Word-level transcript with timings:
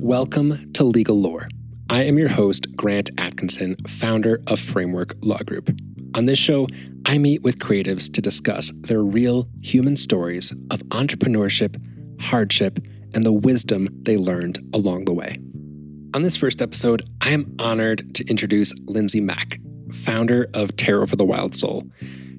Welcome 0.00 0.72
to 0.74 0.84
Legal 0.84 1.18
Lore. 1.18 1.48
I 1.88 2.04
am 2.04 2.18
your 2.18 2.28
host, 2.28 2.76
Grant 2.76 3.10
Atkinson, 3.18 3.76
founder 3.88 4.40
of 4.46 4.60
Framework 4.60 5.14
Law 5.22 5.38
Group. 5.38 5.70
On 6.14 6.26
this 6.26 6.38
show, 6.38 6.68
I 7.06 7.18
meet 7.18 7.42
with 7.42 7.58
creatives 7.58 8.12
to 8.12 8.20
discuss 8.20 8.70
their 8.82 9.02
real 9.02 9.48
human 9.62 9.96
stories 9.96 10.52
of 10.70 10.80
entrepreneurship, 10.90 11.80
hardship, 12.20 12.78
and 13.14 13.24
the 13.24 13.32
wisdom 13.32 13.88
they 14.02 14.16
learned 14.16 14.58
along 14.74 15.06
the 15.06 15.14
way. 15.14 15.38
On 16.14 16.22
this 16.22 16.36
first 16.36 16.60
episode, 16.60 17.02
I 17.22 17.30
am 17.30 17.56
honored 17.58 18.14
to 18.16 18.24
introduce 18.26 18.78
Lindsay 18.86 19.20
Mack, 19.20 19.58
founder 19.92 20.48
of 20.54 20.76
Tarot 20.76 21.06
for 21.06 21.16
the 21.16 21.24
Wild 21.24 21.54
Soul. 21.54 21.84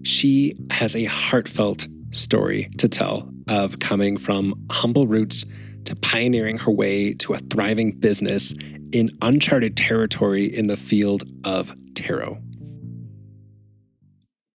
She 0.04 0.56
has 0.70 0.96
a 0.96 1.06
heartfelt 1.06 1.88
story 2.12 2.70
to 2.78 2.88
tell 2.88 3.30
of 3.48 3.80
coming 3.80 4.18
from 4.18 4.54
humble 4.72 5.08
roots 5.08 5.46
to 5.88 5.96
pioneering 5.96 6.58
her 6.58 6.72
way 6.72 7.14
to 7.14 7.34
a 7.34 7.40
thriving 7.40 7.92
business 7.92 8.54
in 8.92 9.10
uncharted 9.22 9.76
territory 9.76 10.46
in 10.46 10.68
the 10.68 10.78
field 10.78 11.24
of 11.44 11.74
tarot. 11.96 12.38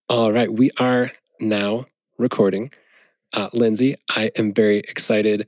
All 0.09 0.31
right, 0.31 0.51
we 0.51 0.71
are 0.77 1.11
now 1.39 1.85
recording. 2.17 2.71
Uh, 3.33 3.49
Lindsay, 3.53 3.95
I 4.09 4.31
am 4.37 4.53
very 4.53 4.79
excited 4.79 5.47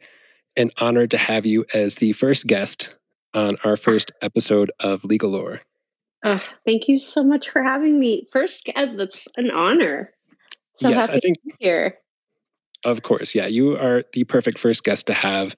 and 0.57 0.71
honored 0.77 1.11
to 1.11 1.17
have 1.17 1.45
you 1.45 1.65
as 1.73 1.95
the 1.95 2.13
first 2.13 2.47
guest 2.47 2.95
on 3.33 3.55
our 3.63 3.77
first 3.77 4.11
episode 4.21 4.71
of 4.79 5.03
Legal 5.03 5.31
Lore. 5.31 5.61
Uh, 6.23 6.39
thank 6.65 6.87
you 6.87 6.99
so 6.99 7.23
much 7.23 7.49
for 7.49 7.61
having 7.61 7.99
me. 7.99 8.27
First 8.31 8.65
guest, 8.65 8.97
that's 8.97 9.27
an 9.37 9.51
honor. 9.51 10.11
So 10.75 10.89
yes, 10.89 11.07
happy 11.07 11.17
I 11.17 11.19
think 11.19 11.37
to 11.37 11.43
be 11.45 11.55
here. 11.59 11.99
Of 12.85 13.01
course, 13.01 13.33
yeah. 13.33 13.47
You 13.47 13.75
are 13.77 14.03
the 14.13 14.23
perfect 14.23 14.59
first 14.59 14.83
guest 14.83 15.07
to 15.07 15.13
have. 15.13 15.55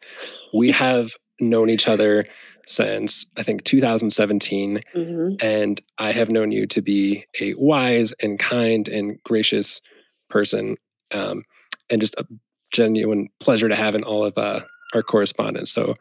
We 0.53 0.71
have 0.85 1.11
known 1.39 1.69
each 1.69 1.87
other 1.87 2.25
since 2.65 3.25
I 3.37 3.43
think 3.43 3.63
2017, 3.63 4.81
hmm 4.93 5.35
and 5.39 5.79
I 5.99 6.13
have 6.13 6.31
known 6.31 6.51
you 6.51 6.65
to 6.65 6.81
be 6.81 7.25
a 7.39 7.53
wise 7.55 8.11
and 8.23 8.39
kind 8.39 8.87
and 8.87 9.21
gracious 9.23 9.81
person, 10.29 10.77
um, 11.11 11.43
and 11.91 12.01
just 12.01 12.15
a 12.15 12.25
genuine 12.71 13.27
pleasure 13.39 13.69
to 13.69 13.75
have 13.75 13.93
in 13.93 14.03
all 14.03 14.25
of 14.25 14.35
uh, 14.37 14.61
our 14.95 15.03
correspondence. 15.03 15.71
So 15.71 15.93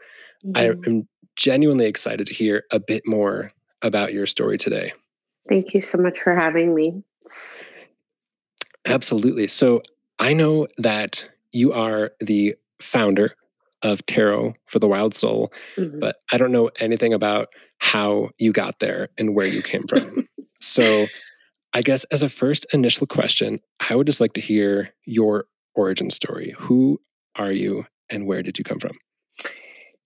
I 0.54 0.68
Mhm. 0.68 0.86
am 0.86 1.08
genuinely 1.36 1.86
excited 1.86 2.26
to 2.28 2.34
hear 2.34 2.64
a 2.72 2.80
bit 2.80 3.02
more 3.06 3.50
about 3.82 4.14
your 4.14 4.26
story 4.26 4.56
today. 4.56 4.92
Thank 5.48 5.74
you 5.74 5.82
so 5.82 5.98
much 5.98 6.20
for 6.20 6.34
having 6.34 6.74
me. 6.74 7.02
Absolutely. 8.86 9.48
So 9.48 9.82
I 10.18 10.32
know 10.32 10.66
that 10.78 11.28
you 11.52 11.72
are 11.72 12.12
the 12.20 12.54
founder 12.80 13.34
of 13.82 14.04
Tarot 14.06 14.54
for 14.66 14.78
the 14.78 14.88
Wild 14.88 15.14
Soul, 15.14 15.52
mhm. 15.76 16.00
but 16.00 16.16
I 16.32 16.38
don't 16.38 16.52
know 16.52 16.70
anything 16.80 17.12
about 17.12 17.52
how 17.78 18.30
you 18.38 18.52
got 18.52 18.78
there 18.78 19.08
and 19.18 19.34
where 19.34 19.46
you 19.46 19.62
came 19.62 19.86
from. 19.86 20.28
so 20.60 21.06
I 21.74 21.82
guess 21.82 22.04
as 22.04 22.22
a 22.22 22.28
first 22.28 22.66
initial 22.72 23.06
question, 23.06 23.60
I 23.80 23.94
would 23.94 24.06
just 24.06 24.20
like 24.20 24.32
to 24.34 24.40
hear 24.40 24.94
your 25.04 25.44
origin 25.74 26.10
story. 26.10 26.54
Who 26.58 27.00
are 27.36 27.52
you 27.52 27.86
and 28.08 28.26
where 28.26 28.42
did 28.42 28.58
you 28.58 28.64
come 28.64 28.78
from? 28.78 28.96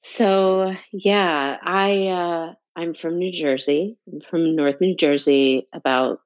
So 0.01 0.75
yeah, 0.93 1.59
I 1.63 2.09
uh, 2.09 2.55
I'm 2.75 2.95
from 2.95 3.19
New 3.19 3.33
Jersey. 3.33 3.97
I'm 4.11 4.21
from 4.29 4.57
North 4.57 4.81
New 4.81 4.97
Jersey, 4.97 5.69
about 5.73 6.21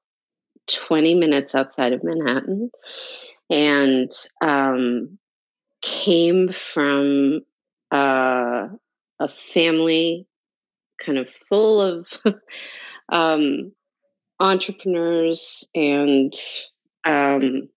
20 0.72 1.14
minutes 1.14 1.54
outside 1.54 1.92
of 1.92 2.02
Manhattan, 2.02 2.70
and 3.54 4.10
um, 4.40 5.16
came 5.80 6.52
from 6.52 7.40
uh, 7.92 8.66
a 9.20 9.28
family 9.28 10.26
kind 11.00 11.18
of 11.18 11.32
full 11.32 11.80
of 11.80 12.08
um, 13.12 13.70
entrepreneurs 14.40 15.70
and 15.72 16.34
um, 17.04 17.68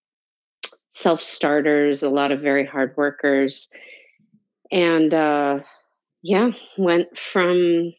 self 0.90 1.22
starters, 1.22 2.02
a 2.02 2.10
lot 2.10 2.32
of 2.32 2.42
very 2.42 2.66
hard 2.66 2.96
workers, 2.98 3.70
and 4.72 5.14
uh, 5.14 5.60
yeah, 6.24 6.50
went 6.80 7.16
from 7.16 7.94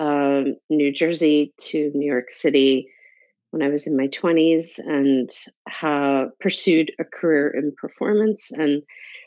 um, 0.00 0.56
New 0.68 0.92
Jersey 0.92 1.54
to 1.58 1.92
New 1.94 2.10
York 2.10 2.32
City 2.32 2.88
when 3.54 3.62
I 3.62 3.68
was 3.68 3.86
in 3.86 3.96
my 3.96 4.08
20s 4.08 4.80
and 4.80 5.30
uh, 5.80 6.24
pursued 6.40 6.90
a 6.98 7.04
career 7.04 7.48
in 7.48 7.72
performance. 7.80 8.50
And 8.50 8.82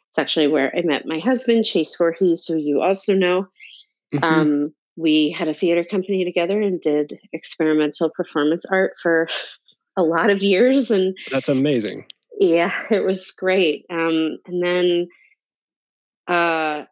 it's 0.09 0.17
actually 0.17 0.47
where 0.47 0.75
I 0.75 0.81
met 0.81 1.05
my 1.05 1.19
husband, 1.19 1.63
Chase 1.63 1.95
Voorhees, 1.97 2.45
who 2.45 2.57
you 2.57 2.81
also 2.81 3.13
know. 3.13 3.47
Mhm. 4.13 4.23
Um, 4.23 4.73
we 4.97 5.31
had 5.31 5.47
a 5.47 5.53
theater 5.53 5.85
company 5.85 6.25
together 6.25 6.61
and 6.61 6.81
did 6.81 7.17
experimental 7.31 8.09
performance 8.09 8.65
art 8.69 8.95
for 9.01 9.29
a 9.95 10.03
lot 10.03 10.29
of 10.29 10.43
years. 10.43 10.91
And 10.91 11.17
That's 11.31 11.47
amazing. 11.47 12.05
yeah, 12.37 12.73
it 12.91 13.05
was 13.05 13.31
great. 13.31 13.85
Um, 13.89 14.39
and 14.45 14.61
then 14.61 15.07
uh, 16.27 16.83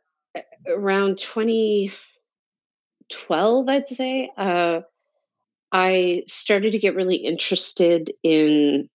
around 0.70 1.20
2012, 1.20 3.68
I'd 3.68 3.90
say, 3.90 4.32
uh, 4.38 4.80
I 5.76 6.24
started 6.26 6.72
to 6.72 6.80
get 6.80 6.96
really 6.96 7.18
interested 7.18 8.14
in 8.24 8.88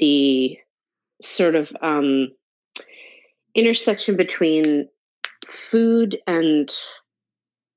the 0.00 0.58
sort 1.22 1.54
of 1.54 1.70
um, 1.80 2.30
intersection 3.54 4.16
between 4.16 4.88
food 5.46 6.18
and 6.26 6.76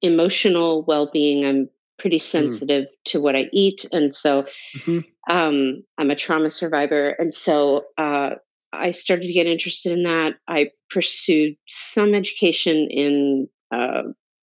emotional 0.01 0.83
well-being. 0.87 1.45
I'm 1.45 1.69
pretty 1.99 2.17
sensitive 2.17 2.85
to 3.05 3.21
what 3.21 3.35
I 3.35 3.47
eat, 3.53 3.85
and 3.91 4.13
so 4.15 4.47
Mhm. 4.75 5.05
um, 5.29 5.83
I'm 5.99 6.09
a 6.09 6.15
trauma 6.15 6.49
survivor, 6.49 7.09
and 7.19 7.31
so 7.35 7.83
uh, 7.99 8.37
I 8.73 8.91
started 8.91 9.27
to 9.27 9.33
get 9.33 9.45
interested 9.45 9.91
in 9.91 10.01
that. 10.01 10.33
I 10.47 10.71
pursued 10.89 11.57
some 11.69 12.15
education 12.15 12.89
in 12.89 13.47
uh, 13.71 14.01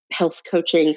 health 0.09 0.43
coaching. 0.49 0.95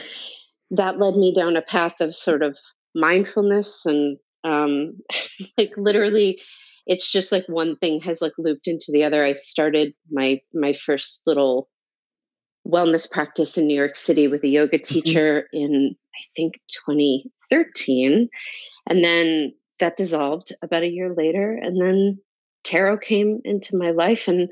That 0.70 1.00
led 1.00 1.16
me 1.16 1.34
down 1.34 1.56
a 1.56 1.62
path 1.62 2.00
of 2.00 2.14
sort 2.14 2.44
of 2.44 2.56
mindfulness 2.94 3.86
and 3.86 4.18
um, 4.44 4.94
like 5.58 5.72
literally 5.76 6.40
it's 6.86 7.10
just 7.10 7.30
like 7.30 7.44
one 7.46 7.76
thing 7.76 8.00
has 8.00 8.20
like 8.20 8.32
looped 8.38 8.66
into 8.66 8.86
the 8.90 9.04
other. 9.04 9.24
I 9.24 9.34
started 9.34 9.94
my 10.10 10.40
my 10.52 10.72
first 10.72 11.22
little 11.26 11.68
wellness 12.66 13.10
practice 13.10 13.58
in 13.58 13.66
new 13.66 13.76
york 13.76 13.96
city 13.96 14.28
with 14.28 14.44
a 14.44 14.48
yoga 14.48 14.78
teacher 14.78 15.48
in 15.52 15.96
i 16.14 16.22
think 16.36 16.54
2013 16.86 18.28
and 18.88 19.04
then 19.04 19.52
that 19.80 19.96
dissolved 19.96 20.52
about 20.62 20.84
a 20.84 20.88
year 20.88 21.12
later 21.12 21.58
and 21.60 21.80
then 21.80 22.18
tarot 22.62 22.98
came 22.98 23.40
into 23.44 23.76
my 23.76 23.90
life 23.90 24.28
and 24.28 24.48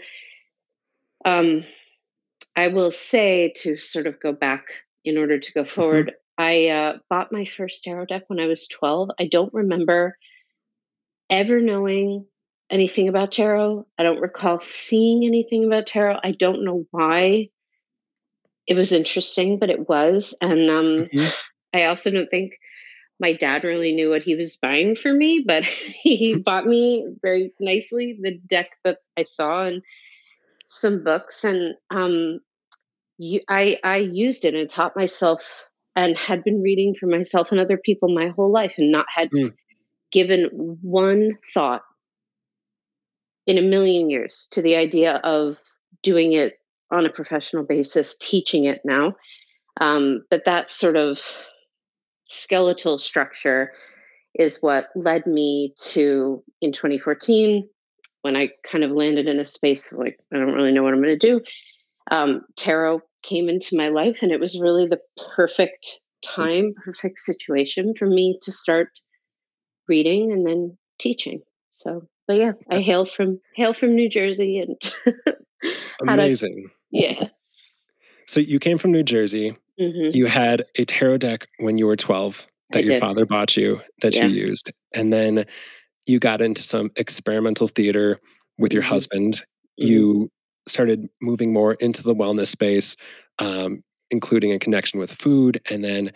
um 1.25 1.65
i 2.57 2.67
will 2.67 2.91
say 2.91 3.53
to 3.55 3.77
sort 3.77 4.09
of 4.09 4.19
go 4.21 4.33
back 4.33 4.65
in 5.05 5.17
order 5.17 5.39
to 5.39 5.53
go 5.53 5.65
forward 5.65 6.13
i 6.41 6.69
uh, 6.69 6.99
bought 7.09 7.33
my 7.33 7.45
first 7.45 7.85
tarot 7.85 8.07
deck 8.07 8.25
when 8.29 8.41
i 8.41 8.47
was 8.47 8.69
12 8.69 9.11
i 9.19 9.27
don't 9.27 9.55
remember 9.55 10.17
ever 11.31 11.61
knowing 11.61 12.27
anything 12.71 13.09
about 13.09 13.33
tarot. 13.33 13.87
I 13.99 14.03
don't 14.03 14.21
recall 14.21 14.61
seeing 14.61 15.25
anything 15.25 15.65
about 15.65 15.87
tarot. 15.87 16.21
I 16.23 16.33
don't 16.33 16.65
know 16.65 16.87
why 16.91 17.49
it 18.67 18.75
was 18.75 18.93
interesting, 18.93 19.59
but 19.59 19.71
it 19.71 19.89
was. 19.89 20.37
And 20.41 20.71
um, 20.71 21.09
Mhm. 21.13 21.33
I 21.75 21.85
also 21.85 22.11
don't 22.11 22.31
think 22.31 22.59
my 23.19 23.33
dad 23.33 23.65
really 23.65 23.93
knew 23.93 24.11
what 24.11 24.23
he 24.23 24.35
was 24.35 24.57
buying 24.57 24.97
for 24.97 25.13
me, 25.13 25.45
but 25.47 25.65
he 26.03 26.37
bought 26.37 26.67
me 26.67 27.07
very 27.23 27.53
nicely 27.61 28.19
the 28.21 28.39
deck 28.47 28.71
that 28.85 28.99
I 29.17 29.25
saw 29.25 29.67
and 29.67 29.83
some 30.67 31.03
books. 31.03 31.45
And 31.45 31.75
um, 31.91 32.41
you, 33.19 33.41
I, 33.49 33.79
I 33.83 33.97
used 33.97 34.45
it 34.45 34.55
and 34.55 34.71
taught 34.71 34.97
myself 34.97 35.69
and 36.01 36.17
had 36.17 36.43
been 36.43 36.63
reading 36.63 36.95
for 36.99 37.07
myself 37.07 37.51
and 37.51 37.61
other 37.61 37.77
people 37.77 38.09
my 38.09 38.29
whole 38.29 38.51
life 38.51 38.73
and 38.79 38.91
not 38.91 39.07
had 39.15 39.31
Mm. 39.31 39.53
given 40.11 40.45
one 40.83 41.39
thought 41.53 41.83
in 43.47 43.59
a 43.59 43.63
million 43.63 44.09
years 44.09 44.49
to 44.53 44.63
the 44.63 44.77
idea 44.77 45.17
of 45.17 45.59
doing 46.03 46.33
it 46.33 46.59
on 46.91 47.05
a 47.05 47.11
professional 47.11 47.65
basis, 47.65 48.17
teaching 48.17 48.65
it 48.65 48.81
now. 48.85 49.15
Um, 49.81 50.25
but 50.31 50.45
that 50.47 50.71
sort 50.71 50.97
of 50.97 51.21
skeletal 52.25 52.99
structure 52.99 53.73
is 54.35 54.63
what 54.63 54.89
led 54.97 55.27
me 55.27 55.75
to 55.93 56.43
in 56.61 56.73
2014 56.73 57.69
when 58.23 58.37
I 58.37 58.51
kind 58.71 58.85
of 58.85 58.91
landed 58.91 59.27
in 59.29 59.39
a 59.39 59.47
space 59.47 59.93
of 59.93 59.99
like, 59.99 60.19
I 60.33 60.39
don't 60.39 60.53
really 60.55 60.73
know 60.73 60.83
what 60.83 60.95
I'm 60.95 61.03
going 61.03 61.19
to 61.19 61.27
do. 61.27 61.41
Um, 62.11 62.43
tarot 62.57 63.03
came 63.23 63.49
into 63.49 63.77
my 63.77 63.89
life, 63.89 64.23
and 64.23 64.33
it 64.33 64.41
was 64.41 64.59
really 64.59 64.87
the 64.87 65.01
perfect 65.37 66.01
time, 66.25 66.75
perfect 66.85 67.19
situation 67.19 67.95
for 67.99 68.07
me 68.07 68.39
to 68.43 68.53
start 68.53 68.89
reading 69.89 70.33
and 70.33 70.47
then 70.47 70.77
teaching. 70.99 71.41
So, 71.75 72.07
but 72.27 72.37
yeah, 72.37 72.53
I 72.71 72.81
hail 72.81 73.07
from 73.07 73.41
hail 73.55 73.73
from 73.73 73.95
New 73.95 74.09
Jersey 74.09 74.59
and 74.59 74.77
had 76.07 76.21
a 76.21 76.25
Amazing. 76.25 76.71
yeah. 76.91 77.29
So 78.27 78.41
you 78.41 78.59
came 78.59 78.79
from 78.79 78.93
New 78.93 79.03
Jersey 79.03 79.57
mm-hmm. 79.81 80.15
you 80.15 80.27
had 80.27 80.65
a 80.77 80.85
tarot 80.85 81.19
deck 81.19 81.49
when 81.59 81.79
you 81.79 81.87
were 81.87 81.97
12 81.97 82.47
that 82.71 82.79
I 82.79 82.83
your 82.83 82.93
did. 82.93 83.01
father 83.01 83.27
bought 83.27 83.57
you 83.57 83.81
that 84.03 84.15
yeah. 84.15 84.27
you 84.27 84.47
used. 84.47 84.71
And 84.93 85.13
then 85.13 85.47
you 86.07 86.19
got 86.19 86.41
into 86.41 86.63
some 86.63 86.91
experimental 86.97 87.69
theater 87.69 88.21
with 88.59 88.73
your 88.73 88.83
mm-hmm. 88.83 88.93
husband. 88.93 89.35
Mm-hmm. 89.35 89.89
You 89.89 90.31
started 90.69 91.09
moving 91.21 91.53
more 91.53 91.75
into 91.75 92.03
the 92.03 92.15
wellness 92.15 92.49
space, 92.49 92.97
um, 93.39 93.83
including 94.11 94.53
a 94.53 94.59
connection 94.59 94.99
with 94.99 95.13
food. 95.13 95.61
And 95.71 95.85
then 95.85 96.13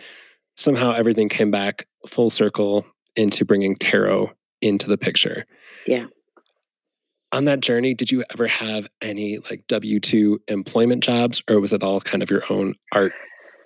somehow 0.56 0.93
everything 0.93 1.29
came 1.29 1.50
back 1.50 1.87
full 2.06 2.31
circle 2.31 2.85
into 3.17 3.44
bringing 3.44 3.76
tarot 3.76 4.31
into 4.61 4.88
the 4.88 4.99
picture. 4.99 5.46
Yeah. 5.87 6.06
On 7.32 7.46
that 7.46 7.61
journey, 7.61 7.94
did 7.94 8.12
you 8.12 8.25
ever 8.32 8.46
have 8.46 8.87
any 9.02 9.38
like 9.50 9.64
W 9.67 9.99
2 9.99 10.41
employment 10.49 11.02
jobs, 11.02 11.43
or 11.49 11.58
was 11.58 11.73
it 11.73 11.82
all 11.82 12.00
kind 12.00 12.23
of 12.23 12.31
your 12.31 12.43
own 12.49 12.75
art 12.93 13.12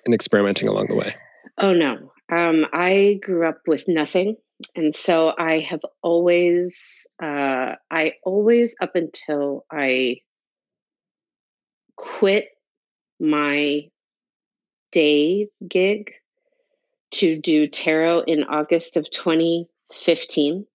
and 0.06 0.14
experimenting 0.14 0.68
along 0.68 0.86
the 0.86 0.94
way? 0.94 1.14
Oh, 1.58 1.74
no. 1.74 2.12
Um, 2.30 2.66
I 2.72 3.20
grew 3.22 3.46
up 3.46 3.60
with 3.66 3.84
nothing. 3.86 4.36
And 4.74 4.94
so 4.94 5.34
I 5.38 5.60
have 5.68 5.80
always, 6.02 7.06
uh, 7.22 7.74
I 7.90 8.14
always, 8.24 8.76
up 8.80 8.94
until 8.94 9.64
I 9.70 10.18
quit 11.98 12.48
my 13.20 13.90
day 14.92 15.48
gig 15.68 16.12
to 17.10 17.38
do 17.40 17.66
tarot 17.66 18.20
in 18.22 18.44
August 18.44 18.96
of 18.96 19.10
2015, 19.10 20.66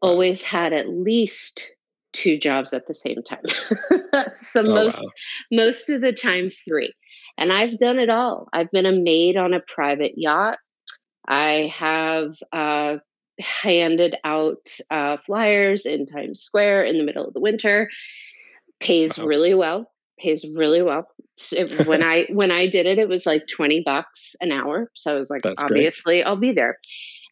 always 0.00 0.42
had 0.42 0.72
at 0.72 0.88
least 0.88 1.72
two 2.12 2.38
jobs 2.38 2.72
at 2.72 2.86
the 2.86 2.94
same 2.94 3.22
time. 3.22 3.44
so 4.34 4.60
oh, 4.60 4.74
most 4.74 4.98
wow. 4.98 5.10
most 5.50 5.88
of 5.88 6.00
the 6.00 6.12
time 6.12 6.48
three. 6.48 6.92
And 7.38 7.52
I've 7.52 7.78
done 7.78 7.98
it 7.98 8.10
all. 8.10 8.48
I've 8.52 8.70
been 8.70 8.86
a 8.86 8.92
maid 8.92 9.36
on 9.36 9.54
a 9.54 9.60
private 9.60 10.12
yacht. 10.16 10.58
I 11.26 11.72
have 11.74 12.34
uh, 12.52 12.98
handed 13.38 14.16
out 14.24 14.76
uh, 14.90 15.16
flyers 15.18 15.86
in 15.86 16.06
Times 16.06 16.42
Square 16.42 16.84
in 16.84 16.98
the 16.98 17.04
middle 17.04 17.26
of 17.26 17.32
the 17.32 17.40
winter. 17.40 17.88
Pays 18.80 19.18
wow. 19.18 19.26
really 19.26 19.54
well. 19.54 19.91
Pays 20.18 20.46
really 20.56 20.82
well. 20.82 21.06
So 21.36 21.66
when 21.84 22.02
I 22.02 22.26
when 22.30 22.50
I 22.50 22.68
did 22.68 22.86
it, 22.86 22.98
it 22.98 23.08
was 23.08 23.26
like 23.26 23.46
twenty 23.46 23.82
bucks 23.84 24.34
an 24.40 24.52
hour. 24.52 24.90
So 24.94 25.12
I 25.12 25.18
was 25.18 25.30
like, 25.30 25.42
That's 25.42 25.62
obviously, 25.62 26.18
great. 26.18 26.24
I'll 26.24 26.36
be 26.36 26.52
there. 26.52 26.78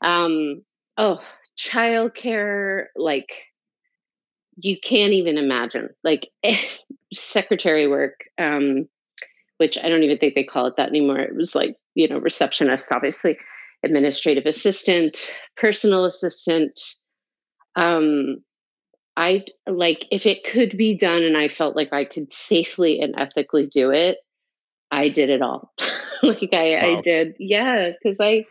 Um, 0.02 0.62
oh, 0.96 1.20
childcare, 1.58 2.86
like 2.96 3.44
you 4.56 4.76
can't 4.82 5.12
even 5.12 5.38
imagine. 5.38 5.90
Like 6.04 6.28
secretary 7.14 7.86
work, 7.86 8.20
um, 8.38 8.88
which 9.58 9.78
I 9.82 9.88
don't 9.88 10.02
even 10.02 10.18
think 10.18 10.34
they 10.34 10.44
call 10.44 10.66
it 10.66 10.74
that 10.76 10.88
anymore. 10.88 11.18
It 11.18 11.36
was 11.36 11.54
like 11.54 11.76
you 11.94 12.08
know 12.08 12.18
receptionist, 12.18 12.92
obviously 12.92 13.38
administrative 13.82 14.46
assistant, 14.46 15.34
personal 15.56 16.04
assistant. 16.04 16.78
Um, 17.76 18.42
I 19.16 19.44
like 19.66 20.06
if 20.10 20.26
it 20.26 20.44
could 20.44 20.76
be 20.76 20.96
done 20.96 21.22
and 21.22 21.36
I 21.36 21.48
felt 21.48 21.76
like 21.76 21.92
I 21.92 22.04
could 22.04 22.32
safely 22.32 23.00
and 23.00 23.14
ethically 23.18 23.66
do 23.66 23.90
it, 23.90 24.18
I 24.90 25.08
did 25.08 25.30
it 25.30 25.42
all. 25.42 25.72
like 26.22 26.48
I, 26.52 26.70
wow. 26.70 26.98
I 26.98 27.00
did, 27.02 27.36
yeah, 27.38 27.90
because 27.90 28.20
I 28.20 28.44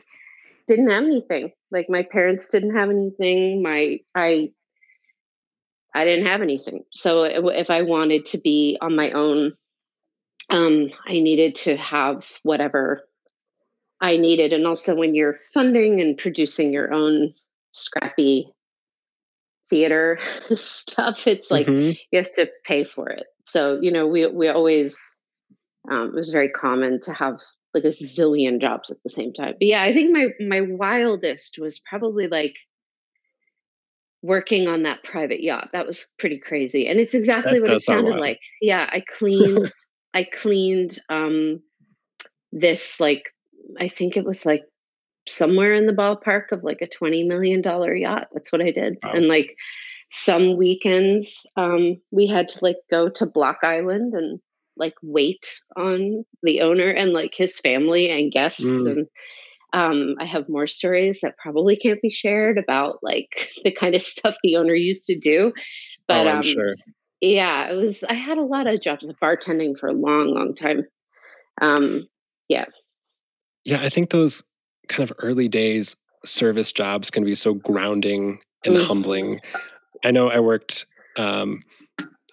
didn't 0.67 0.91
have 0.91 1.03
anything. 1.03 1.51
Like 1.71 1.87
my 1.89 2.03
parents 2.03 2.49
didn't 2.49 2.75
have 2.75 2.89
anything. 2.89 3.63
My 3.63 3.99
I 4.15 4.51
I 5.93 6.05
didn't 6.05 6.27
have 6.27 6.41
anything. 6.41 6.83
So 6.93 7.23
if 7.23 7.69
I 7.69 7.81
wanted 7.81 8.27
to 8.27 8.37
be 8.37 8.77
on 8.79 8.95
my 8.95 9.11
own, 9.11 9.53
um, 10.49 10.89
I 11.07 11.13
needed 11.13 11.55
to 11.55 11.77
have 11.77 12.29
whatever 12.43 13.03
I 14.01 14.17
needed. 14.17 14.53
And 14.53 14.65
also, 14.67 14.95
when 14.95 15.15
you're 15.15 15.37
funding 15.53 15.99
and 15.99 16.17
producing 16.17 16.71
your 16.71 16.93
own 16.93 17.33
scrappy 17.71 18.51
theater 19.69 20.19
stuff, 20.53 21.27
it's 21.27 21.51
like 21.51 21.67
mm-hmm. 21.67 21.91
you 22.11 22.19
have 22.19 22.31
to 22.33 22.49
pay 22.65 22.83
for 22.83 23.09
it. 23.09 23.25
So, 23.45 23.79
you 23.81 23.91
know, 23.91 24.07
we, 24.07 24.27
we 24.27 24.47
always, 24.47 25.21
um, 25.89 26.09
it 26.09 26.15
was 26.15 26.29
very 26.29 26.49
common 26.49 26.99
to 27.01 27.13
have 27.13 27.39
like 27.73 27.83
a 27.83 27.89
zillion 27.89 28.59
jobs 28.59 28.91
at 28.91 28.97
the 29.03 29.09
same 29.09 29.33
time. 29.33 29.53
But 29.59 29.67
yeah, 29.67 29.81
I 29.81 29.93
think 29.93 30.11
my, 30.11 30.27
my 30.39 30.61
wildest 30.61 31.57
was 31.59 31.79
probably 31.79 32.27
like 32.27 32.55
working 34.21 34.67
on 34.67 34.83
that 34.83 35.03
private 35.03 35.41
yacht. 35.41 35.69
That 35.71 35.87
was 35.87 36.09
pretty 36.19 36.39
crazy. 36.39 36.87
And 36.87 36.99
it's 36.99 37.13
exactly 37.13 37.59
that 37.59 37.61
what 37.61 37.71
it 37.71 37.81
sounded 37.81 38.17
like. 38.17 38.39
Yeah. 38.61 38.89
I 38.91 39.03
cleaned, 39.17 39.71
I 40.13 40.23
cleaned, 40.25 40.99
um, 41.09 41.61
this 42.51 42.99
like 42.99 43.33
I 43.79 43.87
think 43.87 44.17
it 44.17 44.25
was 44.25 44.45
like 44.45 44.63
somewhere 45.29 45.73
in 45.73 45.85
the 45.85 45.93
ballpark 45.93 46.51
of 46.51 46.63
like 46.63 46.81
a 46.81 46.87
$20 46.87 47.27
million 47.27 47.61
yacht. 47.63 48.27
That's 48.33 48.51
what 48.51 48.61
I 48.61 48.71
did. 48.71 48.97
Wow. 49.03 49.11
And 49.13 49.27
like 49.27 49.55
some 50.09 50.57
weekends, 50.57 51.45
um, 51.55 52.01
we 52.11 52.27
had 52.27 52.47
to 52.49 52.59
like 52.61 52.77
go 52.89 53.09
to 53.09 53.25
Block 53.25 53.59
Island 53.63 54.13
and 54.13 54.39
like 54.77 54.95
wait 55.03 55.59
on 55.75 56.25
the 56.41 56.61
owner 56.61 56.89
and 56.89 57.11
like 57.11 57.33
his 57.35 57.59
family 57.59 58.09
and 58.09 58.31
guests. 58.31 58.63
Mm. 58.63 58.91
And 58.91 59.07
um, 59.73 60.15
I 60.19 60.25
have 60.25 60.49
more 60.49 60.67
stories 60.67 61.19
that 61.21 61.37
probably 61.37 61.75
can't 61.75 62.01
be 62.01 62.09
shared 62.09 62.57
about 62.57 62.99
like 63.03 63.51
the 63.63 63.71
kind 63.71 63.93
of 63.93 64.01
stuff 64.01 64.35
the 64.43 64.55
owner 64.55 64.73
used 64.73 65.05
to 65.07 65.19
do. 65.19 65.53
But 66.07 66.25
oh, 66.25 66.37
um, 66.37 66.41
sure. 66.41 66.75
yeah, 67.21 67.69
it 67.69 67.75
was, 67.75 68.03
I 68.03 68.15
had 68.15 68.39
a 68.39 68.43
lot 68.43 68.65
of 68.65 68.81
jobs 68.81 69.07
of 69.07 69.15
bartending 69.21 69.77
for 69.77 69.87
a 69.87 69.93
long, 69.93 70.33
long 70.33 70.55
time. 70.55 70.85
Um, 71.61 72.07
yeah. 72.47 72.65
Yeah, 73.65 73.81
I 73.81 73.89
think 73.89 74.09
those 74.09 74.41
kind 74.89 75.09
of 75.09 75.15
early 75.19 75.47
days 75.47 75.95
service 76.25 76.71
jobs 76.71 77.09
can 77.09 77.23
be 77.23 77.35
so 77.35 77.53
grounding 77.53 78.39
and 78.65 78.75
mm. 78.75 78.85
humbling. 78.85 79.39
I 80.03 80.11
know 80.11 80.29
I 80.29 80.39
worked 80.39 80.85
um, 81.17 81.61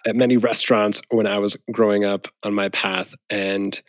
at 0.05 0.15
many 0.15 0.37
restaurants 0.37 0.99
when 1.09 1.27
I 1.27 1.39
was 1.39 1.55
growing 1.71 2.03
up 2.03 2.27
on 2.43 2.53
my 2.53 2.69
path, 2.69 3.13
and 3.29 3.79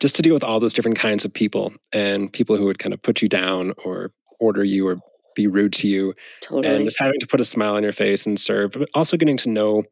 just 0.00 0.16
to 0.16 0.22
deal 0.22 0.34
with 0.34 0.44
all 0.44 0.58
those 0.58 0.72
different 0.72 0.98
kinds 0.98 1.24
of 1.24 1.32
people 1.32 1.72
and 1.92 2.32
people 2.32 2.56
who 2.56 2.64
would 2.64 2.80
kind 2.80 2.92
of 2.92 3.00
put 3.02 3.22
you 3.22 3.28
down 3.28 3.72
or 3.84 4.10
order 4.40 4.64
you 4.64 4.88
or 4.88 4.98
be 5.36 5.46
rude 5.46 5.72
to 5.72 5.88
you, 5.88 6.14
totally. 6.42 6.74
and 6.74 6.84
just 6.84 6.98
having 6.98 7.20
to 7.20 7.26
put 7.26 7.40
a 7.40 7.44
smile 7.44 7.76
on 7.76 7.82
your 7.82 7.92
face 7.92 8.26
and 8.26 8.38
serve, 8.38 8.72
but 8.72 8.88
also 8.94 9.16
getting 9.16 9.36
to 9.38 9.48
know 9.48 9.84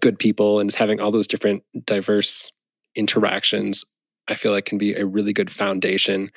good 0.00 0.18
people 0.18 0.60
and 0.60 0.68
just 0.68 0.78
having 0.78 1.00
all 1.00 1.10
those 1.10 1.26
different 1.26 1.62
diverse 1.86 2.52
interactions 2.96 3.84
I 4.28 4.34
feel 4.34 4.52
like 4.52 4.64
can 4.64 4.78
be 4.78 4.94
a 4.94 5.06
really 5.06 5.32
good 5.32 5.50
foundation 5.50 6.30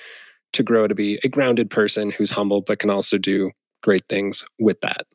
to 0.53 0.63
grow 0.63 0.87
to 0.87 0.95
be 0.95 1.19
a 1.23 1.27
grounded 1.27 1.69
person 1.69 2.11
who's 2.11 2.31
humble, 2.31 2.61
but 2.61 2.79
can 2.79 2.89
also 2.89 3.17
do 3.17 3.51
great 3.81 4.03
things 4.09 4.43
with 4.59 4.79
that. 4.81 5.05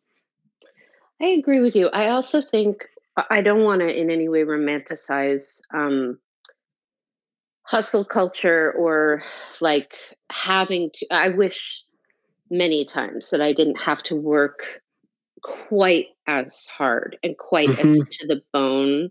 I 1.21 1.27
agree 1.27 1.61
with 1.61 1.77
you. 1.77 1.89
I 1.89 2.09
also 2.09 2.41
think 2.41 2.85
I 3.31 3.41
don't 3.43 3.65
want 3.65 3.81
to 3.81 4.01
in 4.01 4.11
any 4.11 4.29
way 4.29 4.43
romanticize 4.43 5.61
um, 5.73 6.19
hustle 7.63 8.05
culture 8.05 8.73
or 8.73 9.23
like 9.61 9.95
having 10.31 10.91
to. 10.95 11.07
I 11.11 11.29
wish 11.29 11.85
many 12.51 12.85
times 12.85 13.31
that 13.31 13.41
I 13.41 13.53
didn't 13.53 13.81
have 13.81 14.03
to 14.05 14.17
work 14.17 14.83
quite 15.43 16.09
as 16.27 16.67
hard 16.67 17.17
and 17.23 17.37
quite 17.37 17.69
mm-hmm. 17.69 17.87
as 17.87 17.99
to 17.99 18.27
the 18.27 18.43
bone 18.53 19.11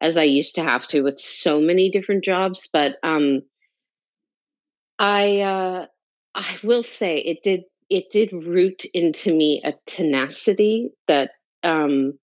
as 0.00 0.16
I 0.16 0.24
used 0.24 0.54
to 0.56 0.62
have 0.62 0.86
to 0.88 1.02
with 1.02 1.18
so 1.18 1.60
many 1.60 1.90
different 1.90 2.24
jobs. 2.24 2.68
But 2.72 2.96
um, 3.02 3.42
I 5.04 5.40
uh, 5.40 5.86
I 6.34 6.56
will 6.64 6.82
say 6.82 7.18
it 7.18 7.42
did 7.42 7.64
it 7.90 8.10
did 8.10 8.32
root 8.32 8.86
into 8.94 9.36
me 9.36 9.60
a 9.62 9.74
tenacity 9.86 10.92
that 11.08 11.32
um, 11.62 12.18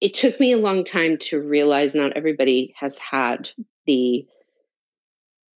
it 0.00 0.14
took 0.14 0.40
me 0.40 0.52
a 0.52 0.58
long 0.58 0.82
time 0.82 1.18
to 1.18 1.38
realize 1.38 1.94
not 1.94 2.16
everybody 2.16 2.72
has 2.74 2.98
had 2.98 3.50
the 3.86 4.26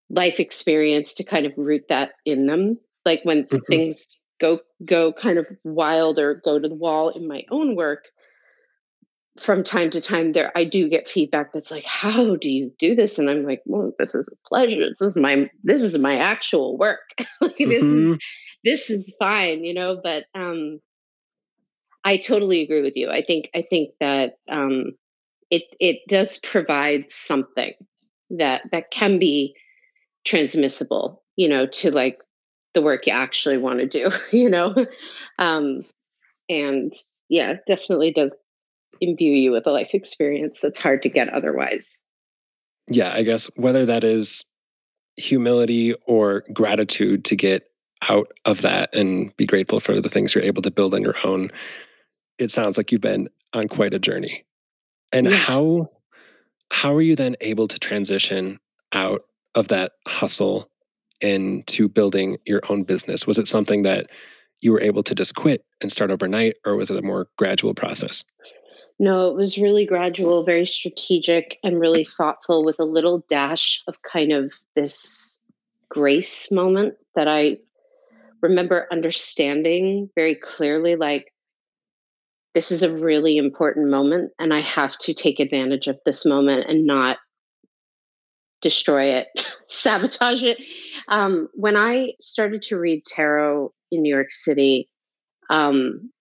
life 0.10 0.42
experience 0.42 1.14
to 1.14 1.24
kind 1.24 1.46
of 1.46 1.54
root 1.56 1.86
that 1.88 2.12
in 2.26 2.46
them 2.46 2.78
like 3.06 3.22
when 3.24 3.46
mm-hmm. 3.46 3.60
things 3.70 4.20
go 4.42 4.60
go 4.84 5.14
kind 5.14 5.40
of 5.40 5.48
wild 5.64 6.20
or 6.20 6.42
go 6.44 6.60
to 6.60 6.68
the 6.68 6.76
wall 6.76 7.08
in 7.08 7.26
my 7.26 7.46
own 7.50 7.78
work 7.78 8.08
from 9.40 9.64
time 9.64 9.90
to 9.90 10.00
time 10.00 10.34
there 10.34 10.52
i 10.56 10.64
do 10.64 10.88
get 10.88 11.08
feedback 11.08 11.52
that's 11.54 11.72
like 11.72 11.86
how 11.86 12.36
do 12.36 12.52
you 12.52 12.72
do 12.80 12.96
this? 12.96 13.18
And 13.18 13.30
i'm 13.30 13.46
like 13.46 13.62
well 13.66 13.92
this 13.98 14.14
is 14.14 14.32
a 14.32 14.48
pleasure. 14.48 14.90
This 14.90 15.02
is 15.02 15.16
my 15.16 15.50
this 15.64 15.82
is 15.82 15.98
my 15.98 16.18
actual 16.18 16.78
work. 16.78 17.00
Like 17.42 17.58
mm-hmm. 17.58 17.70
this 17.70 17.84
is 17.84 18.06
mm-hmm. 18.06 18.14
this 18.64 18.90
is 18.90 19.16
fine 19.18 19.64
you 19.64 19.74
know? 19.74 20.00
But 20.02 20.26
um 20.36 20.80
i 22.04 22.18
totally 22.18 22.62
agree 22.62 22.82
with 22.82 22.96
you. 22.96 23.10
I 23.10 23.24
think 23.24 23.50
i 23.56 23.64
think 23.68 23.96
that 24.00 24.38
um 24.50 24.92
it 25.50 25.64
it 25.80 26.02
does 26.08 26.38
provide 26.38 27.12
something 27.12 27.74
that 28.30 28.64
that 28.72 28.92
can 28.92 29.18
be 29.20 29.56
transmissible 30.26 31.24
you 31.36 31.50
know 31.50 31.66
to 31.66 31.92
like 31.92 32.20
the 32.76 32.82
work 32.82 33.06
you 33.06 33.14
actually 33.14 33.58
want 33.58 33.80
to 33.80 33.88
do 33.88 34.12
you 34.32 34.50
know? 34.50 34.76
Um 35.40 35.86
and 36.50 36.94
yeah 37.30 37.56
definitely 37.68 38.12
does 38.12 38.36
imbue 39.04 39.32
you 39.34 39.52
with 39.52 39.68
a 39.68 39.72
life 39.72 39.90
experience 39.94 40.62
that's 40.62 40.80
hard 40.80 41.02
to 41.04 41.10
get 41.10 41.30
otherwise. 41.30 42.00
yeah, 42.90 43.12
I 43.14 43.24
guess 43.24 43.50
whether 43.56 43.86
that 43.86 44.04
is 44.04 44.46
humility 45.18 45.94
or 46.08 46.44
gratitude 46.54 47.24
to 47.26 47.36
get 47.36 47.70
out 48.10 48.32
of 48.46 48.62
that 48.62 48.94
and 48.96 49.36
be 49.38 49.46
grateful 49.46 49.80
for 49.80 50.02
the 50.02 50.10
things 50.10 50.34
you're 50.36 50.44
able 50.44 50.62
to 50.64 50.72
build 50.72 50.94
on 50.94 51.02
your 51.02 51.16
own, 51.24 51.50
it 52.40 52.52
sounds 52.52 52.78
like 52.78 52.92
you've 52.92 53.00
been 53.02 53.30
on 53.54 53.68
quite 53.68 53.94
a 53.94 54.00
journey. 54.00 54.44
And 55.12 55.28
Yeah. 55.28 55.36
how 55.38 55.92
how 56.72 56.94
are 56.96 57.02
you 57.04 57.16
then 57.16 57.36
able 57.42 57.68
to 57.68 57.78
transition 57.78 58.60
out 58.94 59.22
of 59.54 59.68
that 59.68 59.92
hustle 60.08 60.70
into 61.22 61.88
building 61.88 62.38
your 62.46 62.62
own 62.70 62.84
business? 62.84 63.28
Was 63.28 63.38
it 63.38 63.48
something 63.48 63.84
that 63.84 64.10
you 64.62 64.72
were 64.72 64.82
able 64.82 65.04
to 65.04 65.14
just 65.14 65.36
quit 65.36 65.64
and 65.82 65.92
start 65.92 66.10
overnight, 66.10 66.56
or 66.66 66.76
was 66.76 66.90
it 66.90 66.98
a 66.98 67.02
more 67.04 67.28
gradual 67.38 67.76
process? 67.76 68.24
No, 69.00 69.28
it 69.28 69.36
was 69.36 69.58
really 69.58 69.86
gradual, 69.86 70.44
very 70.44 70.66
strategic, 70.66 71.60
and 71.64 71.80
really 71.80 72.04
thoughtful 72.04 72.64
with 72.64 72.80
a 72.80 72.86
little 72.86 73.26
dash 73.28 73.84
of 73.88 74.02
kind 74.04 74.32
of 74.32 74.54
this 74.76 75.40
grace 75.90 76.52
moment 76.52 76.96
that 77.16 77.28
I 77.28 77.58
remember 78.42 78.88
understanding 78.92 80.10
very 80.16 80.36
clearly 80.36 80.96
like, 80.96 81.34
this 82.54 82.72
is 82.72 82.84
a 82.84 82.96
really 82.96 83.38
important 83.38 83.90
moment, 83.90 84.32
and 84.38 84.54
I 84.54 84.62
have 84.62 84.98
to 85.00 85.14
take 85.14 85.40
advantage 85.40 85.88
of 85.88 86.00
this 86.06 86.24
moment 86.24 86.70
and 86.70 86.86
not 86.86 87.18
destroy 88.62 89.06
it, 89.06 89.28
sabotage 89.68 90.44
it. 90.44 90.60
Um, 91.08 91.50
when 91.56 91.76
I 91.76 92.14
started 92.20 92.62
to 92.64 92.80
read 92.80 93.06
tarot 93.06 93.74
in 93.92 94.04
New 94.04 94.14
York 94.14 94.32
City, 94.32 94.88
um, 95.50 96.12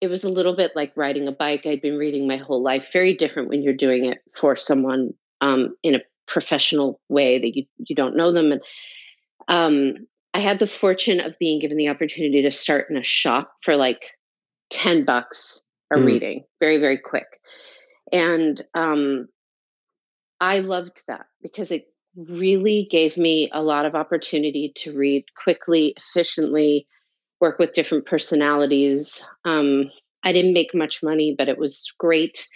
it 0.00 0.08
was 0.08 0.24
a 0.24 0.30
little 0.30 0.54
bit 0.54 0.72
like 0.76 0.92
riding 0.96 1.26
a 1.26 1.32
bike. 1.32 1.66
I'd 1.66 1.82
been 1.82 1.98
reading 1.98 2.26
my 2.28 2.36
whole 2.36 2.62
life. 2.62 2.92
Very 2.92 3.14
different 3.16 3.48
when 3.48 3.62
you're 3.62 3.74
doing 3.74 4.04
it 4.04 4.18
for 4.36 4.56
someone 4.56 5.10
um, 5.40 5.74
in 5.82 5.94
a 5.94 6.00
professional 6.26 7.00
way 7.08 7.38
that 7.38 7.56
you 7.56 7.64
you 7.78 7.96
don't 7.96 8.16
know 8.16 8.32
them. 8.32 8.52
And 8.52 8.60
um, 9.48 10.06
I 10.34 10.40
had 10.40 10.58
the 10.58 10.66
fortune 10.66 11.20
of 11.20 11.38
being 11.38 11.60
given 11.60 11.76
the 11.76 11.88
opportunity 11.88 12.42
to 12.42 12.52
start 12.52 12.86
in 12.90 12.96
a 12.96 13.02
shop 13.02 13.52
for 13.62 13.76
like 13.76 14.04
ten 14.70 15.04
bucks 15.04 15.62
a 15.90 15.96
Mm, 15.96 16.04
reading, 16.04 16.44
very 16.60 16.78
very 16.78 16.98
quick. 16.98 17.26
And 18.12 18.62
um, 18.74 19.28
I 20.40 20.60
loved 20.60 21.02
that 21.08 21.26
because 21.42 21.70
it 21.70 21.86
really 22.30 22.86
gave 22.90 23.16
me 23.16 23.50
a 23.52 23.62
lot 23.62 23.84
of 23.84 23.94
opportunity 23.94 24.72
to 24.76 24.96
read 24.96 25.24
quickly, 25.42 25.94
efficiently, 25.96 26.86
work 27.40 27.58
with 27.58 27.72
different 27.72 28.06
personalities. 28.06 29.24
Um, 29.44 29.90
I 30.24 30.32
didn't 30.32 30.54
make 30.54 30.74
much 30.74 31.02
money, 31.02 31.34
but 31.36 31.48
it 31.48 31.58
was 31.58 31.92
great. 31.98 32.48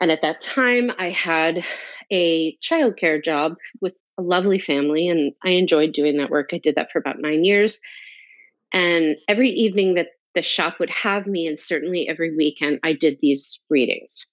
And 0.00 0.10
at 0.10 0.22
that 0.22 0.40
time, 0.40 0.90
I 0.98 1.10
had 1.10 1.62
a 2.10 2.56
childcare 2.58 3.22
job 3.22 3.56
with 3.80 3.94
a 4.18 4.22
lovely 4.22 4.58
family, 4.58 5.08
and 5.08 5.32
I 5.44 5.50
enjoyed 5.50 5.92
doing 5.92 6.16
that 6.18 6.30
work. 6.30 6.50
I 6.52 6.58
did 6.58 6.74
that 6.76 6.90
for 6.90 6.98
about 6.98 7.20
nine 7.20 7.44
years. 7.44 7.80
And 8.72 9.16
every 9.28 9.50
evening 9.50 9.94
that 9.94 10.08
the 10.34 10.42
shop 10.42 10.78
would 10.78 10.90
have 10.90 11.26
me, 11.26 11.46
and 11.46 11.58
certainly 11.58 12.08
every 12.08 12.34
weekend, 12.36 12.80
I 12.82 12.92
did 12.92 13.18
these 13.20 13.60
readings. 13.68 14.26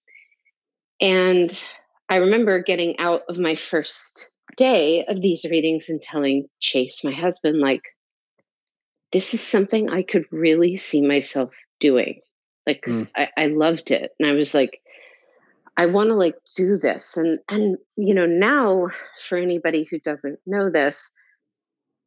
And 1.02 1.66
I 2.10 2.18
remember 2.18 2.64
getting 2.64 2.98
out 3.00 3.24
of 3.30 3.38
my 3.38 3.56
first 3.56 4.32
day 4.56 5.06
of 5.08 5.22
these 5.22 5.46
readings 5.50 5.90
and 5.90 6.02
telling 6.02 6.48
Chase, 6.60 7.04
my 7.04 7.12
husband, 7.12 7.60
like, 7.60 7.84
this 9.12 9.34
is 9.34 9.42
something 9.42 9.90
I 9.90 10.04
could 10.04 10.26
really 10.32 10.78
see 10.78 11.02
myself 11.02 11.54
doing. 11.80 12.20
Like, 12.66 12.84
mm, 12.86 13.10
I, 13.16 13.30
I 13.38 13.46
loved 13.48 13.92
it. 13.92 14.12
And 14.20 14.30
I 14.30 14.34
was 14.34 14.54
like, 14.54 14.82
I 15.78 15.86
want 15.86 16.10
to 16.10 16.16
like 16.16 16.36
do 16.56 16.78
this. 16.78 17.16
And, 17.16 17.40
and, 17.50 17.78
you 17.96 18.14
know, 18.14 18.26
now 18.26 18.90
for 19.28 19.38
anybody 19.38 19.88
who 19.90 20.00
doesn't 20.00 20.40
know 20.46 20.70
this, 20.70 21.16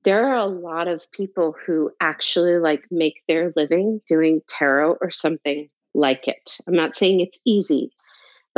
there 0.02 0.26
are 0.26 0.34
a 0.34 0.46
lot 0.46 0.88
of 0.88 1.10
people 1.12 1.54
who 1.66 1.90
actually 2.00 2.58
like 2.58 2.86
make 2.90 3.22
their 3.28 3.52
living 3.56 4.00
doing 4.06 4.42
tarot 4.48 4.96
or 5.00 5.10
something 5.10 5.68
like 5.94 6.26
it. 6.26 6.58
I'm 6.66 6.74
not 6.74 6.94
saying 6.94 7.20
it's 7.20 7.40
easy, 7.44 7.92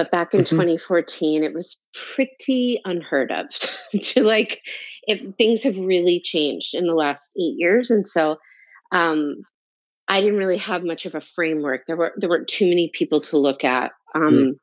but 0.02 0.10
back 0.10 0.34
in 0.34 0.42
mhm, 0.42 0.46
2014, 0.46 1.44
it 1.44 1.54
was 1.54 1.80
pretty 2.14 2.80
unheard 2.84 3.30
of 3.30 3.46
to 4.02 4.22
like, 4.22 4.60
if 5.04 5.20
things 5.36 5.62
have 5.62 5.76
really 5.78 6.20
changed 6.20 6.74
in 6.74 6.86
the 6.86 6.94
last 6.94 7.32
eight 7.36 7.56
years. 7.58 7.90
And 7.90 8.04
so, 8.04 8.38
um, 8.90 9.36
I 10.08 10.20
didn't 10.20 10.38
really 10.38 10.58
have 10.58 10.84
much 10.84 11.06
of 11.06 11.14
a 11.14 11.20
framework. 11.20 11.82
There 11.86 11.96
were 11.96 12.12
there 12.16 12.28
weren't 12.28 12.48
too 12.48 12.66
many 12.66 12.90
people 12.92 13.20
to 13.22 13.38
look 13.38 13.64
at 13.64 13.92
mm, 14.14 14.50
um, 14.50 14.56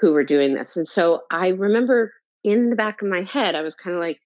who 0.00 0.12
were 0.12 0.24
doing 0.24 0.54
this, 0.54 0.76
and 0.76 0.86
so 0.86 1.22
I 1.30 1.48
remember 1.48 2.12
in 2.44 2.70
the 2.70 2.76
back 2.76 3.02
of 3.02 3.08
my 3.08 3.22
head, 3.22 3.54
I 3.54 3.62
was 3.62 3.74
kind 3.74 3.96
of 3.96 4.00
like, 4.00 4.18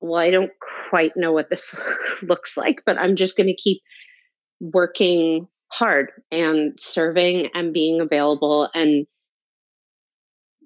"Well, 0.00 0.16
I 0.20 0.30
don't 0.30 0.50
quite 0.90 1.16
know 1.16 1.32
what 1.32 1.50
this 1.50 1.80
looks 2.22 2.56
like, 2.56 2.82
but 2.84 2.98
I'm 2.98 3.16
just 3.16 3.36
going 3.36 3.46
to 3.46 3.56
keep 3.56 3.80
working 4.60 5.48
hard 5.78 6.10
and 6.30 6.78
serving 6.78 7.48
and 7.54 7.72
being 7.72 8.00
available." 8.00 8.68
And 8.74 9.06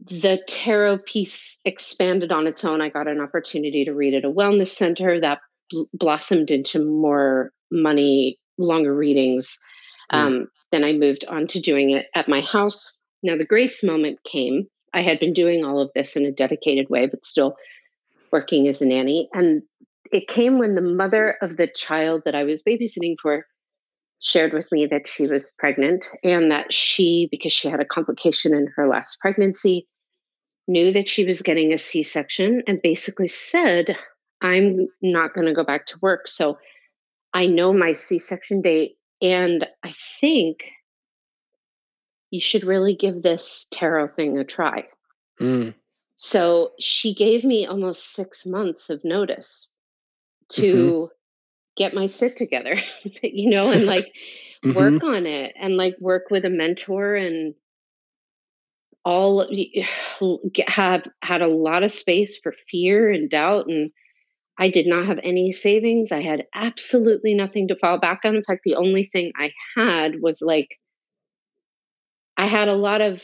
the 0.01 0.41
tarot 0.47 0.99
piece 0.99 1.61
expanded 1.65 2.31
on 2.31 2.47
its 2.47 2.65
own. 2.65 2.81
I 2.81 2.89
got 2.89 3.09
an 3.09 3.21
opportunity 3.21 3.85
to 3.85 3.93
read 3.95 4.15
at 4.15 4.25
a 4.25 4.31
wellness 4.31 4.69
center 4.69 5.21
that 5.21 5.41
bl- 5.71 5.83
blossomed 5.93 6.51
into 6.51 6.85
more 6.85 7.53
money, 7.71 8.39
longer 8.59 8.95
readings. 8.95 9.59
mm, 10.13 10.19
Um, 10.19 10.49
then 10.71 10.85
I 10.85 10.93
moved 10.93 11.25
on 11.27 11.47
to 11.49 11.61
doing 11.61 11.91
it 11.91 12.07
at 12.15 12.29
my 12.29 12.41
house. 12.41 12.97
Now, 13.23 13.37
the 13.37 13.45
grace 13.45 13.83
moment 13.83 14.23
came. 14.25 14.69
I 14.95 15.03
had 15.03 15.19
been 15.19 15.33
doing 15.33 15.65
all 15.65 15.81
of 15.81 15.91
this 15.95 16.17
in 16.17 16.25
a 16.25 16.33
dedicated 16.33 16.89
way, 16.89 17.07
but 17.07 17.25
still 17.25 17.57
working 18.31 18.69
as 18.69 18.81
a 18.81 18.87
nanny. 18.87 19.29
And 19.33 19.63
it 20.13 20.29
came 20.29 20.59
when 20.59 20.75
the 20.75 20.81
mother 20.81 21.37
of 21.43 21.57
the 21.57 21.67
child 21.67 22.23
that 22.25 22.35
I 22.35 22.45
was 22.45 22.63
babysitting 22.63 23.17
for 23.21 23.47
shared 24.21 24.53
with 24.53 24.71
me 24.73 24.87
that 24.87 25.07
she 25.09 25.27
was 25.27 25.53
pregnant 25.59 26.07
and 26.25 26.51
that 26.51 26.73
she, 26.73 27.29
because 27.31 27.53
she 27.53 27.69
had 27.69 27.81
a 27.81 27.85
complication 27.85 28.55
in 28.55 28.69
her 28.77 28.89
last 28.89 29.21
pregnancy, 29.21 29.87
knew 30.67 30.93
that 30.93 31.09
she 31.09 31.25
was 31.25 31.43
getting 31.43 31.73
a 31.73 31.79
C 31.79 32.03
section 32.03 32.63
and 32.67 32.83
basically 32.83 33.29
said, 33.29 33.97
I'm 34.43 34.89
not 35.03 35.35
going 35.35 35.47
to 35.47 35.55
go 35.55 35.65
back 35.65 35.87
to 35.87 35.99
work. 36.03 36.29
So 36.29 36.59
I 37.35 37.47
know 37.47 37.73
my 37.73 37.93
C 37.93 38.19
section 38.19 38.61
date. 38.63 38.97
And 39.21 39.67
I 39.85 39.95
think 40.21 40.71
you 42.31 42.41
should 42.41 42.65
really 42.65 42.95
give 42.95 43.23
this 43.23 43.69
tarot 43.73 44.09
thing 44.09 44.39
a 44.39 44.45
try. 44.45 44.87
mm, 45.41 45.75
So 46.17 46.73
she 46.79 47.15
gave 47.15 47.45
me 47.45 47.67
almost 47.67 48.13
six 48.15 48.45
months 48.47 48.91
of 48.91 49.05
notice 49.05 49.71
mhm, 50.57 50.97
to 51.01 51.11
get 51.79 51.95
my 51.95 52.09
shit 52.09 52.37
together, 52.37 52.77
you 53.23 53.51
know, 53.57 53.71
and 53.71 53.87
like 53.87 54.15
mhm, 54.65 54.75
work 54.75 55.03
on 55.05 55.27
it 55.27 55.55
and 55.61 55.77
like 55.77 55.95
work 56.01 56.25
with 56.31 56.45
a 56.45 56.51
mentor 56.51 57.15
and 57.15 57.55
all 59.05 59.49
have 60.69 61.07
had 61.23 61.43
a 61.43 61.49
lot 61.49 61.83
of 61.83 61.93
space 61.93 62.39
for 62.39 62.53
fear 62.71 63.11
and 63.11 63.31
doubt 63.31 63.67
and 63.69 63.91
I 64.59 64.71
did 64.71 64.87
not 64.89 65.07
have 65.07 65.21
any 65.23 65.53
savings. 65.53 66.11
I 66.11 66.21
had 66.21 66.47
absolutely 66.55 67.35
nothing 67.35 67.69
to 67.69 67.77
fall 67.77 67.99
back 67.99 68.23
on. 68.25 68.35
In 68.35 68.43
fact, 68.45 68.63
the 68.65 68.75
only 68.75 69.05
thing 69.05 69.33
I 69.37 69.53
had 69.77 70.21
was 70.21 70.43
like, 70.43 70.79
I 72.37 72.47
had 72.47 72.69
a 72.69 72.75
lot 72.75 73.01
of 73.01 73.23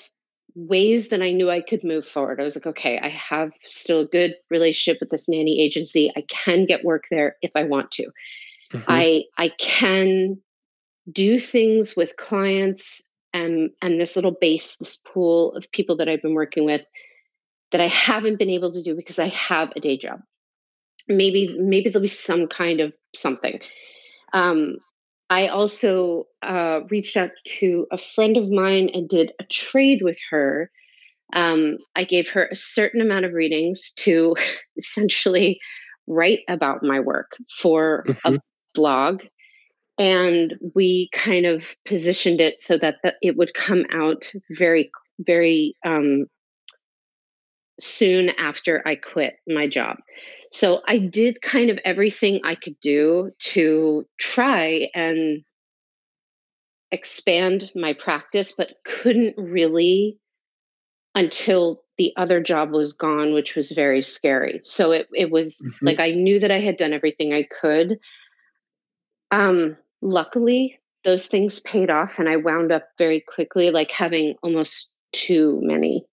ways 0.55 1.09
that 1.09 1.23
I 1.23 1.33
knew 1.33 1.51
I 1.51 1.61
could 1.61 1.83
move 1.83 2.07
forward. 2.07 2.41
I 2.41 2.45
was 2.45 2.57
like, 2.57 2.67
okay, 2.67 2.99
I 2.99 3.09
have 3.09 3.51
still 3.65 4.01
a 4.01 4.07
good 4.07 4.37
relationship 4.51 5.01
with 5.01 5.11
this 5.11 5.29
nanny 5.29 5.61
agency. 5.61 6.13
I 6.17 6.25
can 6.29 6.67
get 6.67 6.85
work 6.85 7.05
there 7.11 7.37
if 7.43 7.51
I 7.57 7.65
want 7.65 7.91
to. 7.93 8.09
Mhm, 8.75 8.85
I 8.89 9.25
I 9.39 9.51
can 9.59 10.39
do 11.13 11.39
things 11.39 11.97
with 11.97 12.17
clients 12.17 13.09
and 13.33 13.71
and 13.83 14.01
this 14.01 14.17
little 14.17 14.37
base, 14.41 14.77
this 14.79 14.99
pool 15.13 15.55
of 15.57 15.71
people 15.73 15.97
that 15.99 16.09
I've 16.09 16.23
been 16.23 16.35
working 16.35 16.65
with 16.65 16.83
that 17.73 17.81
I 17.81 17.89
haven't 17.89 18.39
been 18.39 18.51
able 18.51 18.73
to 18.73 18.83
do 18.83 18.95
because 18.97 19.19
I 19.19 19.29
have 19.29 19.73
a 19.77 19.81
day 19.81 19.99
job. 19.99 20.21
Maybe 21.09 21.57
maybe 21.59 21.91
there'll 21.91 22.03
be 22.03 22.09
some 22.09 22.47
kind 22.47 22.81
of 22.81 22.93
something 23.15 23.61
Um, 24.33 24.79
I 25.31 25.49
also 25.49 26.27
uh, 26.43 26.81
reached 26.91 27.17
out 27.17 27.31
to 27.61 27.87
a 27.93 27.99
friend 27.99 28.37
of 28.37 28.51
mine 28.51 28.91
and 28.95 29.09
did 29.09 29.33
a 29.41 29.45
trade 29.45 30.01
with 30.03 30.19
her. 30.31 30.71
Um, 31.35 31.79
I 31.97 32.05
gave 32.05 32.29
her 32.31 32.47
a 32.47 32.57
certain 32.57 33.01
amount 33.01 33.25
of 33.27 33.33
readings 33.35 33.93
to 33.99 34.37
essentially 34.79 35.61
write 36.07 36.41
about 36.49 36.83
my 36.83 37.01
work 37.01 37.33
for 37.51 38.07
a 38.25 38.33
mhm, 38.33 38.39
blog. 38.75 39.23
And 39.99 40.55
we 40.75 41.09
kind 41.13 41.47
of 41.47 41.77
positioned 41.85 42.41
it 42.41 42.61
so 42.61 42.77
that 42.79 42.97
the, 43.03 43.15
it 43.23 43.37
would 43.37 43.55
come 43.55 43.85
out 43.93 44.31
very, 44.51 44.91
very 45.21 45.77
um, 45.87 46.27
soon 47.79 48.31
after 48.31 48.83
I 48.87 48.97
quit 48.97 49.37
my 49.47 49.69
job. 49.69 49.99
So 50.53 50.83
I 50.87 50.99
did 50.99 51.43
kind 51.43 51.71
of 51.71 51.79
everything 51.85 52.41
I 52.45 52.55
could 52.55 52.79
do 52.81 53.33
to 53.41 54.07
try 54.19 54.89
and 54.95 55.43
expand 56.93 57.71
my 57.75 57.93
practice, 57.93 58.53
but 58.57 58.75
couldn't 58.85 59.35
really 59.37 60.19
until 61.17 61.83
the 61.97 62.13
other 62.17 62.41
job 62.41 62.73
was 62.73 62.93
gone, 62.93 63.35
which 63.35 63.55
was 63.55 63.71
very 63.71 64.03
scary. 64.03 64.61
So 64.65 64.93
it 64.93 65.09
it 65.13 65.31
was 65.31 65.57
mm-hmm. 65.65 65.87
like 65.87 66.01
I 66.01 66.11
knew 66.11 66.39
that 66.41 66.51
I 66.51 66.61
had 66.61 66.77
done 66.77 66.93
everything 66.93 67.33
I 67.33 67.45
could. 67.61 67.99
Um, 69.35 69.77
luckily, 70.01 70.79
those 71.05 71.27
things 71.27 71.61
paid 71.61 71.91
off, 71.91 72.19
and 72.19 72.29
I 72.29 72.37
wound 72.37 72.73
up 72.73 72.89
very 72.99 73.21
quickly, 73.21 73.71
like 73.71 73.91
having 73.91 74.37
almost 74.43 74.93
too 75.13 75.61
many 75.63 76.05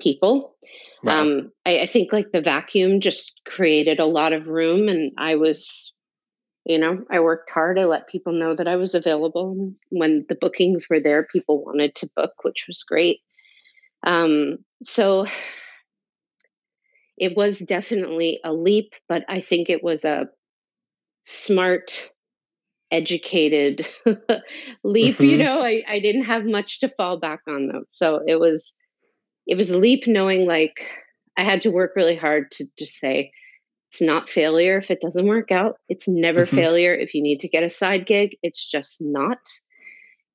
people. 0.00 0.54
Wow. 1.02 1.22
Um, 1.22 1.52
I, 1.64 1.80
I 1.80 1.86
think 1.86 2.12
like 2.12 2.32
the 2.32 2.40
vacuum 2.40 3.00
just 3.00 3.40
created 3.46 4.00
a 4.00 4.06
lot 4.06 4.32
of 4.32 4.48
room, 4.48 4.88
and 4.88 5.12
I 5.18 5.36
was 5.36 5.92
you 6.68 6.78
know 6.80 6.96
i 7.12 7.20
worked 7.20 7.48
hard 7.48 7.78
i 7.78 7.84
let 7.84 8.08
people 8.08 8.32
know 8.32 8.52
that 8.52 8.66
i 8.66 8.74
was 8.74 8.92
available 8.92 9.72
when 9.90 10.26
the 10.28 10.34
bookings 10.34 10.88
were 10.90 10.98
there 10.98 11.24
people 11.32 11.64
wanted 11.64 11.94
to 11.94 12.10
book 12.16 12.32
which 12.42 12.64
was 12.66 12.82
great 12.82 13.20
um, 14.06 14.58
so 14.82 15.26
it 17.16 17.36
was 17.36 17.58
definitely 17.58 18.40
a 18.44 18.52
leap, 18.52 18.92
but 19.08 19.24
I 19.28 19.40
think 19.40 19.68
it 19.68 19.82
was 19.82 20.04
a 20.04 20.28
smart, 21.24 22.08
educated 22.90 23.88
leap. 24.84 25.16
Mm-hmm. 25.16 25.24
You 25.24 25.36
know, 25.38 25.60
I, 25.60 25.82
I 25.88 26.00
didn't 26.00 26.24
have 26.24 26.44
much 26.44 26.80
to 26.80 26.88
fall 26.88 27.18
back 27.18 27.40
on 27.48 27.68
though. 27.68 27.84
So 27.88 28.22
it 28.26 28.38
was 28.38 28.76
it 29.46 29.56
was 29.56 29.70
a 29.70 29.78
leap 29.78 30.06
knowing 30.06 30.46
like 30.46 30.86
I 31.36 31.44
had 31.44 31.62
to 31.62 31.70
work 31.70 31.92
really 31.96 32.16
hard 32.16 32.50
to 32.52 32.66
just 32.78 32.94
say 32.94 33.30
it's 33.90 34.00
not 34.00 34.28
failure 34.28 34.78
if 34.78 34.90
it 34.90 35.00
doesn't 35.00 35.26
work 35.26 35.50
out. 35.52 35.76
It's 35.88 36.08
never 36.08 36.44
mm-hmm. 36.44 36.56
failure 36.56 36.94
if 36.94 37.14
you 37.14 37.22
need 37.22 37.40
to 37.40 37.48
get 37.48 37.62
a 37.62 37.70
side 37.70 38.06
gig. 38.06 38.36
It's 38.42 38.68
just 38.68 38.96
not 39.00 39.38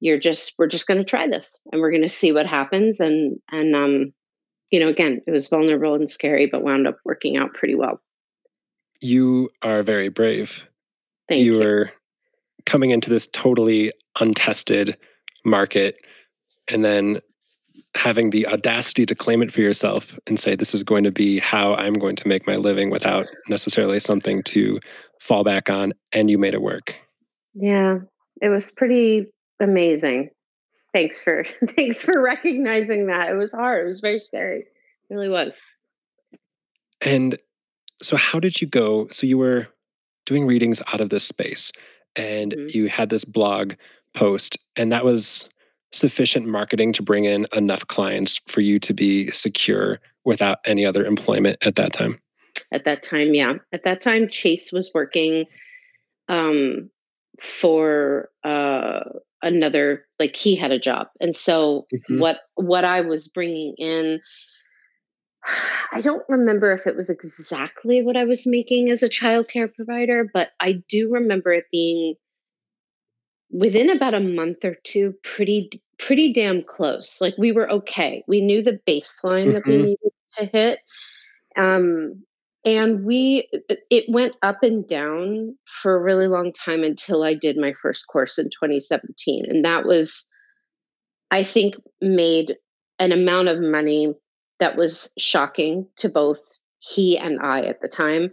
you're 0.02 0.20
just 0.20 0.56
we're 0.58 0.68
just 0.68 0.88
going 0.88 0.98
to 0.98 1.06
try 1.06 1.28
this 1.28 1.60
and 1.72 1.80
we're 1.80 1.92
going 1.92 2.02
to 2.02 2.10
see 2.10 2.34
what 2.34 2.46
happens 2.46 3.00
and 3.00 3.40
and 3.50 3.74
um 3.74 4.12
you 4.72 4.80
know 4.80 4.90
again 4.90 5.22
it 5.26 5.32
was 5.32 5.48
vulnerable 5.48 5.94
and 5.96 6.12
scary 6.12 6.50
but 6.52 6.64
wound 6.64 6.88
up 6.88 6.98
working 7.06 7.38
out 7.38 7.54
pretty 7.54 7.76
well 7.76 8.02
you 9.00 9.50
are 9.62 9.84
very 9.84 10.10
brave 10.10 10.68
Thank 11.30 11.46
you, 11.46 11.56
you 11.56 11.64
are 11.64 11.92
coming 12.66 12.92
into 12.92 13.10
this 13.10 13.28
totally 13.28 13.92
untested 14.20 14.98
market 15.46 15.98
and 16.68 16.86
then 16.86 17.20
having 17.96 18.30
the 18.30 18.48
audacity 18.48 19.06
to 19.06 19.16
claim 19.16 19.42
it 19.42 19.52
for 19.52 19.62
yourself 19.62 20.18
and 20.28 20.40
say 20.40 20.56
this 20.56 20.74
is 20.74 20.84
going 20.84 21.04
to 21.04 21.12
be 21.12 21.40
how 21.40 21.76
i'm 21.76 21.94
going 21.94 22.16
to 22.16 22.28
make 22.28 22.48
my 22.48 22.56
living 22.56 22.90
without 22.90 23.26
necessarily 23.50 24.00
something 24.00 24.42
to 24.44 24.80
fall 25.20 25.44
back 25.44 25.70
on 25.70 25.92
and 26.14 26.30
you 26.30 26.38
made 26.38 26.54
it 26.54 26.62
work 26.62 26.96
yeah 27.54 27.98
it 28.42 28.50
was 28.50 28.72
pretty 28.72 29.28
amazing. 29.62 30.32
Thanks 30.94 31.24
for 31.24 31.46
thanks 31.66 32.04
for 32.04 32.22
recognizing 32.22 33.08
that. 33.08 33.30
It 33.30 33.36
was 33.36 33.54
hard. 33.54 33.84
It 33.84 33.88
was 33.88 34.00
very 34.00 34.20
scary. 34.20 34.60
It 35.10 35.14
really 35.14 35.30
was. 35.30 35.62
And 37.02 37.38
so 38.02 38.18
how 38.18 38.40
did 38.40 38.60
you 38.62 38.68
go? 38.68 39.08
So 39.10 39.26
you 39.26 39.38
were 39.38 39.68
doing 40.26 40.46
readings 40.46 40.82
out 40.94 41.02
of 41.02 41.10
this 41.10 41.24
space 41.24 41.72
and 42.16 42.54
mm-hmm. 42.54 42.78
you 42.78 42.90
had 42.90 43.10
this 43.10 43.26
blog 43.26 43.74
post 44.14 44.58
and 44.76 44.92
that 44.92 45.06
was 45.06 45.48
sufficient 45.94 46.48
marketing 46.48 46.94
to 46.94 47.04
bring 47.04 47.26
in 47.26 47.46
enough 47.54 47.86
clients 47.88 48.40
for 48.48 48.62
you 48.62 48.80
to 48.80 48.94
be 48.94 49.32
secure 49.32 50.00
without 50.24 50.60
any 50.66 50.86
other 50.86 51.06
employment 51.06 51.58
at 51.66 51.76
that 51.76 51.94
time 51.94 52.18
at 52.72 52.86
that 52.86 53.04
time 53.04 53.34
yeah 53.34 53.54
at 53.74 53.84
that 53.84 54.02
time 54.02 54.30
chase 54.30 54.72
was 54.72 54.92
working 54.94 55.46
um, 56.30 56.90
for 57.42 58.30
uh, 58.44 59.02
another 59.42 60.06
like 60.20 60.36
he 60.36 60.56
had 60.56 60.72
a 60.72 60.80
job 60.80 61.08
and 61.20 61.36
so 61.36 61.88
mm-hmm. 61.94 62.20
what 62.20 62.42
what 62.56 62.86
i 62.86 63.02
was 63.02 63.28
bringing 63.28 63.74
in 63.78 64.20
i 65.92 66.02
don't 66.02 66.24
remember 66.30 66.72
if 66.72 66.88
it 66.88 66.96
was 66.96 67.10
exactly 67.10 68.02
what 68.02 68.18
i 68.18 68.24
was 68.24 68.46
making 68.46 68.90
as 68.90 69.04
a 69.04 69.10
childcare 69.10 69.74
provider 69.74 70.30
but 70.34 70.50
i 70.60 70.74
do 70.90 71.10
remember 71.12 71.52
it 71.52 71.66
being 71.72 72.16
within 73.52 73.90
about 73.90 74.14
a 74.14 74.20
month 74.20 74.64
or 74.64 74.76
two 74.84 75.14
pretty 75.24 75.70
pretty 76.00 76.34
damn 76.34 76.64
close 76.64 77.20
like 77.22 77.36
we 77.38 77.52
were 77.52 77.70
okay 77.70 78.24
we 78.28 78.42
knew 78.42 78.64
the 78.64 78.80
baseline 78.88 79.46
mm-hmm. 79.46 79.54
that 79.54 79.68
we 79.68 79.74
mm-hmm. 79.74 79.86
needed 79.86 80.12
to 80.34 80.46
hit 80.46 80.80
um 81.58 82.24
and 82.64 83.04
we 83.06 83.50
it 83.90 84.06
went 84.08 84.36
up 84.44 84.62
and 84.62 84.88
down 84.88 85.56
for 85.82 85.96
a 85.96 86.02
really 86.02 86.28
long 86.28 86.54
time 86.54 86.84
until 86.84 87.24
i 87.24 87.34
did 87.34 87.58
my 87.58 87.74
first 87.74 88.08
course 88.08 88.38
in 88.38 88.46
2017 88.46 89.46
and 89.48 89.66
that 89.66 89.86
was 89.86 90.30
i 91.30 91.44
think 91.44 91.76
made 92.02 92.56
an 93.00 93.12
amount 93.12 93.48
of 93.48 93.60
money 93.60 94.14
that 94.62 94.78
was 94.78 95.14
shocking 95.18 95.86
to 95.98 96.08
both 96.08 96.42
he 96.80 97.18
and 97.18 97.42
i 97.42 97.62
at 97.62 97.82
the 97.82 97.90
time 97.90 98.32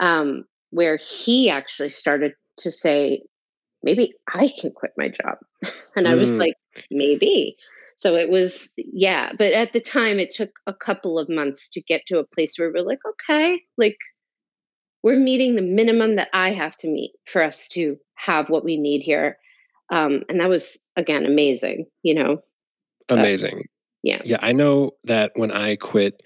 um, 0.00 0.44
where 0.70 0.96
he 0.96 1.48
actually 1.48 1.90
started 1.90 2.32
to 2.56 2.70
say 2.72 3.22
maybe 3.84 4.12
i 4.34 4.52
can 4.60 4.72
quit 4.72 4.90
my 4.96 5.08
job 5.08 5.38
and 5.96 6.08
i 6.08 6.14
was 6.16 6.32
mm. 6.32 6.40
like 6.40 6.54
maybe 6.90 7.56
so 7.96 8.14
it 8.14 8.28
was, 8.28 8.74
yeah. 8.76 9.32
But 9.36 9.54
at 9.54 9.72
the 9.72 9.80
time, 9.80 10.18
it 10.18 10.30
took 10.30 10.50
a 10.66 10.74
couple 10.74 11.18
of 11.18 11.30
months 11.30 11.70
to 11.70 11.80
get 11.80 12.02
to 12.06 12.18
a 12.18 12.26
place 12.26 12.58
where 12.58 12.70
we're 12.70 12.82
like, 12.84 13.00
okay, 13.08 13.62
like 13.78 13.96
we're 15.02 15.18
meeting 15.18 15.56
the 15.56 15.62
minimum 15.62 16.16
that 16.16 16.28
I 16.34 16.52
have 16.52 16.76
to 16.78 16.88
meet 16.88 17.12
for 17.26 17.42
us 17.42 17.68
to 17.68 17.96
have 18.14 18.50
what 18.50 18.64
we 18.64 18.76
need 18.76 19.00
here. 19.00 19.38
Um, 19.90 20.24
and 20.28 20.40
that 20.40 20.48
was, 20.48 20.84
again, 20.96 21.24
amazing, 21.24 21.86
you 22.02 22.14
know? 22.14 22.42
Amazing. 23.08 23.64
Yeah. 24.06 24.22
Yeah. 24.24 24.38
I 24.40 24.52
know 24.52 24.92
that 25.02 25.32
when 25.34 25.50
I 25.50 25.74
quit 25.74 26.22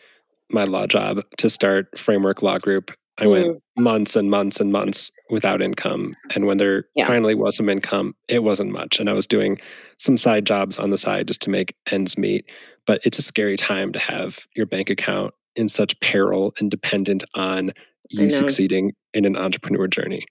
my 0.51 0.64
law 0.64 0.87
job 0.87 1.23
to 1.38 1.49
start 1.49 1.99
Framework 1.99 2.43
Law 2.43 2.59
Group, 2.59 2.90
I 3.16 3.25
mm. 3.25 3.31
went 3.31 3.62
months 3.79 4.16
and 4.16 4.31
months 4.31 4.61
and 4.61 4.71
months 4.71 5.11
without 5.31 5.62
income. 5.62 6.12
And 6.35 6.47
when 6.47 6.59
there 6.59 6.85
yeah. 6.95 7.07
finally 7.07 7.35
was 7.35 7.57
some 7.57 7.71
income, 7.71 8.14
it 8.29 8.40
wasn't 8.40 8.71
much. 8.71 9.01
And 9.01 9.09
I 9.09 9.14
was 9.14 9.27
doing 9.27 9.59
some 9.97 10.19
side 10.19 10.45
jobs 10.45 10.79
on 10.79 10.90
the 10.90 10.99
side 10.99 11.29
just 11.29 11.40
to 11.43 11.51
make 11.51 11.75
ends 11.90 12.19
meet. 12.19 12.51
But 12.87 13.01
it's 13.03 13.19
a 13.19 13.23
scary 13.23 13.57
time 13.57 13.93
to 13.93 13.99
have 13.99 14.40
your 14.55 14.66
bank 14.66 14.90
account 14.90 15.33
in 15.57 15.66
such 15.66 15.99
peril 16.01 16.53
and 16.61 16.71
dependent 16.71 17.25
on 17.35 17.73
you 18.11 18.29
succeeding 18.29 18.93
in 19.14 19.25
an 19.25 19.37
entrepreneur 19.37 19.87
journey. 19.87 20.27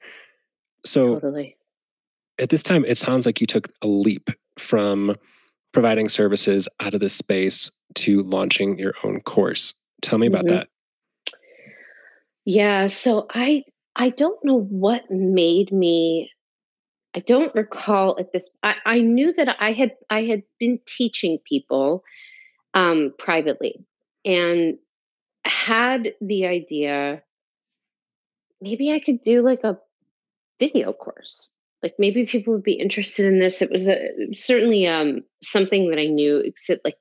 So 0.85 1.15
totally. 1.15 1.57
at 2.37 2.49
this 2.49 2.61
time, 2.61 2.85
it 2.85 2.99
sounds 2.99 3.25
like 3.25 3.41
you 3.41 3.47
took 3.47 3.69
a 3.81 3.87
leap 3.87 4.29
from 4.59 5.15
providing 5.73 6.09
services 6.09 6.67
out 6.79 6.93
of 6.93 6.99
this 6.99 7.15
space 7.15 7.71
to 7.95 8.23
launching 8.23 8.77
your 8.79 8.93
own 9.03 9.21
course. 9.21 9.73
Tell 10.01 10.17
me 10.17 10.27
about 10.27 10.45
mm-hmm. 10.45 10.55
that. 10.55 10.67
Yeah, 12.45 12.87
so 12.87 13.27
I 13.29 13.63
I 13.95 14.09
don't 14.09 14.43
know 14.43 14.59
what 14.59 15.09
made 15.09 15.71
me 15.71 16.31
I 17.15 17.19
don't 17.19 17.53
recall 17.53 18.17
at 18.19 18.31
this 18.31 18.49
I, 18.63 18.75
I 18.85 18.99
knew 19.01 19.33
that 19.33 19.55
I 19.59 19.73
had 19.73 19.95
I 20.09 20.23
had 20.23 20.43
been 20.59 20.79
teaching 20.85 21.39
people 21.45 22.03
um 22.73 23.13
privately 23.17 23.85
and 24.25 24.77
had 25.45 26.13
the 26.21 26.47
idea 26.47 27.23
maybe 28.61 28.91
I 28.91 28.99
could 28.99 29.21
do 29.21 29.41
like 29.41 29.63
a 29.63 29.77
video 30.59 30.93
course. 30.93 31.49
Like 31.81 31.95
maybe 31.97 32.25
people 32.25 32.53
would 32.53 32.63
be 32.63 32.73
interested 32.73 33.25
in 33.25 33.39
this. 33.39 33.61
It 33.61 33.71
was 33.71 33.87
a, 33.87 34.09
certainly 34.35 34.87
um 34.87 35.21
something 35.41 35.89
that 35.89 35.99
I 35.99 36.05
knew 36.05 36.37
except 36.37 36.83
like 36.85 36.97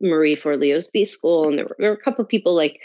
Marie 0.00 0.36
Forleo's 0.36 0.88
B 0.88 1.04
school 1.04 1.48
and 1.48 1.58
there 1.58 1.66
were, 1.66 1.76
there 1.78 1.90
were 1.90 1.96
a 1.96 2.02
couple 2.02 2.22
of 2.22 2.28
people 2.28 2.54
like 2.54 2.80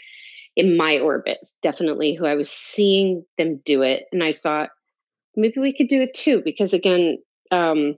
in 0.57 0.75
my 0.75 0.97
orbit, 0.99 1.37
definitely 1.61 2.15
who 2.15 2.25
I 2.25 2.35
was 2.35 2.51
seeing 2.51 3.23
them 3.37 3.61
do 3.63 3.83
it. 3.83 4.05
And 4.11 4.23
I 4.23 4.33
thought, 4.33 4.71
maybe 5.35 5.59
we 5.59 5.71
could 5.71 5.87
do 5.87 6.01
it 6.01 6.15
too. 6.15 6.41
Because 6.43 6.73
again, 6.73 7.19
um, 7.51 7.95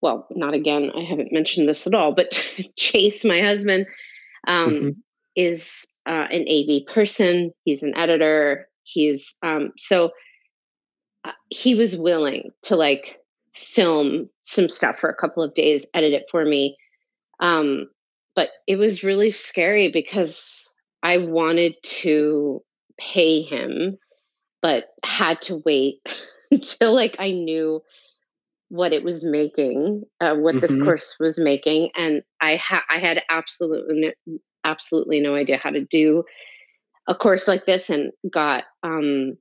well, 0.00 0.26
not 0.30 0.54
again, 0.54 0.90
I 0.96 1.02
haven't 1.02 1.32
mentioned 1.32 1.68
this 1.68 1.86
at 1.86 1.94
all, 1.94 2.14
but 2.14 2.32
Chase, 2.76 3.24
my 3.24 3.40
husband, 3.40 3.86
um, 4.48 4.70
mm-hmm. 4.70 4.88
is 5.36 5.94
uh, 6.06 6.26
an 6.30 6.46
AV 6.48 6.86
person. 6.92 7.52
He's 7.64 7.82
an 7.82 7.96
editor. 7.96 8.66
He's 8.84 9.36
um, 9.42 9.72
so 9.76 10.10
he 11.48 11.74
was 11.74 11.96
willing 11.96 12.50
to 12.62 12.76
like 12.76 13.20
film 13.54 14.28
some 14.42 14.68
stuff 14.68 14.98
for 14.98 15.08
a 15.08 15.14
couple 15.14 15.42
of 15.42 15.54
days, 15.54 15.88
edit 15.94 16.12
it 16.12 16.26
for 16.30 16.44
me. 16.44 16.76
Um, 17.40 17.88
but 18.34 18.50
it 18.66 18.76
was 18.76 19.04
really 19.04 19.30
scary 19.30 19.90
because 19.90 20.68
I 21.02 21.18
wanted 21.18 21.74
to 21.82 22.62
pay 22.98 23.42
him, 23.42 23.96
but 24.62 24.86
had 25.04 25.40
to 25.42 25.62
wait 25.64 26.00
until 26.50 26.94
like 26.94 27.16
I 27.18 27.30
knew 27.30 27.82
what 28.68 28.92
it 28.92 29.04
was 29.04 29.24
making, 29.24 30.02
uh, 30.20 30.34
what 30.34 30.56
mm-hmm. 30.56 30.60
this 30.62 30.82
course 30.82 31.16
was 31.20 31.38
making, 31.38 31.90
and 31.94 32.22
I 32.40 32.56
had 32.56 32.80
I 32.90 32.98
had 32.98 33.22
absolutely 33.30 34.12
absolutely 34.64 35.20
no 35.20 35.34
idea 35.34 35.58
how 35.58 35.70
to 35.70 35.84
do 35.84 36.24
a 37.06 37.14
course 37.14 37.46
like 37.46 37.66
this, 37.66 37.90
and 37.90 38.10
got 38.32 38.64
um, 38.82 39.36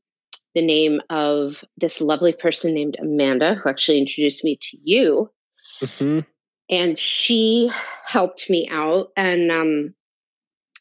the 0.55 0.65
name 0.65 1.01
of 1.09 1.63
this 1.77 2.01
lovely 2.01 2.33
person 2.33 2.73
named 2.73 2.97
Amanda, 2.99 3.55
who 3.55 3.69
actually 3.69 3.99
introduced 3.99 4.43
me 4.43 4.57
to 4.61 4.77
you, 4.83 5.31
mm-hmm. 5.81 6.19
and 6.69 6.97
she 6.97 7.71
helped 8.05 8.49
me 8.49 8.69
out, 8.71 9.09
and 9.15 9.51
um, 9.51 9.93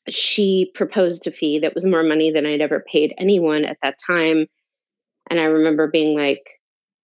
she 0.09 0.71
proposed 0.75 1.27
a 1.27 1.31
fee 1.31 1.61
that 1.61 1.75
was 1.75 1.87
more 1.87 2.03
money 2.03 2.31
than 2.31 2.47
I'd 2.47 2.61
ever 2.61 2.85
paid 2.87 3.15
anyone 3.19 3.65
at 3.65 3.79
that 3.83 3.99
time. 4.05 4.47
And 5.31 5.41
I 5.41 5.45
remember 5.45 5.89
being 5.89 6.17
like, 6.17 6.43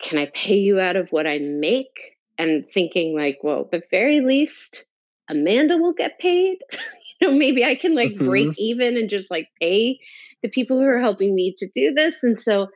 can 0.02 0.18
I 0.18 0.30
pay 0.34 0.56
you 0.56 0.80
out 0.80 0.96
of 0.96 1.08
what 1.10 1.26
I 1.26 1.38
make? 1.38 2.16
And 2.36 2.64
thinking 2.72 3.16
like, 3.16 3.38
well, 3.42 3.68
the 3.70 3.82
very 3.90 4.20
least, 4.20 4.84
Amanda 5.28 5.76
will 5.76 5.92
get 5.92 6.20
paid. 6.20 6.58
you 7.20 7.28
know, 7.28 7.36
maybe 7.36 7.64
I 7.64 7.74
can 7.74 7.94
like 7.94 8.12
mm-hmm. 8.12 8.28
break 8.28 8.58
even 8.58 8.96
and 8.96 9.10
just 9.10 9.30
like 9.30 9.48
pay 9.60 9.98
the 10.42 10.48
people 10.48 10.78
who 10.78 10.86
are 10.86 11.00
helping 11.00 11.34
me 11.34 11.54
to 11.58 11.68
do 11.74 11.92
this. 11.92 12.22
And 12.22 12.36
so 12.36 12.68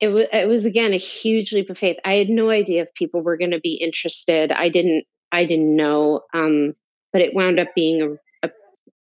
it 0.00 0.08
was 0.08 0.26
it 0.32 0.48
was 0.48 0.64
again 0.64 0.92
a 0.92 0.98
huge 0.98 1.52
leap 1.52 1.70
of 1.70 1.78
faith. 1.78 1.96
I 2.04 2.14
had 2.14 2.28
no 2.28 2.50
idea 2.50 2.82
if 2.82 2.94
people 2.94 3.22
were 3.22 3.36
going 3.36 3.52
to 3.52 3.60
be 3.60 3.74
interested. 3.74 4.50
I 4.50 4.68
didn't 4.68 5.04
I 5.30 5.44
didn't 5.44 5.76
know. 5.76 6.22
Um, 6.34 6.74
but 7.12 7.22
it 7.22 7.34
wound 7.34 7.60
up 7.60 7.68
being 7.74 8.02
a, 8.02 8.46
a 8.46 8.50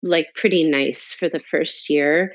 like 0.03 0.27
pretty 0.35 0.68
nice 0.68 1.12
for 1.12 1.29
the 1.29 1.40
first 1.40 1.88
year. 1.88 2.35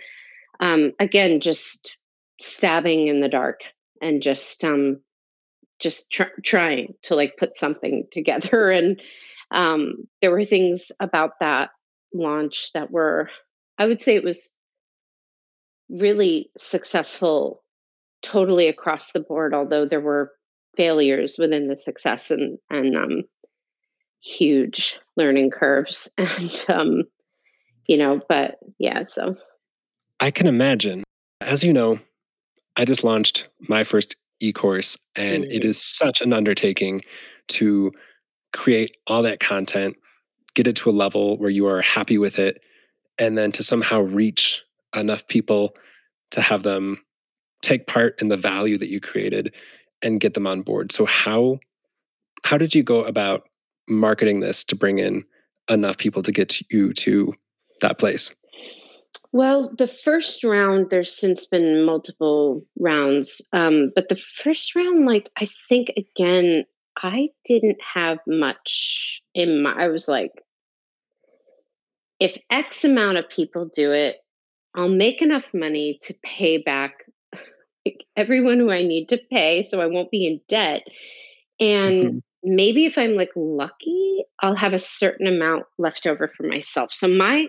Um, 0.60 0.94
again, 1.00 1.42
just 1.42 1.98
stabbing 2.40 3.08
in 3.08 3.22
the 3.22 3.30
dark 3.30 3.62
and 4.02 4.22
just 4.22 4.64
um, 4.64 5.02
just 5.80 6.10
tr- 6.10 6.24
trying 6.44 6.94
to 7.04 7.16
like 7.16 7.38
put 7.38 7.58
something 7.58 8.08
together. 8.12 8.72
And 8.72 9.02
um, 9.52 10.08
there 10.22 10.32
were 10.32 10.46
things 10.46 10.92
about 11.00 11.34
that 11.40 11.70
launch 12.14 12.72
that 12.74 12.90
were, 12.90 13.30
I 13.78 13.86
would 13.86 14.02
say, 14.02 14.16
it 14.16 14.24
was 14.24 14.52
really 15.94 16.50
successful 16.58 17.64
totally 18.22 18.68
across 18.68 19.12
the 19.12 19.20
board, 19.20 19.54
although 19.54 19.86
there 19.86 20.02
were 20.02 20.32
failures 20.76 21.36
within 21.38 21.68
the 21.68 21.78
success 21.78 22.32
and 22.32 22.58
and 22.70 22.96
um, 22.96 23.24
huge 24.22 25.00
learning 25.16 25.52
curves 25.52 26.12
and 26.18 26.66
um, 26.70 27.04
you 27.88 27.98
know, 27.98 28.22
but 28.28 28.58
yeah, 28.80 29.04
so 29.04 29.36
I 30.20 30.32
can 30.32 30.48
imagine. 30.48 31.04
As 31.42 31.64
you 31.64 31.74
know, 31.74 32.00
I 32.78 32.86
just 32.86 33.04
launched 33.04 33.50
my 33.68 33.84
first 33.84 34.16
e-course 34.40 34.98
and 35.16 35.44
mm-hmm. 35.44 35.52
it 35.52 35.66
is 35.66 35.82
such 35.82 36.22
an 36.22 36.34
undertaking 36.34 37.02
to 37.50 37.92
create 38.54 38.96
all 39.08 39.24
that 39.24 39.40
content, 39.40 39.98
get 40.54 40.68
it 40.68 40.76
to 40.78 40.90
a 40.90 40.92
level 40.92 41.38
where 41.38 41.50
you 41.50 41.68
are 41.68 41.82
happy 41.82 42.18
with 42.18 42.40
it, 42.40 42.64
and 43.18 43.38
then 43.38 43.52
to 43.52 43.64
somehow 43.64 44.00
reach 44.00 44.63
enough 44.96 45.28
people 45.28 45.76
to 46.32 46.42
have 46.42 46.64
them 46.64 47.04
take 47.62 47.88
part 47.88 48.22
in 48.22 48.30
the 48.30 48.38
value 48.38 48.78
that 48.78 48.90
you 48.90 49.00
created 49.00 49.54
and 50.02 50.20
get 50.20 50.34
them 50.34 50.48
on 50.48 50.62
board. 50.62 50.92
So 50.92 51.06
how 51.06 51.60
how 52.44 52.58
did 52.58 52.76
you 52.76 52.84
go 52.84 53.04
about 53.04 53.48
marketing 53.88 54.42
this 54.42 54.64
to 54.66 54.76
bring 54.76 55.00
in 55.00 55.24
enough 55.70 55.98
people 55.98 56.22
to 56.24 56.32
get 56.32 56.60
you 56.70 56.94
to 56.94 57.34
that 57.82 58.00
place? 58.00 58.36
Well, 59.32 59.74
the 59.78 59.88
first 59.88 60.44
round, 60.44 60.90
there's 60.90 61.16
since 61.16 61.46
been 61.46 61.86
multiple 61.86 62.64
rounds. 62.80 63.42
Um, 63.52 63.92
but 63.96 64.10
the 64.10 64.16
first 64.16 64.76
round, 64.76 65.08
like, 65.08 65.30
I 65.40 65.48
think 65.68 65.92
again, 65.98 66.66
I 66.98 67.30
didn't 67.46 67.80
have 67.94 68.20
much 68.28 69.22
in 69.34 69.64
my, 69.64 69.74
I 69.74 69.88
was 69.88 70.08
like, 70.08 70.32
if 72.20 72.38
X 72.52 72.86
amount 72.86 73.18
of 73.18 73.28
people 73.28 73.70
do 73.74 73.92
it, 73.92 74.18
I'll 74.76 74.90
make 74.90 75.22
enough 75.22 75.54
money 75.54 76.00
to 76.04 76.16
pay 76.24 76.58
back 76.58 77.06
everyone 78.16 78.60
who 78.60 78.72
I 78.72 78.84
need 78.84 79.10
to 79.10 79.20
pay 79.32 79.64
so 79.64 79.82
I 79.82 79.88
won't 79.88 80.12
be 80.12 80.26
in 80.26 80.42
debt. 80.48 80.84
And 81.60 82.06
mm-hmm. 82.06 82.18
maybe 82.44 82.86
if 82.86 82.98
I'm 82.98 83.16
like 83.16 83.32
lucky, 83.36 84.24
I'll 84.42 84.56
have 84.56 84.74
a 84.74 84.80
certain 84.80 85.28
amount 85.28 85.66
left 85.78 86.08
over 86.08 86.32
for 86.36 86.44
myself. 86.44 86.92
So 86.94 87.08
my 87.08 87.48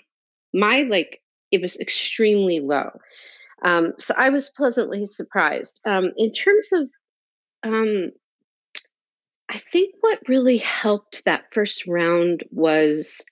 my 0.52 0.82
like 0.82 1.22
it 1.50 1.62
was 1.62 1.78
extremely 1.80 2.60
low. 2.60 2.90
Um, 3.62 3.94
so 3.98 4.14
I 4.16 4.30
was 4.30 4.50
pleasantly 4.50 5.06
surprised. 5.06 5.80
Um, 5.86 6.10
in 6.16 6.32
terms 6.32 6.72
of 6.72 6.88
um, 7.62 8.10
I 9.48 9.58
think 9.58 9.94
what 10.00 10.28
really 10.28 10.58
helped 10.58 11.24
that 11.24 11.44
first 11.52 11.86
round 11.86 12.44
was 12.50 13.24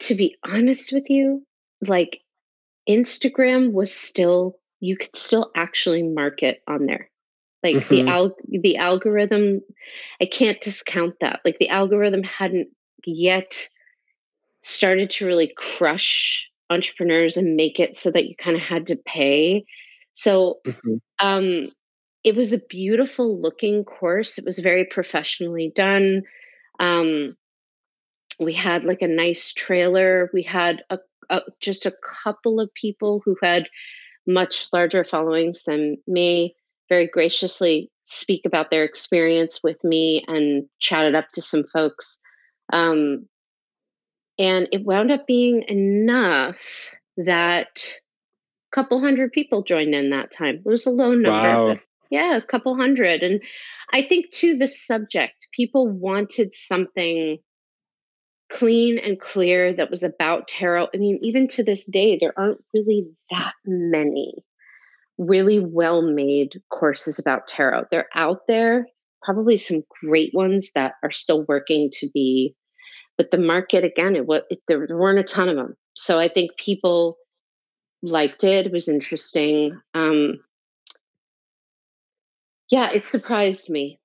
to 0.00 0.14
be 0.14 0.36
honest 0.44 0.92
with 0.92 1.08
you, 1.08 1.46
like 1.86 2.20
Instagram 2.88 3.72
was 3.72 3.92
still 3.92 4.58
you 4.80 4.96
could 4.96 5.14
still 5.16 5.50
actually 5.54 6.02
market 6.02 6.60
on 6.66 6.86
there. 6.86 7.08
Like 7.62 7.76
mm-hmm. 7.76 7.94
the 7.94 8.08
al- 8.08 8.36
the 8.48 8.76
algorithm, 8.76 9.60
I 10.20 10.26
can't 10.26 10.60
discount 10.60 11.14
that. 11.20 11.40
Like 11.44 11.58
the 11.58 11.68
algorithm 11.68 12.24
hadn't 12.24 12.68
yet 13.06 13.68
started 14.62 15.08
to 15.10 15.26
really 15.26 15.52
crush 15.56 16.50
entrepreneurs 16.68 17.36
and 17.36 17.54
make 17.56 17.78
it 17.78 17.94
so 17.96 18.10
that 18.10 18.26
you 18.26 18.34
kind 18.36 18.56
of 18.56 18.62
had 18.62 18.88
to 18.88 18.96
pay. 18.96 19.64
So 20.14 20.58
mm-hmm. 20.66 20.96
um, 21.20 21.68
it 22.24 22.34
was 22.34 22.52
a 22.52 22.66
beautiful 22.68 23.40
looking 23.40 23.84
course. 23.84 24.38
It 24.38 24.44
was 24.44 24.58
very 24.58 24.84
professionally 24.84 25.72
done. 25.74 26.22
Um, 26.80 27.36
we 28.40 28.52
had 28.52 28.82
like 28.82 29.02
a 29.02 29.08
nice 29.08 29.52
trailer. 29.52 30.28
We 30.32 30.42
had 30.42 30.82
a, 30.90 30.98
a, 31.32 31.40
just 31.60 31.86
a 31.86 31.94
couple 32.22 32.60
of 32.60 32.72
people 32.74 33.20
who 33.24 33.36
had 33.42 33.68
much 34.26 34.68
larger 34.72 35.02
followings 35.02 35.64
than 35.64 35.96
me 36.06 36.54
very 36.88 37.08
graciously 37.08 37.90
speak 38.04 38.42
about 38.44 38.70
their 38.70 38.84
experience 38.84 39.60
with 39.64 39.82
me 39.82 40.24
and 40.28 40.64
chatted 40.78 41.14
up 41.14 41.26
to 41.32 41.42
some 41.42 41.64
folks. 41.72 42.20
Um, 42.72 43.26
and 44.38 44.68
it 44.72 44.84
wound 44.84 45.10
up 45.10 45.26
being 45.26 45.64
enough 45.68 46.94
that 47.16 47.94
a 48.72 48.74
couple 48.74 49.00
hundred 49.00 49.32
people 49.32 49.62
joined 49.62 49.94
in 49.94 50.10
that 50.10 50.32
time. 50.32 50.56
It 50.56 50.68
was 50.68 50.86
a 50.86 50.90
low 50.90 51.14
number. 51.14 51.30
Wow. 51.30 51.78
yeah, 52.10 52.36
a 52.36 52.42
couple 52.42 52.76
hundred. 52.76 53.22
And 53.22 53.40
I 53.92 54.02
think 54.02 54.30
to 54.32 54.56
the 54.56 54.68
subject, 54.68 55.48
people 55.52 55.88
wanted 55.88 56.54
something 56.54 57.38
clean 58.52 58.98
and 58.98 59.20
clear 59.20 59.72
that 59.72 59.90
was 59.90 60.02
about 60.02 60.48
tarot. 60.48 60.88
I 60.94 60.98
mean, 60.98 61.18
even 61.22 61.48
to 61.48 61.62
this 61.62 61.86
day, 61.86 62.18
there 62.20 62.34
aren't 62.36 62.60
really 62.74 63.06
that 63.30 63.54
many 63.64 64.44
really 65.18 65.60
well 65.60 66.02
made 66.02 66.60
courses 66.70 67.18
about 67.18 67.46
tarot. 67.46 67.84
They're 67.90 68.08
out 68.14 68.46
there, 68.48 68.86
probably 69.22 69.56
some 69.56 69.82
great 70.02 70.32
ones 70.34 70.72
that 70.74 70.94
are 71.02 71.10
still 71.10 71.44
working 71.48 71.90
to 71.94 72.08
be, 72.12 72.54
but 73.16 73.30
the 73.30 73.38
market 73.38 73.84
again, 73.84 74.16
it, 74.16 74.26
it 74.50 74.60
there 74.68 74.86
weren't 74.90 75.18
a 75.18 75.24
ton 75.24 75.48
of 75.48 75.56
them. 75.56 75.74
So 75.94 76.18
I 76.18 76.28
think 76.28 76.56
people 76.56 77.18
liked 78.02 78.44
it. 78.44 78.66
It 78.66 78.72
was 78.72 78.88
interesting. 78.88 79.80
Um, 79.94 80.40
yeah, 82.70 82.90
it 82.90 83.06
surprised 83.06 83.70
me 83.70 84.00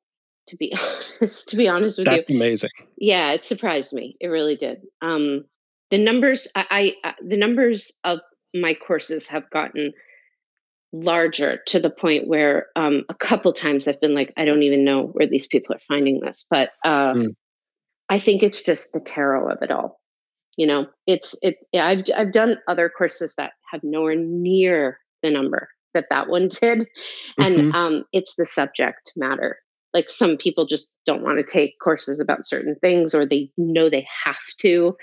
to 0.47 0.55
be 0.57 0.75
honest 1.21 1.49
to 1.49 1.57
be 1.57 1.67
honest 1.67 1.97
with 1.97 2.05
that's 2.05 2.29
you. 2.29 2.37
That's 2.37 2.41
amazing. 2.41 2.69
Yeah 2.97 3.31
it 3.31 3.43
surprised 3.43 3.93
me. 3.93 4.15
It 4.19 4.27
really 4.27 4.55
did. 4.55 4.81
Um 5.01 5.45
the 5.91 5.97
numbers 5.97 6.47
I, 6.55 6.95
I 7.03 7.13
the 7.25 7.37
numbers 7.37 7.91
of 8.03 8.19
my 8.53 8.73
courses 8.73 9.27
have 9.27 9.49
gotten 9.49 9.93
larger 10.93 11.59
to 11.67 11.79
the 11.79 11.89
point 11.89 12.27
where 12.27 12.67
um 12.75 13.03
a 13.09 13.13
couple 13.13 13.51
times 13.51 13.87
i've 13.87 13.99
been 13.99 14.15
like 14.15 14.33
i 14.37 14.45
don't 14.45 14.63
even 14.63 14.85
know 14.85 15.07
where 15.07 15.27
these 15.27 15.45
people 15.47 15.75
are 15.75 15.81
finding 15.87 16.21
this 16.21 16.45
but 16.49 16.69
uh 16.85 17.13
mm. 17.13 17.27
i 18.09 18.17
think 18.17 18.41
it's 18.41 18.63
just 18.63 18.93
the 18.93 19.01
tarot 19.01 19.49
of 19.49 19.57
it 19.61 19.71
all. 19.71 19.99
You 20.55 20.65
know 20.65 20.87
it's 21.05 21.37
it 21.41 21.55
Yeah, 21.71 21.85
i've 21.85 22.03
i've 22.15 22.31
done 22.31 22.57
other 22.67 22.89
courses 22.89 23.35
that 23.35 23.51
have 23.71 23.81
nowhere 23.83 24.15
near 24.15 24.99
the 25.21 25.29
number 25.29 25.69
that 25.93 26.05
that 26.09 26.29
one 26.29 26.47
did 26.61 26.87
and 27.37 27.55
mm-hmm. 27.55 27.75
um 27.75 28.03
it's 28.13 28.35
the 28.35 28.45
subject 28.45 29.11
matter 29.15 29.59
like 29.93 30.09
some 30.09 30.37
people 30.37 30.65
just 30.65 30.91
don't 31.05 31.23
want 31.23 31.37
to 31.37 31.43
take 31.43 31.79
courses 31.79 32.19
about 32.19 32.45
certain 32.45 32.75
things 32.75 33.15
or 33.15 33.25
they 33.25 33.49
know 33.57 33.89
they 33.89 34.07
have 34.25 34.35
to 34.59 34.95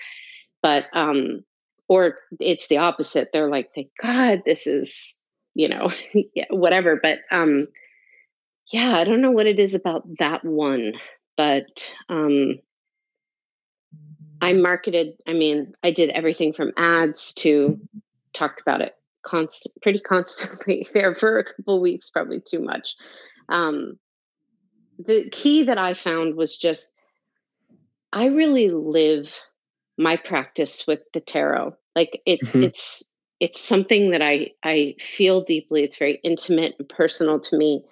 but 0.63 0.87
um 0.93 1.45
or 1.87 2.17
it's 2.41 2.69
the 2.69 2.79
opposite. 2.79 3.29
They're 3.33 3.51
like 3.51 3.71
thank 3.75 3.89
god 4.01 4.43
this 4.47 4.67
is 4.67 5.21
you 5.55 5.69
know 5.69 5.93
whatever 6.51 6.99
but 7.01 7.21
um 7.31 7.67
yeah 8.73 8.97
i 8.97 9.05
don't 9.05 9.21
know 9.21 9.31
what 9.31 9.47
it 9.47 9.59
is 9.59 9.75
about 9.75 10.03
that 10.19 10.45
one 10.45 10.93
but 11.37 11.95
um 12.09 12.59
i 14.41 14.53
marketed 14.53 15.15
i 15.27 15.33
mean 15.33 15.73
i 15.83 15.91
did 15.91 16.11
everything 16.11 16.53
from 16.53 16.73
ads 16.77 17.33
to 17.35 17.79
talked 18.33 18.61
about 18.61 18.81
it 18.81 18.95
constant 19.25 19.75
pretty 19.81 20.01
constantly 20.07 20.87
there 20.93 21.15
for 21.15 21.39
a 21.39 21.45
couple 21.45 21.81
weeks 21.81 22.11
probably 22.11 22.41
too 22.41 22.61
much 22.61 22.97
um 23.49 23.99
the 24.99 25.29
key 25.31 25.65
that 25.65 25.79
I 25.79 25.95
found 25.95 26.37
was 26.37 26.57
just 26.57 26.95
I 28.13 28.27
really 28.27 28.71
live 28.71 29.35
my 29.99 30.17
practice 30.17 30.87
with 30.87 31.01
the 31.13 31.21
tarot. 31.21 31.75
Like 31.97 32.23
it's 32.27 32.51
mm-hmm. 32.51 32.65
it's 32.65 33.03
it's 33.41 33.61
something 33.61 34.11
that 34.11 34.23
I 34.23 34.51
I 34.63 34.95
feel 35.01 35.43
deeply. 35.43 35.83
It's 35.83 35.99
very 35.99 36.21
intimate 36.23 36.75
and 36.79 36.89
personal 36.89 37.41
to 37.41 37.57
me. 37.57 37.85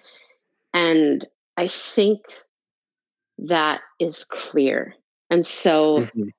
And 0.73 1.25
I 1.57 1.67
think 1.67 2.21
that 3.37 3.81
is 3.99 4.23
clear. 4.23 4.95
And 5.29 5.45
so 5.45 5.99
mm-hmm. 5.99 6.29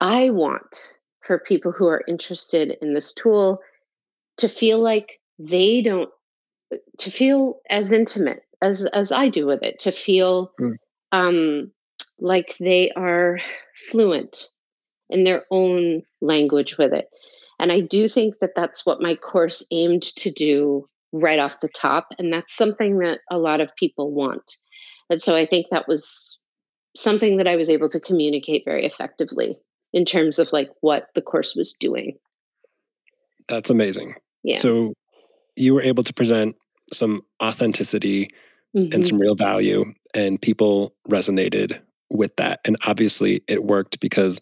I 0.00 0.30
want 0.30 0.94
for 1.20 1.38
people 1.38 1.72
who 1.72 1.86
are 1.86 2.02
interested 2.08 2.76
in 2.82 2.94
this 2.94 3.12
tool 3.12 3.60
to 4.38 4.48
feel 4.48 4.80
like 4.80 5.20
they 5.38 5.82
don't 5.82 6.10
to 6.98 7.10
feel 7.10 7.60
as 7.70 7.92
intimate 7.92 8.42
as 8.62 8.86
as 8.86 9.12
I 9.12 9.28
do 9.28 9.46
with 9.46 9.62
it, 9.62 9.80
to 9.80 9.92
feel 9.92 10.52
mm. 10.60 10.76
um, 11.12 11.70
like 12.18 12.56
they 12.58 12.90
are 12.92 13.40
fluent 13.90 14.48
in 15.10 15.24
their 15.24 15.44
own 15.50 16.02
language 16.20 16.76
with 16.78 16.92
it. 16.92 17.08
And 17.58 17.72
I 17.72 17.80
do 17.80 18.08
think 18.08 18.36
that 18.40 18.52
that's 18.54 18.86
what 18.86 19.00
my 19.00 19.14
course 19.14 19.66
aimed 19.70 20.02
to 20.02 20.30
do 20.30 20.88
right 21.12 21.38
off 21.38 21.60
the 21.60 21.68
top. 21.68 22.08
And 22.18 22.32
that's 22.32 22.54
something 22.54 22.98
that 22.98 23.20
a 23.30 23.38
lot 23.38 23.60
of 23.60 23.74
people 23.76 24.12
want. 24.12 24.56
And 25.10 25.20
so 25.20 25.34
I 25.34 25.46
think 25.46 25.66
that 25.70 25.88
was 25.88 26.38
something 26.96 27.38
that 27.38 27.46
I 27.46 27.56
was 27.56 27.70
able 27.70 27.88
to 27.88 28.00
communicate 28.00 28.64
very 28.64 28.84
effectively 28.84 29.56
in 29.92 30.04
terms 30.04 30.38
of 30.38 30.48
like 30.52 30.68
what 30.80 31.06
the 31.14 31.22
course 31.22 31.54
was 31.56 31.74
doing. 31.80 32.18
That's 33.48 33.70
amazing. 33.70 34.14
Yeah. 34.42 34.58
So 34.58 34.92
you 35.56 35.74
were 35.74 35.82
able 35.82 36.04
to 36.04 36.12
present 36.12 36.54
some 36.92 37.22
authenticity 37.42 38.30
mm-hmm. 38.76 38.92
and 38.92 39.06
some 39.06 39.18
real 39.18 39.34
value, 39.34 39.84
and 40.14 40.40
people 40.40 40.94
resonated 41.08 41.80
with 42.10 42.34
that. 42.36 42.60
And 42.64 42.76
obviously, 42.86 43.42
it 43.48 43.64
worked 43.64 44.00
because 44.00 44.40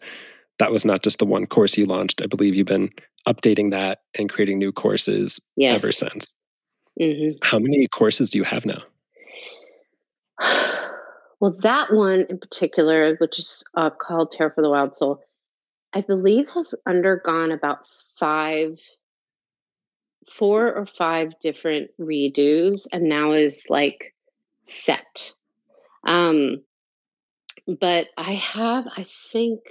that 0.59 0.71
was 0.71 0.85
not 0.85 1.03
just 1.03 1.19
the 1.19 1.25
one 1.25 1.45
course 1.45 1.77
you 1.77 1.85
launched. 1.85 2.21
I 2.21 2.27
believe 2.27 2.55
you've 2.55 2.67
been 2.67 2.89
updating 3.27 3.71
that 3.71 3.99
and 4.17 4.29
creating 4.29 4.57
new 4.57 4.71
courses 4.71 5.39
yes. 5.55 5.75
ever 5.75 5.91
since. 5.91 6.33
Mm-hmm. 6.99 7.37
How 7.43 7.59
many 7.59 7.87
courses 7.87 8.29
do 8.29 8.37
you 8.37 8.43
have 8.43 8.65
now? 8.65 8.81
Well, 11.39 11.55
that 11.61 11.93
one 11.93 12.25
in 12.29 12.39
particular, 12.39 13.15
which 13.17 13.37
is 13.37 13.63
uh, 13.75 13.91
called 13.91 14.31
Tarot 14.31 14.53
for 14.55 14.63
the 14.63 14.71
Wild 14.71 14.95
Soul, 14.95 15.21
I 15.93 16.01
believe 16.01 16.47
has 16.55 16.73
undergone 16.87 17.51
about 17.51 17.87
five 18.19 18.79
four 20.31 20.73
or 20.73 20.85
five 20.85 21.33
different 21.39 21.89
redos 21.99 22.87
and 22.91 23.03
now 23.03 23.31
is 23.31 23.67
like 23.69 24.13
set. 24.65 25.33
Um, 26.05 26.63
but 27.67 28.07
I 28.17 28.33
have, 28.33 28.85
I 28.87 29.05
think, 29.31 29.61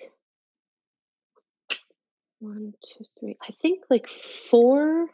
one, 2.38 2.74
two, 2.84 3.04
three, 3.18 3.36
I 3.42 3.52
think 3.62 3.84
like 3.88 4.08
four 4.08 5.08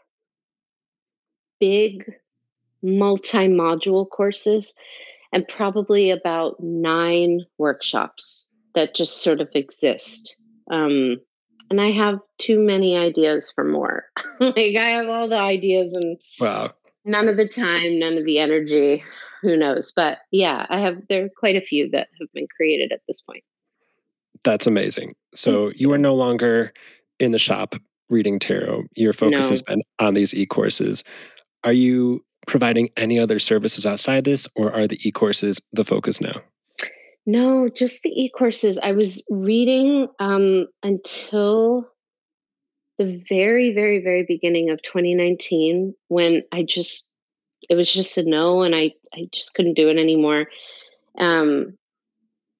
big 1.60 2.12
multi 2.82 3.46
module 3.48 4.08
courses 4.08 4.74
and 5.32 5.46
probably 5.48 6.10
about 6.10 6.60
nine 6.60 7.40
workshops 7.58 8.46
that 8.74 8.94
just 8.94 9.22
sort 9.22 9.40
of 9.40 9.48
exist. 9.54 10.36
Um, 10.70 11.18
and 11.70 11.80
I 11.80 11.90
have 11.92 12.18
too 12.38 12.58
many 12.58 12.96
ideas 12.96 13.52
for 13.54 13.64
more. 13.64 14.04
like 14.40 14.76
I 14.76 14.90
have 14.90 15.08
all 15.08 15.28
the 15.28 15.38
ideas 15.38 15.96
and 15.96 16.18
wow. 16.40 16.70
none 17.04 17.28
of 17.28 17.36
the 17.36 17.48
time, 17.48 17.98
none 17.98 18.18
of 18.18 18.24
the 18.24 18.38
energy. 18.38 19.02
Who 19.42 19.56
knows? 19.56 19.92
But 19.94 20.18
yeah, 20.30 20.66
I 20.68 20.80
have 20.80 20.96
there 21.08 21.24
are 21.24 21.30
quite 21.36 21.56
a 21.56 21.60
few 21.60 21.90
that 21.90 22.08
have 22.20 22.28
been 22.32 22.46
created 22.54 22.92
at 22.92 23.00
this 23.08 23.20
point. 23.20 23.42
That's 24.44 24.66
amazing. 24.66 25.14
So 25.34 25.72
you 25.74 25.92
are 25.92 25.98
no 25.98 26.14
longer 26.14 26.72
in 27.18 27.32
the 27.32 27.38
shop 27.38 27.74
reading 28.10 28.38
tarot. 28.38 28.84
Your 28.94 29.12
focus 29.12 29.46
no. 29.46 29.48
has 29.48 29.62
been 29.62 29.82
on 29.98 30.14
these 30.14 30.34
e-courses. 30.34 31.02
Are 31.64 31.72
you 31.72 32.24
providing 32.46 32.90
any 32.96 33.18
other 33.18 33.38
services 33.38 33.86
outside 33.86 34.24
this, 34.24 34.48
or 34.56 34.72
are 34.72 34.86
the 34.86 34.98
e-courses 35.06 35.60
the 35.72 35.84
focus 35.84 36.20
now? 36.20 36.42
No, 37.24 37.68
just 37.68 38.02
the 38.02 38.10
e 38.10 38.30
courses. 38.30 38.78
I 38.78 38.92
was 38.92 39.24
reading 39.30 40.08
um, 40.18 40.66
until 40.82 41.88
the 42.98 43.22
very, 43.28 43.72
very, 43.72 44.02
very 44.02 44.24
beginning 44.26 44.70
of 44.70 44.82
2019 44.82 45.94
when 46.08 46.42
I 46.52 46.62
just, 46.62 47.04
it 47.68 47.76
was 47.76 47.92
just 47.92 48.18
a 48.18 48.28
no 48.28 48.62
and 48.62 48.74
I, 48.74 48.92
I 49.14 49.28
just 49.32 49.54
couldn't 49.54 49.74
do 49.74 49.88
it 49.88 49.98
anymore. 49.98 50.46
Um, 51.18 51.78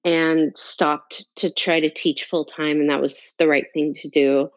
and 0.05 0.55
stopped 0.57 1.25
to 1.37 1.49
try 1.51 1.79
to 1.79 1.89
teach 1.89 2.25
full 2.25 2.45
time. 2.45 2.79
And 2.79 2.89
that 2.89 3.01
was 3.01 3.35
the 3.39 3.47
right 3.47 3.65
thing 3.73 3.93
to 3.95 4.09
do. 4.09 4.49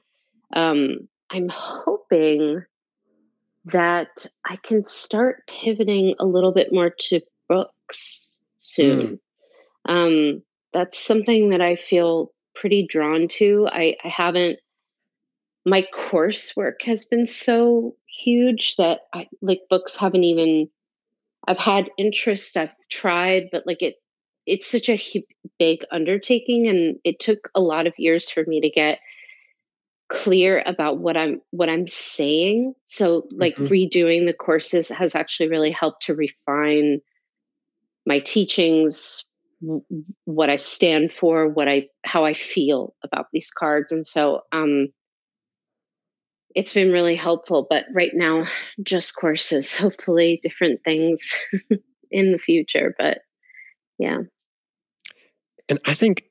Um, 0.55 1.09
I'm 1.31 1.49
hoping 1.49 2.65
that 3.67 4.27
I 4.45 4.57
can 4.57 4.85
start 4.85 5.49
pivoting 5.49 6.15
a 6.21 6.25
little 6.25 6.53
bit 6.53 6.73
more 6.73 6.91
to 6.91 7.21
books 7.49 8.37
soon. 8.59 9.01
Mm. 9.01 9.19
Um, 9.87 10.43
that's 10.73 10.99
something 10.99 11.51
that 11.51 11.61
I 11.61 11.77
feel 11.77 12.33
pretty 12.55 12.87
drawn 12.87 13.29
to. 13.29 13.69
I, 13.71 13.97
I 14.05 14.09
haven't, 14.09 14.59
my 15.65 15.87
coursework 15.95 16.83
has 16.83 17.05
been 17.05 17.27
so 17.27 17.95
huge 18.07 18.77
that 18.77 19.01
I 19.15 19.27
like 19.43 19.61
books 19.71 19.97
haven't 19.97 20.25
even, 20.25 20.69
I've 21.49 21.59
had 21.59 21.91
interest, 21.99 22.57
I've 22.57 22.75
tried, 22.91 23.49
but 23.53 23.67
like 23.67 23.83
it, 23.83 23.97
it's 24.47 24.71
such 24.71 24.89
a 24.89 25.25
big 25.59 25.85
undertaking 25.91 26.69
and 26.69 26.97
it 27.05 27.19
took 27.19 27.51
a 27.55 27.61
lot 27.61 27.87
of 27.87 27.95
years 27.99 28.31
for 28.31 28.45
me 28.47 28.61
to 28.61 28.71
get 28.71 29.01
clear 30.09 30.63
about 30.67 30.99
what 30.99 31.17
I'm 31.17 31.41
what 31.51 31.69
I'm 31.69 31.89
saying. 31.89 32.75
So 32.87 33.27
like 33.33 33.57
mm-hmm. 33.57 33.65
redoing 33.65 34.27
the 34.27 34.33
courses 34.33 34.89
has 34.89 35.17
actually 35.17 35.49
really 35.49 35.73
helped 35.73 36.05
to 36.05 36.15
refine 36.15 37.01
my 38.07 38.21
teachings, 38.21 39.26
what 40.25 40.51
I 40.51 40.57
stand 40.57 41.13
for, 41.13 41.49
what 41.49 41.69
I 41.69 41.89
how 42.05 42.25
I 42.25 42.35
feel 42.35 42.95
about 43.05 43.27
these 43.33 43.51
cards, 43.51 43.93
and 43.93 44.07
so 44.07 44.43
um, 44.53 44.89
it's 46.55 46.75
been 46.75 46.93
really 46.93 47.17
helpful. 47.17 47.67
But 47.69 47.85
right 47.95 48.13
now, 48.15 48.45
just 48.83 49.17
courses. 49.17 49.77
Hopefully, 49.77 50.41
different 50.43 50.81
things 50.85 51.35
in 52.11 52.33
the 52.33 52.39
future. 52.39 52.95
But 52.99 53.19
yeah, 53.99 54.19
and 55.69 55.79
I 55.85 55.95
think 55.95 56.25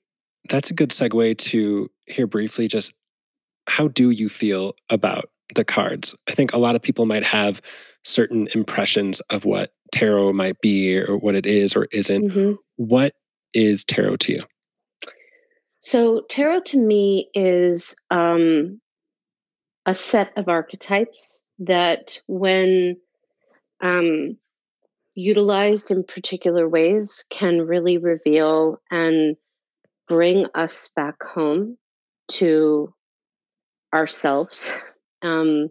that's 0.49 0.69
a 0.69 0.73
good 0.73 0.89
segue 0.89 1.37
to 1.37 1.89
hear 2.05 2.27
briefly 2.27 2.67
just 2.67 2.93
how 3.67 3.87
do 3.87 4.11
you 4.11 4.29
feel 4.29 4.75
about 4.89 5.29
the 5.55 5.63
cards? 5.63 6.15
I 6.27 6.33
think 6.33 6.53
a 6.53 6.57
lot 6.57 6.75
of 6.75 6.81
people 6.81 7.05
might 7.05 7.25
have 7.25 7.61
certain 8.03 8.47
impressions 8.53 9.19
of 9.31 9.45
what 9.45 9.73
tarot 9.95 10.33
might 10.33 10.59
be 10.59 10.97
or 10.97 11.17
what 11.17 11.35
it 11.35 11.45
is 11.45 11.73
or 11.75 11.87
isn't. 11.91 12.29
Mm-hmm. 12.29 12.53
What 12.75 13.13
is 13.53 13.85
tarot 13.85 14.17
to 14.17 14.33
you? 14.33 14.43
So, 15.81 16.23
tarot 16.29 16.61
to 16.61 16.79
me 16.79 17.29
is 17.33 17.95
um, 18.11 18.81
a 19.85 19.95
set 19.95 20.31
of 20.35 20.49
archetypes 20.49 21.43
that, 21.59 22.19
when 22.27 22.97
um, 23.81 24.37
utilized 25.13 25.91
in 25.91 26.03
particular 26.03 26.67
ways, 26.67 27.23
can 27.29 27.61
really 27.61 27.97
reveal 27.97 28.81
and 28.91 29.37
bring 30.09 30.47
us 30.55 30.89
back 30.95 31.23
home 31.23 31.77
to 32.31 32.93
ourselves 33.93 34.73
um, 35.21 35.69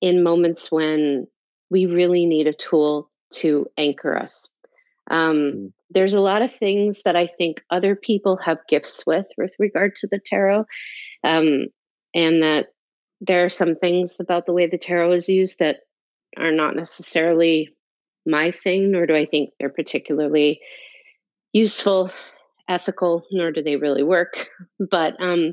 in 0.00 0.22
moments 0.22 0.72
when 0.72 1.26
we 1.70 1.86
really 1.86 2.24
need 2.24 2.46
a 2.46 2.54
tool 2.54 3.10
to 3.36 3.66
anchor 3.76 4.16
us. 4.16 4.48
Um, 5.10 5.36
mm. 5.36 5.72
There's 5.90 6.14
a 6.14 6.20
lot 6.20 6.42
of 6.42 6.52
things 6.52 7.02
that 7.02 7.14
I 7.14 7.26
think 7.26 7.62
other 7.70 7.94
people 7.94 8.36
have 8.38 8.58
gifts 8.68 9.06
with 9.06 9.26
with 9.38 9.52
regard 9.58 9.96
to 9.96 10.08
the 10.10 10.18
tarot, 10.18 10.64
um, 11.22 11.66
and 12.14 12.42
that 12.42 12.66
there 13.20 13.44
are 13.44 13.50
some 13.50 13.76
things 13.76 14.18
about 14.20 14.46
the 14.46 14.52
way 14.52 14.66
the 14.66 14.78
tarot 14.78 15.12
is 15.12 15.28
used 15.28 15.58
that 15.60 15.80
are 16.36 16.52
not 16.52 16.74
necessarily 16.74 17.74
my 18.26 18.50
thing, 18.50 18.90
nor 18.90 19.06
do 19.06 19.14
I 19.14 19.26
think 19.26 19.50
they're 19.58 19.68
particularly 19.68 20.60
useful, 21.52 22.10
ethical, 22.68 23.24
nor 23.30 23.52
do 23.52 23.62
they 23.62 23.76
really 23.76 24.02
work. 24.02 24.48
But 24.90 25.14
um, 25.20 25.52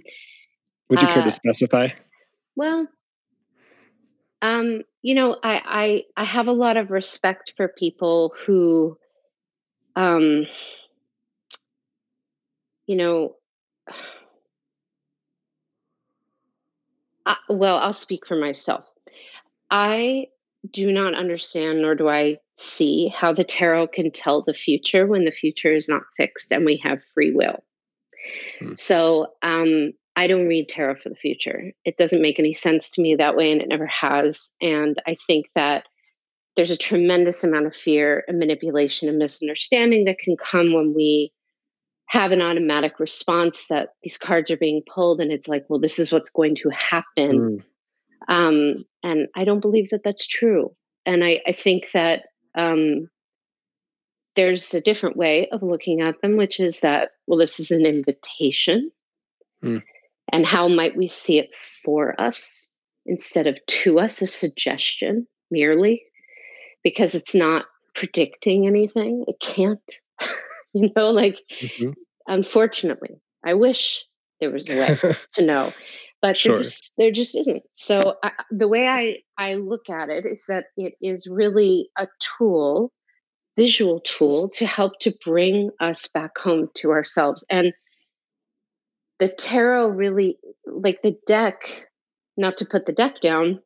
would 0.90 1.02
you 1.02 1.08
care 1.08 1.22
to 1.22 1.28
uh, 1.28 1.30
specify? 1.30 1.90
Well, 2.56 2.88
um, 4.42 4.84
you 5.02 5.16
know, 5.16 5.38
I, 5.44 6.04
I 6.16 6.22
I 6.22 6.24
have 6.24 6.48
a 6.48 6.54
lot 6.54 6.78
of 6.78 6.92
respect 6.92 7.54
for 7.58 7.68
people 7.68 8.34
who 8.46 8.98
um, 9.96 10.46
you 12.88 12.96
know, 12.96 13.36
I, 17.26 17.38
well, 17.50 17.78
I'll 17.78 17.94
speak 17.94 18.26
for 18.28 18.36
myself. 18.36 18.86
I 19.70 20.28
do 20.70 20.92
not 20.92 21.16
understand, 21.16 21.82
nor 21.82 21.96
do 21.96 22.10
I 22.10 22.38
see 22.56 23.08
how 23.08 23.34
the 23.34 23.44
tarot 23.44 23.88
can 23.88 24.12
tell 24.12 24.42
the 24.42 24.54
future 24.54 25.08
when 25.08 25.26
the 25.26 25.32
future 25.32 25.74
is 25.74 25.90
not 25.90 26.04
fixed 26.18 26.52
and 26.52 26.66
we 26.66 26.78
have 26.84 27.04
free 27.04 27.32
will. 27.32 27.64
Hmm. 28.60 28.74
So 28.76 29.28
um, 29.42 29.94
I 30.22 30.28
don't 30.28 30.48
read 30.48 30.70
tarot 30.70 30.98
for 31.02 31.10
the 31.10 31.16
future. 31.16 31.72
It 31.84 31.98
doesn't 31.98 32.22
make 32.22 32.38
any 32.38 32.54
sense 32.54 32.92
to 32.92 33.02
me 33.02 33.16
that 33.16 33.36
way, 33.36 33.52
and 33.52 33.60
it 33.60 33.68
never 33.68 33.88
has. 33.88 34.56
And 34.62 34.96
I 35.08 35.16
think 35.26 35.48
that 35.56 35.86
there's 36.56 36.70
a 36.70 36.78
tremendous 36.78 37.44
amount 37.44 37.66
of 37.66 37.76
fear 37.76 38.24
and 38.28 38.38
manipulation 38.38 39.10
and 39.10 39.18
misunderstanding 39.18 40.06
that 40.06 40.20
can 40.20 40.38
come 40.38 40.74
when 40.74 40.94
we 40.96 41.32
have 42.08 42.32
an 42.32 42.42
automatic 42.42 43.00
response 43.00 43.68
that 43.70 43.96
these 44.04 44.20
cards 44.20 44.52
are 44.52 44.58
being 44.58 44.84
pulled 44.94 45.20
and 45.20 45.32
it's 45.32 45.48
like 45.48 45.66
well 45.70 45.80
this 45.80 45.98
is 45.98 46.12
what's 46.12 46.30
going 46.30 46.56
to 46.56 46.70
happen 46.70 47.04
mm. 47.18 47.64
um, 48.28 48.86
and 49.02 49.28
i 49.34 49.46
don't 49.46 49.62
believe 49.62 49.90
that 49.92 50.02
that's 50.04 50.28
true 50.28 50.76
and 51.06 51.24
i, 51.24 51.42
I 51.48 51.54
think 51.54 51.92
that 51.94 52.24
um, 52.54 53.08
there's 54.36 54.74
a 54.74 54.82
different 54.82 55.16
way 55.16 55.48
of 55.54 55.64
looking 55.64 56.02
at 56.02 56.22
them 56.22 56.36
which 56.36 56.60
is 56.60 56.82
that 56.82 57.12
well 57.28 57.40
this 57.40 57.62
is 57.62 57.72
an 57.72 57.86
invitation 57.86 58.92
mm. 59.64 59.82
And 60.32 60.46
how 60.46 60.68
might 60.68 60.96
we 60.96 61.08
see 61.08 61.40
it 61.40 61.54
for 61.56 62.20
us 62.20 62.72
instead 63.06 63.48
of 63.48 63.58
to 63.68 64.00
us 64.00 64.22
a 64.22 64.28
suggestion 64.28 65.28
merely? 65.50 66.04
Because 66.84 67.16
it's 67.16 67.36
not 67.36 67.66
predicting 67.96 68.68
anything. 68.68 69.26
It 69.28 69.40
can't. 69.40 69.80
You 70.74 70.90
know 70.96 71.12
like 71.12 71.38
mm-hmm. 71.52 71.92
unfortunately 72.28 73.20
i 73.44 73.54
wish 73.54 74.06
there 74.40 74.52
was 74.52 74.70
a 74.70 74.78
way 74.78 74.98
to 75.34 75.46
know 75.46 75.74
but 76.22 76.38
sure. 76.38 76.56
there, 76.56 76.64
just, 76.64 76.94
there 76.98 77.12
just 77.12 77.36
isn't. 77.36 77.64
So 77.74 78.16
I, 78.24 78.32
the 78.52 78.68
way 78.68 78.88
i 78.88 79.18
i 79.38 79.56
look 79.56 79.90
at 79.90 80.10
it 80.10 80.26
is 80.26 80.46
that 80.48 80.68
it 80.78 80.94
is 81.02 81.28
really 81.28 81.90
a 81.98 82.08
tool 82.20 82.94
visual 83.58 84.00
tool 84.02 84.50
to 84.50 84.66
help 84.66 84.94
to 85.00 85.14
bring 85.26 85.72
us 85.80 86.08
back 86.08 86.38
home 86.38 86.70
to 86.76 86.92
ourselves. 86.92 87.46
And 87.50 87.74
the 89.22 89.30
tarot 89.30 89.90
really 89.90 90.40
like 90.66 91.04
the 91.04 91.16
deck 91.28 91.88
not 92.38 92.58
to 92.58 92.66
put 92.66 92.88
the 92.88 92.92
deck 92.92 93.22
down 93.22 93.62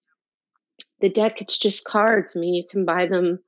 the 0.99 1.09
deck 1.09 1.41
it's 1.41 1.57
just 1.57 1.85
cards. 1.85 2.35
I 2.35 2.39
mean 2.41 2.53
you 2.53 2.65
can 2.69 2.83
buy 2.83 3.07
them 3.07 3.39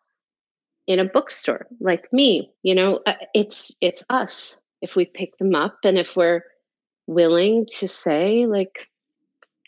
in 0.87 0.99
a 0.99 1.05
bookstore 1.05 1.67
like 1.81 2.11
me 2.13 2.49
you 2.63 2.73
know? 2.73 3.01
Uh, 3.05 3.13
it's 3.33 3.75
it's 3.81 4.05
us 4.09 4.61
if 4.81 4.95
we 4.95 5.03
pick 5.03 5.37
them 5.37 5.53
up 5.53 5.79
and 5.83 5.97
if 5.97 6.15
we're 6.15 6.43
willing 7.07 7.65
to 7.79 7.89
say 7.89 8.45
like 8.45 8.87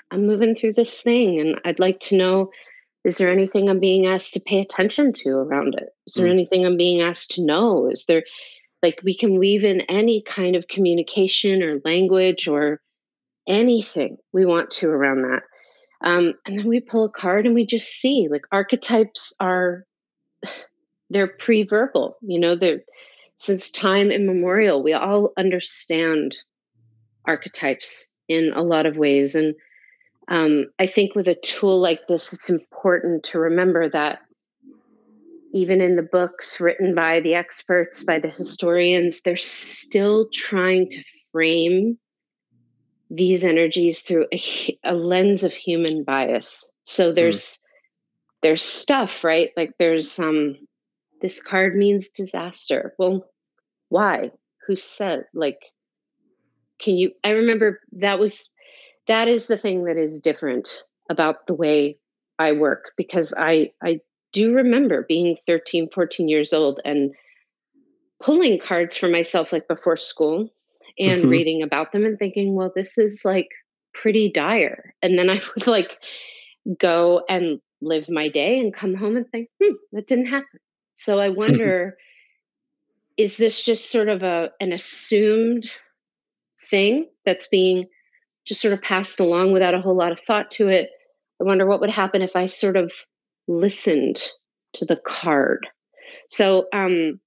i'm 0.09 0.25
moving 0.25 0.55
through 0.55 0.73
this 0.73 1.01
thing 1.01 1.39
and 1.41 1.59
i'd 1.65 1.79
like 1.79 1.99
to 1.99 2.15
know 2.15 2.49
is 3.03 3.17
there 3.17 3.31
anything 3.31 3.69
i'm 3.69 3.81
being 3.81 4.05
asked 4.05 4.33
to 4.33 4.39
pay 4.39 4.61
attention 4.61 5.11
to 5.13 5.29
around 5.29 5.75
it? 5.75 5.89
Is 6.07 6.13
there 6.15 6.27
mm. 6.27 6.31
anything 6.31 6.65
i'm 6.65 6.77
being 6.77 7.01
asked 7.01 7.31
to 7.31 7.45
know? 7.45 7.89
Is 7.89 8.05
there 8.05 8.23
like 8.81 8.99
we 9.03 9.15
can 9.15 9.37
weave 9.37 9.63
in 9.63 9.81
any 9.81 10.21
kind 10.21 10.55
of 10.55 10.67
communication 10.67 11.61
or 11.61 11.81
language 11.83 12.47
or 12.47 12.81
anything 13.47 14.17
we 14.31 14.45
want 14.45 14.71
to 14.71 14.89
around 14.89 15.23
that. 15.23 15.41
Um, 16.01 16.33
and 16.45 16.59
then 16.59 16.67
we 16.67 16.79
pull 16.79 17.05
a 17.05 17.11
card 17.11 17.45
and 17.45 17.55
we 17.55 17.65
just 17.65 17.89
see 17.89 18.27
like 18.29 18.45
archetypes 18.51 19.33
are 19.39 19.85
they're 21.11 21.27
pre-verbal 21.39 22.15
you 22.21 22.39
know 22.39 22.55
they're 22.55 22.81
since 23.39 23.71
time 23.71 24.11
immemorial 24.11 24.83
we 24.83 24.93
all 24.93 25.33
understand 25.37 26.35
archetypes 27.25 28.07
in 28.27 28.51
a 28.55 28.61
lot 28.61 28.85
of 28.85 28.95
ways. 28.95 29.35
And 29.35 29.55
um, 30.29 30.67
i 30.77 30.85
think 30.85 31.15
with 31.15 31.27
a 31.27 31.35
tool 31.35 31.81
like 31.81 32.01
this 32.07 32.31
it's 32.31 32.49
important 32.49 33.23
to 33.23 33.39
remember 33.39 33.89
that 33.89 34.19
even 35.53 35.81
in 35.81 35.95
the 35.95 36.03
books 36.03 36.59
written 36.59 36.93
by 36.93 37.19
the 37.19 37.33
experts 37.33 38.03
by 38.03 38.19
the 38.19 38.29
historians 38.29 39.21
they're 39.21 39.37
still 39.37 40.27
trying 40.33 40.87
to 40.89 41.03
frame 41.31 41.97
these 43.09 43.43
energies 43.43 44.01
through 44.01 44.25
a, 44.33 44.79
a 44.83 44.93
lens 44.93 45.43
of 45.43 45.53
human 45.53 46.03
bias 46.03 46.71
so 46.83 47.09
hmm. 47.09 47.15
there's 47.15 47.41
mm. 47.41 47.59
there's 48.41 48.63
stuff 48.63 49.23
right 49.23 49.49
like 49.57 49.73
there's 49.79 50.19
um 50.19 50.55
this 51.21 51.41
card 51.41 51.75
means 51.75 52.09
disaster. 52.09 52.93
Well, 52.97 53.25
why? 53.89 54.31
Who 54.67 54.75
said? 54.75 55.25
Like, 55.33 55.59
can 56.79 56.95
you? 56.95 57.11
I 57.23 57.31
remember 57.31 57.79
that 57.93 58.19
was, 58.19 58.51
that 59.07 59.27
is 59.27 59.47
the 59.47 59.57
thing 59.57 59.85
that 59.85 59.97
is 59.97 60.21
different 60.21 60.69
about 61.09 61.47
the 61.47 61.53
way 61.53 61.99
I 62.37 62.53
work 62.53 62.91
because 62.95 63.33
I, 63.37 63.71
I 63.83 63.99
do 64.33 64.53
remember 64.53 65.05
being 65.07 65.37
13, 65.45 65.89
14 65.93 66.27
years 66.27 66.53
old 66.53 66.79
and 66.85 67.13
pulling 68.21 68.59
cards 68.59 68.97
for 68.97 69.07
myself 69.07 69.51
like 69.53 69.67
before 69.67 69.97
school 69.97 70.49
and 70.97 71.21
mm-hmm. 71.21 71.29
reading 71.29 71.63
about 71.63 71.91
them 71.91 72.05
and 72.05 72.19
thinking, 72.19 72.55
well, 72.55 72.71
this 72.75 72.97
is 72.97 73.23
like 73.23 73.49
pretty 73.93 74.31
dire. 74.31 74.93
And 75.01 75.17
then 75.17 75.29
I 75.29 75.41
would 75.55 75.67
like 75.67 75.97
go 76.79 77.23
and 77.29 77.59
live 77.81 78.09
my 78.09 78.29
day 78.29 78.59
and 78.59 78.73
come 78.73 78.93
home 78.93 79.15
and 79.15 79.29
think, 79.29 79.49
hmm, 79.61 79.73
that 79.93 80.07
didn't 80.07 80.27
happen. 80.27 80.59
So 80.93 81.19
I 81.19 81.29
wonder 81.29 81.95
is 83.17 83.37
this 83.37 83.63
just 83.63 83.91
sort 83.91 84.07
of 84.09 84.23
a 84.23 84.49
an 84.59 84.71
assumed 84.71 85.73
thing 86.69 87.05
that's 87.25 87.47
being 87.47 87.85
just 88.45 88.61
sort 88.61 88.73
of 88.73 88.81
passed 88.81 89.19
along 89.19 89.51
without 89.51 89.73
a 89.73 89.81
whole 89.81 89.95
lot 89.95 90.11
of 90.11 90.19
thought 90.19 90.51
to 90.51 90.67
it? 90.69 90.89
I 91.41 91.45
wonder 91.45 91.65
what 91.65 91.79
would 91.81 91.89
happen 91.89 92.21
if 92.21 92.35
I 92.35 92.45
sort 92.47 92.75
of 92.75 92.91
listened 93.49 94.21
to 94.73 94.85
the 94.85 94.95
card. 94.95 95.67
So 96.29 96.67
um 96.71 97.19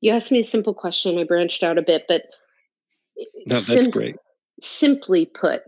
you 0.00 0.12
asked 0.12 0.32
me 0.32 0.40
a 0.40 0.44
simple 0.44 0.74
question. 0.74 1.18
I 1.18 1.24
branched 1.24 1.62
out 1.62 1.78
a 1.78 1.82
bit, 1.82 2.04
but 2.08 2.22
no, 3.46 3.56
that's 3.56 3.66
sim- 3.66 3.90
great. 3.90 4.16
Simply 4.62 5.26
put, 5.26 5.62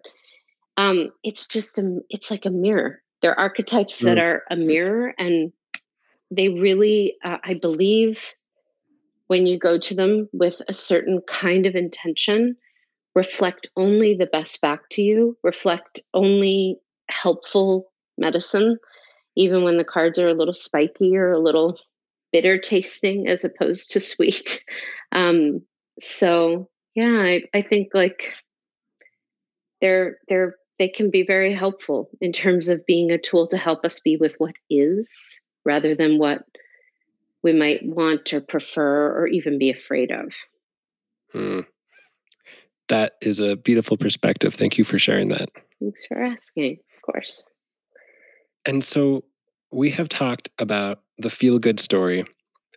um, 0.76 1.10
it's 1.22 1.46
just 1.46 1.78
a 1.78 2.00
it's 2.08 2.30
like 2.30 2.46
a 2.46 2.50
mirror. 2.50 3.02
There 3.20 3.32
are 3.32 3.38
archetypes 3.38 4.00
mm. 4.00 4.06
that 4.06 4.18
are 4.18 4.42
a 4.50 4.56
mirror, 4.56 5.14
and 5.18 5.52
they 6.30 6.48
really, 6.48 7.14
uh, 7.24 7.38
I 7.44 7.54
believe, 7.54 8.24
when 9.26 9.46
you 9.46 9.58
go 9.58 9.78
to 9.78 9.94
them 9.94 10.28
with 10.32 10.60
a 10.68 10.74
certain 10.74 11.20
kind 11.28 11.66
of 11.66 11.74
intention, 11.74 12.56
reflect 13.14 13.68
only 13.76 14.14
the 14.14 14.26
best 14.26 14.60
back 14.60 14.88
to 14.90 15.02
you, 15.02 15.36
reflect 15.42 16.00
only 16.14 16.78
helpful 17.10 17.92
medicine, 18.16 18.78
even 19.36 19.62
when 19.62 19.76
the 19.76 19.84
cards 19.84 20.18
are 20.18 20.28
a 20.28 20.34
little 20.34 20.54
spiky 20.54 21.16
or 21.16 21.32
a 21.32 21.38
little 21.38 21.78
bitter 22.32 22.58
tasting 22.58 23.28
as 23.28 23.44
opposed 23.44 23.92
to 23.92 24.00
sweet. 24.00 24.64
Um, 25.14 25.60
so 26.00 26.70
yeah, 26.94 27.20
I, 27.20 27.42
I 27.52 27.60
think 27.60 27.88
like 27.92 28.32
they're 29.82 30.16
they're 30.26 30.54
they 30.78 30.88
can 30.88 31.10
be 31.10 31.22
very 31.22 31.52
helpful 31.52 32.08
in 32.20 32.32
terms 32.32 32.70
of 32.70 32.86
being 32.86 33.10
a 33.10 33.18
tool 33.18 33.46
to 33.48 33.58
help 33.58 33.84
us 33.84 34.00
be 34.00 34.16
with 34.16 34.36
what 34.38 34.54
is 34.70 35.38
rather 35.66 35.94
than 35.94 36.18
what 36.18 36.46
we 37.42 37.52
might 37.52 37.80
want 37.84 38.32
or 38.32 38.40
prefer 38.40 39.16
or 39.16 39.26
even 39.26 39.58
be 39.58 39.70
afraid 39.70 40.10
of. 40.10 40.32
Hmm. 41.32 41.60
That 42.88 43.12
is 43.20 43.38
a 43.38 43.56
beautiful 43.56 43.96
perspective. 43.96 44.54
Thank 44.54 44.78
you 44.78 44.84
for 44.84 44.98
sharing 44.98 45.28
that. 45.28 45.50
Thanks 45.80 46.06
for 46.06 46.20
asking, 46.20 46.78
of 46.96 47.02
course. 47.02 47.51
And 48.64 48.82
so 48.82 49.24
we 49.72 49.90
have 49.90 50.08
talked 50.08 50.50
about 50.58 51.00
the 51.18 51.30
feel 51.30 51.58
good 51.58 51.80
story 51.80 52.24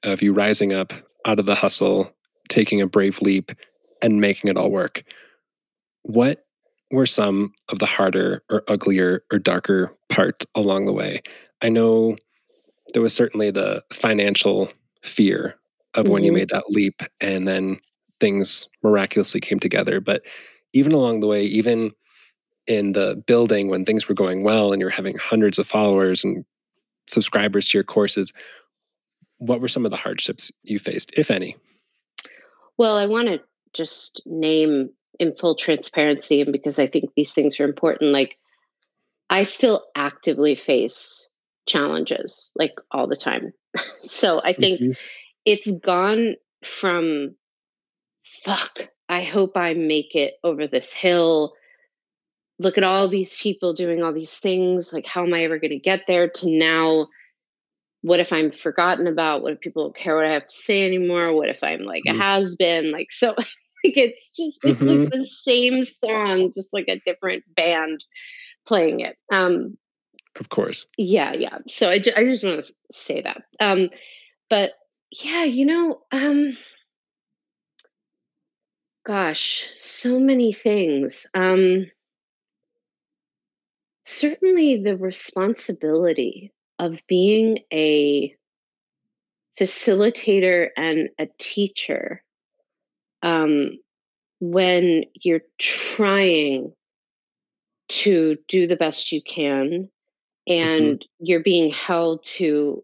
of 0.03 0.21
you 0.21 0.33
rising 0.33 0.73
up 0.73 0.93
out 1.25 1.39
of 1.39 1.45
the 1.45 1.55
hustle, 1.55 2.11
taking 2.49 2.81
a 2.81 2.87
brave 2.87 3.21
leap, 3.21 3.51
and 4.01 4.21
making 4.21 4.49
it 4.49 4.57
all 4.57 4.71
work. 4.71 5.03
What 6.03 6.45
were 6.91 7.05
some 7.05 7.53
of 7.69 7.79
the 7.79 7.85
harder 7.85 8.43
or 8.49 8.63
uglier 8.67 9.23
or 9.31 9.39
darker 9.39 9.91
parts 10.09 10.45
along 10.55 10.85
the 10.85 10.93
way? 10.93 11.21
I 11.61 11.69
know 11.69 12.15
there 12.93 13.01
was 13.01 13.15
certainly 13.15 13.51
the 13.51 13.83
financial 13.91 14.69
fear 15.03 15.55
of 15.95 16.05
mm-hmm. 16.05 16.13
when 16.13 16.23
you 16.23 16.29
mm-hmm. 16.29 16.37
made 16.37 16.49
that 16.49 16.69
leap 16.69 17.01
and 17.19 17.47
then 17.47 17.79
things 18.19 18.67
miraculously 18.83 19.41
came 19.41 19.59
together. 19.59 19.99
But 19.99 20.21
even 20.73 20.93
along 20.93 21.21
the 21.21 21.27
way, 21.27 21.43
even 21.45 21.91
in 22.67 22.93
the 22.93 23.21
building 23.28 23.69
when 23.69 23.86
things 23.86 24.08
were 24.08 24.15
going 24.15 24.43
well 24.43 24.73
and 24.73 24.80
you're 24.80 24.89
having 24.89 25.17
hundreds 25.17 25.60
of 25.60 25.67
followers 25.67 26.23
and 26.23 26.45
subscribers 27.08 27.69
to 27.69 27.78
your 27.78 27.84
courses, 27.84 28.34
what 29.38 29.62
were 29.62 29.67
some 29.67 29.86
of 29.86 29.91
the 29.91 29.97
hardships 29.97 30.51
you 30.63 30.80
faced, 30.80 31.12
if 31.17 31.30
any? 31.30 31.56
Well, 32.78 32.97
I 32.97 33.06
want 33.06 33.28
to 33.28 33.39
just 33.74 34.22
name 34.26 34.89
in 35.20 35.36
full 35.36 35.55
transparency, 35.55 36.41
and 36.41 36.51
because 36.51 36.80
I 36.80 36.88
think 36.88 37.11
these 37.16 37.34
things 37.34 37.59
are 37.59 37.66
important, 37.66 38.11
like 38.11 38.38
I 39.30 39.43
still 39.43 39.86
actively 39.95 40.55
face 40.55 41.30
challenges 41.68 42.51
like 42.55 42.76
all 42.91 43.07
the 43.07 43.16
time. 43.16 43.53
so 44.01 44.41
I 44.43 44.53
think 44.53 44.82
mm-hmm. 44.82 44.91
it's 45.45 45.72
gone 45.80 46.36
from 46.63 47.36
fuck, 48.24 48.89
I 49.09 49.24
hope 49.24 49.55
I 49.55 49.74
make 49.74 50.16
it 50.16 50.36
over 50.43 50.68
this 50.68 50.93
hill. 50.93 51.53
Look 52.58 52.78
at 52.78 52.84
all 52.84 53.10
these 53.10 53.36
people 53.36 53.74
doing 53.74 54.03
all 54.03 54.14
these 54.14 54.38
things. 54.38 54.93
Like, 54.93 55.06
how 55.06 55.24
am 55.24 55.34
I 55.34 55.43
ever 55.43 55.60
going 55.60 55.72
to 55.72 55.80
get 55.80 56.03
there? 56.08 56.30
To 56.30 56.49
now, 56.49 57.08
what 58.01 58.20
if 58.20 58.32
I'm 58.32 58.51
forgotten 58.51 59.08
about? 59.08 59.41
What 59.41 59.53
if 59.53 59.60
people 59.60 59.84
don't 59.84 59.95
care 59.95 60.16
what 60.16 60.26
I 60.26 60.34
have 60.34 60.47
to 60.47 60.56
say 60.56 60.86
anymore? 60.86 61.34
What 61.34 61.49
if 61.49 61.64
I'm 61.64 61.82
like 61.82 62.03
mm-hmm. 62.08 62.20
a 62.20 62.24
has 62.24 62.56
been? 62.56 62.91
Like, 62.91 63.12
so 63.12 63.30
like 63.38 63.47
it's 63.84 64.32
just, 64.32 64.60
it's 64.64 64.82
mm-hmm. 64.82 65.03
like 65.03 65.12
the 65.12 65.28
same 65.41 65.84
song, 65.84 66.53
just 66.56 66.74
like 66.74 66.88
a 66.88 67.01
different 67.06 67.43
band 67.56 68.06
playing 68.66 69.01
it. 69.01 69.18
Um, 69.32 69.78
of 70.39 70.49
course. 70.49 70.86
Yeah, 70.97 71.34
yeah. 71.34 71.60
So 71.68 71.89
I, 71.89 71.95
I 72.16 72.24
just 72.24 72.43
want 72.43 72.64
to 72.64 72.74
say 72.91 73.22
that. 73.22 73.43
Um, 73.60 73.89
but 74.49 74.74
yeah, 75.12 75.43
you 75.43 75.66
know, 75.66 76.01
um, 76.12 76.58
Gosh, 79.06 79.70
so 79.76 80.20
many 80.20 80.51
things. 80.51 81.28
Um, 81.36 81.86
certainly 84.06 84.82
the 84.82 84.95
responsibility 84.97 86.53
of 86.80 87.01
being 87.08 87.60
a 87.74 88.36
facilitator 89.60 90.70
and 90.78 91.10
a 91.20 91.28
teacher 91.39 92.24
um, 93.24 93.72
when 94.39 95.06
you're 95.16 95.41
trying 95.58 96.72
to 97.88 98.38
do 98.47 98.68
the 98.68 98.76
best 98.76 99.12
you 99.12 99.22
can 99.22 99.89
hmm 100.62 100.93
and 100.93 101.03
you're 101.20 101.41
being 101.41 101.72
held 101.72 102.24
to 102.24 102.84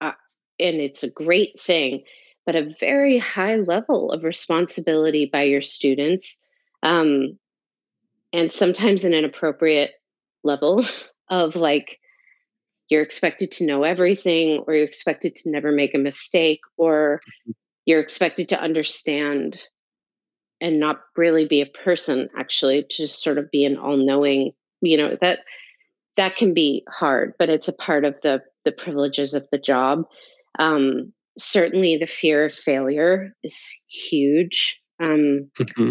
uh, 0.00 0.12
and 0.60 0.76
it's 0.76 1.02
a 1.02 1.10
great 1.10 1.58
thing 1.58 2.04
but 2.46 2.54
a 2.54 2.74
very 2.78 3.18
high 3.18 3.56
level 3.56 4.12
of 4.12 4.22
responsibility 4.22 5.26
by 5.26 5.42
your 5.42 5.62
students 5.62 6.44
um, 6.84 7.36
and 8.32 8.52
sometimes 8.52 9.04
an 9.04 9.14
inappropriate 9.14 9.92
level 10.44 10.84
of 11.30 11.56
like 11.56 11.98
you're 12.90 13.02
expected 13.02 13.50
to 13.50 13.66
know 13.66 13.82
everything 13.82 14.62
or 14.66 14.74
you're 14.74 14.84
expected 14.84 15.34
to 15.34 15.50
never 15.50 15.72
make 15.72 15.94
a 15.94 15.98
mistake 15.98 16.60
or 16.76 17.20
you're 17.86 18.00
expected 18.00 18.48
to 18.50 18.60
understand 18.60 19.58
and 20.60 20.78
not 20.78 21.00
really 21.16 21.46
be 21.46 21.60
a 21.60 21.84
person 21.84 22.28
actually 22.38 22.84
just 22.90 23.22
sort 23.22 23.38
of 23.38 23.50
be 23.50 23.64
an 23.64 23.76
all-knowing 23.76 24.52
you 24.80 24.96
know 24.96 25.16
that 25.20 25.40
that 26.16 26.36
can 26.36 26.54
be 26.54 26.84
hard 26.88 27.32
but 27.38 27.48
it's 27.48 27.68
a 27.68 27.72
part 27.72 28.04
of 28.04 28.14
the 28.22 28.40
the 28.64 28.72
privileges 28.72 29.34
of 29.34 29.46
the 29.52 29.58
job. 29.58 30.04
Um 30.58 31.12
certainly 31.38 31.96
the 31.96 32.06
fear 32.06 32.46
of 32.46 32.54
failure 32.54 33.34
is 33.42 33.66
huge. 33.88 34.80
Um 35.00 35.50
hmm 35.76 35.90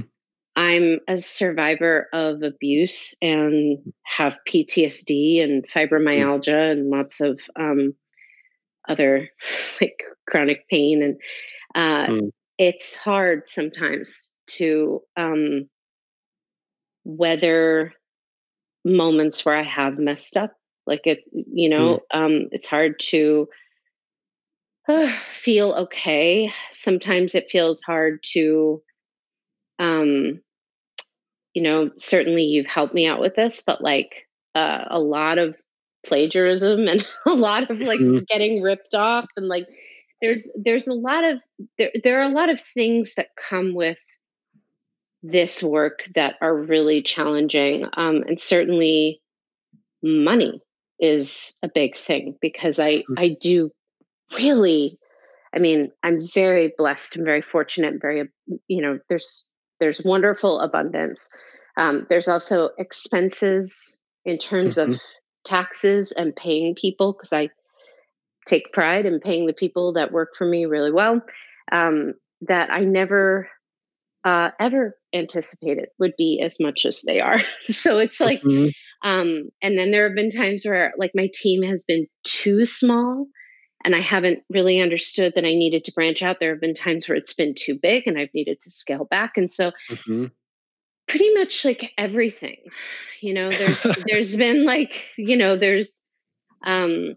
i'm 0.55 0.99
a 1.07 1.17
survivor 1.17 2.07
of 2.13 2.41
abuse 2.43 3.15
and 3.21 3.77
have 4.03 4.37
ptsd 4.47 5.43
and 5.43 5.67
fibromyalgia 5.69 6.71
and 6.71 6.89
lots 6.89 7.21
of 7.21 7.39
um 7.59 7.93
other 8.87 9.29
like 9.81 10.03
chronic 10.27 10.67
pain 10.69 11.01
and 11.03 11.19
uh 11.75 12.11
hmm 12.11 12.29
it's 12.59 12.95
hard 12.95 13.47
sometimes 13.47 14.29
to 14.47 15.01
um 15.17 15.67
weather 17.05 17.93
moments 18.85 19.45
where 19.45 19.55
I 19.57 19.63
have 19.63 19.97
messed 19.97 20.37
up. 20.37 20.53
Like 20.85 21.01
it, 21.05 21.23
you 21.31 21.69
know, 21.69 21.99
um, 22.13 22.47
it's 22.51 22.67
hard 22.67 22.99
to 23.11 23.47
uh, 24.87 25.11
feel 25.31 25.73
okay. 25.73 26.51
Sometimes 26.71 27.35
it 27.35 27.49
feels 27.51 27.81
hard 27.81 28.23
to, 28.33 28.81
um, 29.80 30.41
you 31.53 31.61
know, 31.61 31.91
certainly 31.97 32.43
you've 32.43 32.67
helped 32.67 32.93
me 32.93 33.07
out 33.07 33.19
with 33.19 33.36
this, 33.36 33.61
but 33.65 33.82
like 33.82 34.28
uh, 34.55 34.86
a 34.89 34.99
lot 34.99 35.38
of 35.38 35.57
plagiarism 36.05 36.88
and 36.88 37.05
a 37.26 37.34
lot 37.34 37.69
of 37.69 37.80
like 37.82 37.99
hmm 37.99 38.19
getting 38.28 38.61
ripped 38.61 38.95
off 38.95 39.28
and 39.38 39.47
like 39.47 39.67
there's 40.21 40.49
there's 40.63 40.88
a 40.88 40.93
lot 40.93 41.24
of 41.24 41.41
there 41.78 41.91
there 42.03 42.19
are 42.19 42.30
a 42.30 42.34
lot 42.34 42.49
of 42.49 42.59
things 42.59 43.15
that 43.15 43.30
come 43.49 43.74
with 43.74 43.97
this 45.21 45.63
work 45.63 46.03
that 46.15 46.36
are 46.41 46.55
really 46.55 47.01
challenging 47.01 47.86
um, 47.95 48.24
and 48.28 48.39
certainly 48.39 49.21
money 50.01 50.61
is 50.99 51.57
a 51.63 51.69
big 51.69 51.97
thing 51.97 52.36
because 52.41 52.80
I 52.80 53.03
I 53.17 53.38
do 53.39 53.71
really 54.38 54.99
I 55.55 55.59
mean 55.59 55.91
I'm 56.03 56.19
very 56.34 56.74
blessed 56.78 57.15
and 57.15 57.26
very 57.26 57.41
fortunate 57.41 57.93
and 57.93 58.01
very 58.01 58.30
you 58.67 58.82
know 58.82 58.99
there's 59.09 59.45
there's 59.84 60.01
wonderful 60.05 60.61
abundance. 60.61 61.29
Um, 61.75 62.07
there's 62.09 62.29
also 62.29 62.69
expenses 62.77 63.97
in 64.23 64.38
terms 64.38 64.77
of 64.77 64.88
hmm 64.88 64.95
taxes 65.45 66.13
and 66.13 66.34
paying 66.34 66.73
people 66.73 67.11
because 67.11 67.34
I 67.34 67.49
take 68.47 68.71
pride 68.71 69.05
in 69.05 69.19
paying 69.19 69.45
the 69.45 69.51
people 69.51 69.91
that 69.91 70.13
work 70.13 70.29
for 70.38 70.47
me 70.47 70.63
really 70.63 70.89
well. 70.89 71.19
Um, 71.69 72.13
that 72.47 72.71
I 72.71 72.86
never 72.86 73.49
uh, 74.23 74.51
ever 74.57 74.95
anticipated 75.13 75.89
would 75.99 76.13
be 76.17 76.41
as 76.41 76.61
much 76.61 76.86
as 76.86 77.01
they 77.01 77.19
are. 77.19 77.39
so 77.61 77.97
it's 77.97 78.21
like 78.21 78.41
hmm 78.41 78.67
um, 79.03 79.49
and 79.61 79.77
then 79.77 79.91
there 79.91 80.07
have 80.07 80.15
been 80.15 80.31
times 80.31 80.63
where 80.65 80.93
like 80.97 81.11
my 81.13 81.29
team 81.34 81.61
has 81.61 81.84
been 81.86 82.07
too 82.23 82.63
small 82.63 83.27
and 83.84 83.95
I 83.95 83.99
haven't 83.99 84.43
really 84.49 84.79
understood 84.81 85.34
that 85.36 85.45
I 85.45 85.53
needed 85.53 85.84
to 85.86 85.91
branch 85.91 86.21
out. 86.23 86.39
There 86.39 86.51
have 86.51 86.61
been 86.61 86.73
times 86.73 87.07
where 87.07 87.17
it's 87.17 87.34
been 87.34 87.53
too 87.55 87.77
big 87.77 88.07
and 88.07 88.17
I've 88.17 88.34
needed 88.34 88.59
to 88.61 88.69
scale 88.69 89.05
back. 89.05 89.38
And 89.38 89.51
so 89.51 89.71
hmm 89.89 90.25
pretty 91.07 91.34
much 91.34 91.65
like 91.65 91.91
everything, 91.97 92.57
you 93.21 93.34
know, 93.34 93.55
there's 93.55 93.91
there's 94.05 94.36
been 94.36 94.65
like, 94.65 95.05
you 95.17 95.38
know, 95.38 95.57
there's 95.57 96.07
um 96.65 97.15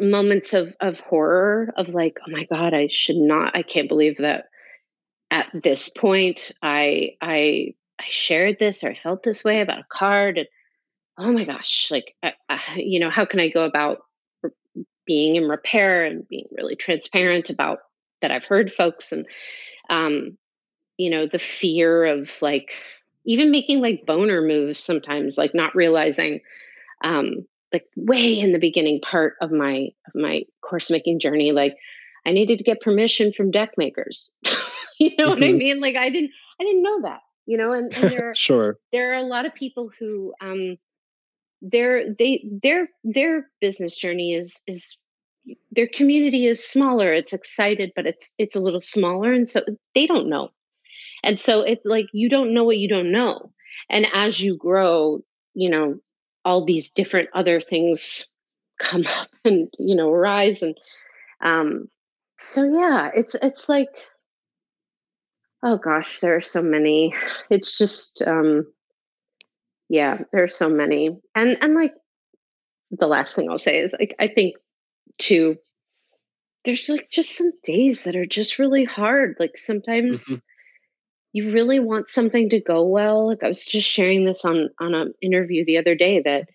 moments 0.00 0.54
of 0.54 0.74
of 0.80 1.00
horror 1.00 1.72
of 1.76 1.88
like, 1.90 2.18
oh 2.26 2.30
my 2.30 2.44
God, 2.44 2.74
I 2.74 2.88
should 2.90 3.16
not, 3.16 3.56
I 3.56 3.62
can't 3.62 3.88
believe 3.88 4.18
that 4.18 4.46
at 5.30 5.48
this 5.62 5.88
point 5.88 6.52
I 6.62 7.16
I 7.20 7.74
I 7.98 8.04
shared 8.08 8.58
this 8.58 8.84
or 8.84 8.90
I 8.90 8.94
felt 8.94 9.22
this 9.22 9.44
way 9.44 9.60
about 9.60 9.80
a 9.80 9.86
card 9.90 10.38
and 10.38 10.48
oh 11.18 11.32
my 11.32 11.44
gosh, 11.44 11.88
like, 11.90 12.14
I, 12.22 12.32
I, 12.48 12.60
you 12.76 13.00
know, 13.00 13.10
how 13.10 13.24
can 13.24 13.40
I 13.40 13.48
go 13.48 13.64
about 13.64 14.00
being 15.06 15.36
in 15.36 15.48
repair 15.48 16.04
and 16.04 16.28
being 16.28 16.48
really 16.52 16.76
transparent 16.76 17.50
about 17.50 17.78
that 18.20 18.30
I've 18.30 18.44
heard 18.44 18.72
folks 18.72 19.12
and, 19.12 19.26
um, 19.88 20.36
you 20.96 21.10
know, 21.10 21.26
the 21.26 21.38
fear 21.38 22.04
of 22.04 22.30
like 22.42 22.72
even 23.24 23.50
making 23.50 23.80
like 23.80 24.06
boner 24.06 24.40
moves 24.40 24.78
sometimes, 24.78 25.36
like 25.36 25.54
not 25.54 25.74
realizing, 25.74 26.40
um, 27.02 27.46
like 27.72 27.84
way 27.96 28.38
in 28.38 28.52
the 28.52 28.58
beginning 28.58 29.00
part 29.00 29.34
of 29.40 29.50
my 29.50 29.88
of 30.06 30.14
my 30.14 30.42
course 30.62 30.90
making 30.90 31.20
journey, 31.20 31.52
like 31.52 31.76
I 32.24 32.32
needed 32.32 32.58
to 32.58 32.64
get 32.64 32.80
permission 32.80 33.32
from 33.32 33.50
deck 33.50 33.72
makers. 33.76 34.32
you 34.98 35.10
know 35.18 35.28
what 35.30 35.42
I 35.42 35.52
hmm 35.52 35.58
mean? 35.58 35.80
Like 35.80 35.96
I 35.96 36.10
didn't 36.10 36.30
I 36.60 36.64
didn't 36.64 36.82
know 36.82 37.02
that, 37.02 37.20
you 37.46 37.58
know, 37.58 37.72
and 37.72 37.92
and 37.96 38.10
there 38.10 38.36
sure. 38.36 38.78
there 38.92 39.10
are 39.10 39.14
a 39.14 39.22
lot 39.22 39.46
of 39.46 39.54
people 39.54 39.90
who 39.98 40.32
um 40.40 40.78
their 41.62 42.14
they 42.14 42.44
their 42.62 42.88
their 43.04 43.50
business 43.60 43.96
journey 43.96 44.34
is 44.34 44.62
is 44.66 44.98
their 45.70 45.86
community 45.86 46.46
is 46.46 46.66
smaller 46.66 47.12
it's 47.12 47.32
excited 47.32 47.92
but 47.94 48.06
it's 48.06 48.34
it's 48.38 48.56
a 48.56 48.60
little 48.60 48.80
smaller 48.80 49.32
and 49.32 49.48
so 49.48 49.62
they 49.94 50.06
don't 50.06 50.28
know. 50.28 50.50
And 51.24 51.40
so 51.40 51.62
it's 51.62 51.84
like 51.84 52.06
you 52.12 52.28
don't 52.28 52.54
know 52.54 52.64
what 52.64 52.78
you 52.78 52.88
don't 52.88 53.10
know. 53.10 53.50
And 53.90 54.06
as 54.12 54.40
you 54.40 54.56
grow 54.56 55.22
you 55.54 55.70
know 55.70 55.98
all 56.44 56.64
these 56.64 56.90
different 56.90 57.28
other 57.34 57.60
things 57.60 58.26
come 58.80 59.04
up 59.18 59.28
and 59.44 59.68
you 59.78 59.96
know 59.96 60.10
arise 60.12 60.62
and 60.62 60.76
um 61.40 61.88
so 62.38 62.64
yeah 62.64 63.10
it's 63.14 63.34
it's 63.36 63.68
like 63.68 63.88
oh 65.62 65.76
gosh 65.78 66.20
there 66.20 66.36
are 66.36 66.40
so 66.40 66.62
many. 66.62 67.14
It's 67.50 67.78
just 67.78 68.22
um 68.26 68.66
yeah 69.88 70.18
there 70.32 70.42
are 70.42 70.48
so 70.48 70.68
many 70.68 71.10
and 71.34 71.56
and 71.60 71.74
like 71.74 71.92
the 72.90 73.06
last 73.06 73.34
thing 73.36 73.50
i'll 73.50 73.58
say 73.58 73.78
is 73.78 73.94
like 73.98 74.14
i 74.18 74.28
think 74.28 74.54
too 75.18 75.56
There's, 76.64 76.88
like, 76.88 77.08
just 77.10 77.36
some 77.36 77.52
days 77.64 78.04
that 78.04 78.16
are 78.16 78.26
just 78.26 78.58
really 78.58 78.84
hard, 78.84 79.36
like, 79.38 79.56
sometimes 79.56 80.40
you 81.32 81.52
really 81.52 81.80
want 81.80 82.08
something 82.08 82.50
to 82.50 82.60
go 82.60 82.84
well, 82.86 83.26
like, 83.28 83.42
I 83.44 83.48
was 83.48 83.66
just 83.66 83.88
sharing 83.88 84.24
this 84.24 84.44
on 84.44 84.70
on 84.80 84.94
an 84.94 85.14
interview 85.22 85.64
the 85.64 85.78
other 85.78 85.94
day 85.94 86.20
that, 86.22 86.48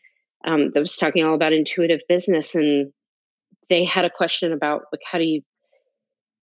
um, 0.45 0.71
that 0.73 0.81
was 0.81 0.97
talking 0.97 1.23
all 1.25 1.35
about 1.35 1.53
intuitive 1.53 2.01
business, 2.09 2.55
and 2.55 2.91
they 3.69 3.85
had 3.85 4.05
a 4.05 4.11
question 4.11 4.53
about, 4.53 4.83
like, 4.93 5.01
how 5.11 5.19
do 5.19 5.25
you 5.25 5.43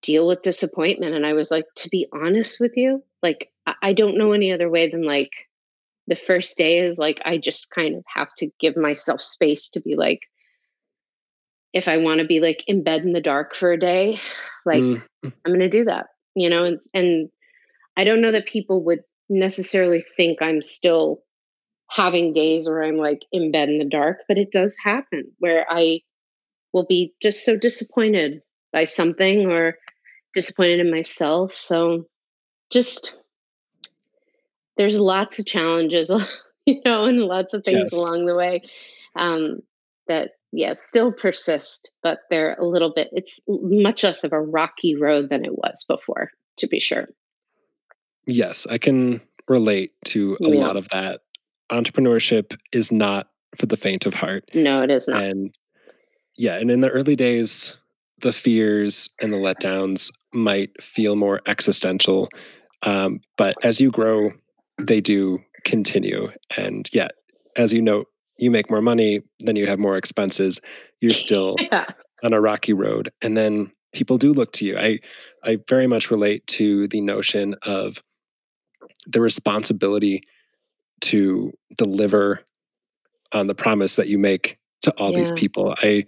deal 0.02 0.26
with 0.26 0.42
disappointment, 0.42 1.14
and 1.14 1.26
I 1.26 1.32
was 1.32 1.50
like, 1.50 1.64
"To 1.76 1.88
be 1.88 2.06
honest 2.12 2.60
with 2.60 2.72
you, 2.76 3.02
like, 3.22 3.50
I 3.66 3.74
I 3.82 3.92
don't 3.92 4.16
know 4.18 4.32
any 4.32 4.52
other 4.52 4.70
way 4.70 4.88
than, 4.90 5.02
like, 5.04 5.32
the 6.08 6.16
first 6.16 6.56
day 6.58 6.78
is, 6.80 6.98
like, 6.98 7.20
I 7.24 7.36
just 7.36 7.70
kind 7.70 7.94
of 7.94 8.04
have 8.14 8.28
to 8.38 8.48
give 8.60 8.76
myself 8.76 9.20
space 9.20 9.70
to 9.70 9.80
be 9.80 9.94
like, 9.94 10.20
if 11.74 11.86
I 11.86 11.98
wanna 11.98 12.24
be, 12.24 12.40
like, 12.40 12.64
in 12.66 12.82
bed 12.82 13.02
in 13.02 13.12
the 13.12 13.20
dark 13.20 13.54
for 13.54 13.72
a 13.72 13.78
day, 13.78 14.18
like, 14.64 14.82
hmm 14.82 14.96
I'm 15.44 15.52
gonna 15.52 15.68
do 15.68 15.84
that, 15.84 16.06
you 16.34 16.48
know, 16.50 16.64
and 16.64 16.80
and 16.94 17.28
I 17.96 18.04
don't 18.04 18.20
know 18.20 18.32
that 18.32 18.46
people 18.46 18.84
would 18.84 19.00
necessarily 19.28 20.04
think 20.16 20.40
I'm 20.40 20.62
still 20.62 21.22
having 21.90 22.32
days 22.32 22.68
where 22.68 22.82
I'm, 22.82 22.96
like, 22.96 23.20
in 23.32 23.50
bed 23.50 23.68
in 23.68 23.78
the 23.78 23.84
dark, 23.84 24.18
but 24.28 24.38
it 24.38 24.50
does 24.52 24.76
happen 24.82 25.30
where 25.38 25.66
I 25.70 26.00
will 26.72 26.86
be 26.86 27.14
just 27.22 27.44
so 27.44 27.56
disappointed 27.56 28.40
by 28.72 28.84
something 28.84 29.46
or 29.50 29.78
disappointed 30.34 30.80
in 30.80 30.90
myself, 30.90 31.52
so 31.54 32.06
just 32.70 33.18
there's 34.78 34.98
lots 34.98 35.38
of 35.38 35.46
challenges, 35.46 36.10
you 36.66 36.80
know, 36.84 37.04
and 37.04 37.20
lots 37.20 37.52
of 37.52 37.64
things 37.64 37.78
Yes. 37.84 37.92
along 37.92 38.26
the 38.26 38.34
way, 38.36 38.62
um, 39.16 39.58
that, 40.06 40.30
yeah, 40.52 40.72
still 40.74 41.12
persist, 41.12 41.92
but 42.02 42.20
they're 42.30 42.54
a 42.54 42.66
little 42.66 42.92
bit 42.94 43.08
it's 43.12 43.40
much 43.48 44.04
less 44.04 44.24
of 44.24 44.32
a 44.32 44.40
rocky 44.40 44.96
road 44.96 45.28
than 45.28 45.44
it 45.44 45.52
was 45.52 45.84
before, 45.86 46.30
to 46.58 46.66
be 46.66 46.80
sure. 46.80 47.08
Yes, 48.26 48.66
I 48.70 48.78
can 48.78 49.20
relate 49.48 49.92
to 50.06 50.38
a 50.44 50.48
Yeah. 50.48 50.66
lot 50.66 50.76
of 50.76 50.88
that. 50.90 51.20
Entrepreneurship 51.70 52.56
is 52.72 52.90
not 52.90 53.28
for 53.56 53.66
the 53.66 53.76
faint 53.76 54.06
of 54.06 54.14
heart. 54.14 54.44
No, 54.54 54.82
it 54.82 54.90
is 54.90 55.08
not. 55.08 55.22
And 55.22 55.54
yeah, 56.36 56.54
and 56.56 56.70
in 56.70 56.80
the 56.80 56.88
early 56.88 57.16
days, 57.16 57.76
the 58.20 58.32
fears 58.32 59.10
and 59.20 59.32
the 59.32 59.38
letdowns 59.38 60.10
might 60.32 60.70
feel 60.82 61.16
more 61.16 61.40
existential. 61.46 62.28
Um, 62.82 63.20
but 63.36 63.56
as 63.64 63.80
you 63.80 63.90
grow, 63.90 64.32
they 64.78 65.00
do 65.00 65.40
continue. 65.64 66.30
And 66.56 66.88
yet, 66.92 67.12
as 67.56 67.72
you 67.72 67.82
know, 67.82 68.04
you 68.38 68.50
make 68.50 68.70
more 68.70 68.80
money, 68.80 69.22
then 69.40 69.56
you 69.56 69.66
have 69.66 69.78
more 69.78 69.96
expenses. 69.96 70.60
You're 71.00 71.10
still 71.26 71.56
yeah. 71.58 71.86
on 72.22 72.32
a 72.32 72.40
rocky 72.40 72.72
road. 72.72 73.10
And 73.20 73.36
then 73.36 73.72
people 73.92 74.18
do 74.18 74.32
look 74.32 74.52
to 74.52 74.64
you. 74.64 74.78
I 74.78 75.00
I 75.44 75.58
very 75.68 75.86
much 75.86 76.10
relate 76.10 76.46
to 76.48 76.88
the 76.88 77.00
notion 77.00 77.54
of 77.62 78.02
the 79.06 79.20
responsibility 79.20 80.22
to 81.00 81.52
deliver 81.76 82.44
on 83.32 83.46
the 83.46 83.54
promise 83.54 83.96
that 83.96 84.08
you 84.08 84.18
make 84.18 84.58
to 84.82 84.90
all 84.92 85.12
these 85.12 85.32
people. 85.32 85.74
I 85.78 86.04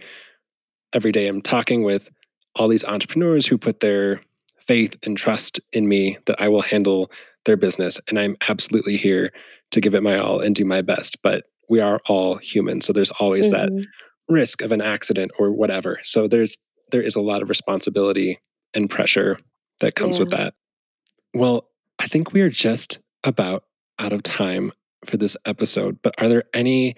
every 0.92 1.12
day 1.12 1.28
I'm 1.28 1.42
talking 1.42 1.82
with 1.82 2.10
all 2.56 2.68
these 2.68 2.84
entrepreneurs 2.84 3.46
who 3.46 3.58
put 3.58 3.80
their 3.80 4.20
faith 4.58 4.96
and 5.02 5.16
trust 5.16 5.60
in 5.72 5.88
me 5.88 6.18
that 6.26 6.40
I 6.40 6.48
will 6.48 6.62
handle 6.62 7.10
their 7.44 7.56
business 7.56 7.98
and 8.08 8.18
I'm 8.18 8.36
absolutely 8.48 8.96
here 8.96 9.32
to 9.72 9.80
give 9.80 9.94
it 9.94 10.02
my 10.02 10.18
all 10.18 10.40
and 10.40 10.54
do 10.54 10.64
my 10.64 10.82
best, 10.82 11.18
but 11.22 11.44
we 11.68 11.80
are 11.80 12.00
all 12.08 12.36
human, 12.38 12.80
so 12.80 12.92
there's 12.92 13.10
always 13.12 13.50
that 13.52 13.70
Mhm. 13.70 13.84
risk 14.28 14.62
of 14.62 14.72
an 14.72 14.80
accident 14.80 15.30
or 15.38 15.52
whatever. 15.52 16.00
So 16.02 16.26
there's 16.28 16.56
there 16.90 17.02
is 17.02 17.14
a 17.14 17.20
lot 17.20 17.40
of 17.40 17.48
responsibility 17.48 18.40
and 18.74 18.90
pressure 18.90 19.38
that 19.80 19.94
comes 19.94 20.18
with 20.18 20.30
that. 20.30 20.54
Well, 21.34 21.68
I 22.00 22.08
think 22.08 22.32
we 22.32 22.40
are 22.40 22.50
just 22.50 22.98
about 23.22 23.62
out 24.00 24.12
of 24.12 24.24
time 24.24 24.72
for 25.06 25.16
this 25.16 25.36
episode, 25.46 25.98
but 26.02 26.14
are 26.20 26.28
there 26.28 26.42
any 26.52 26.96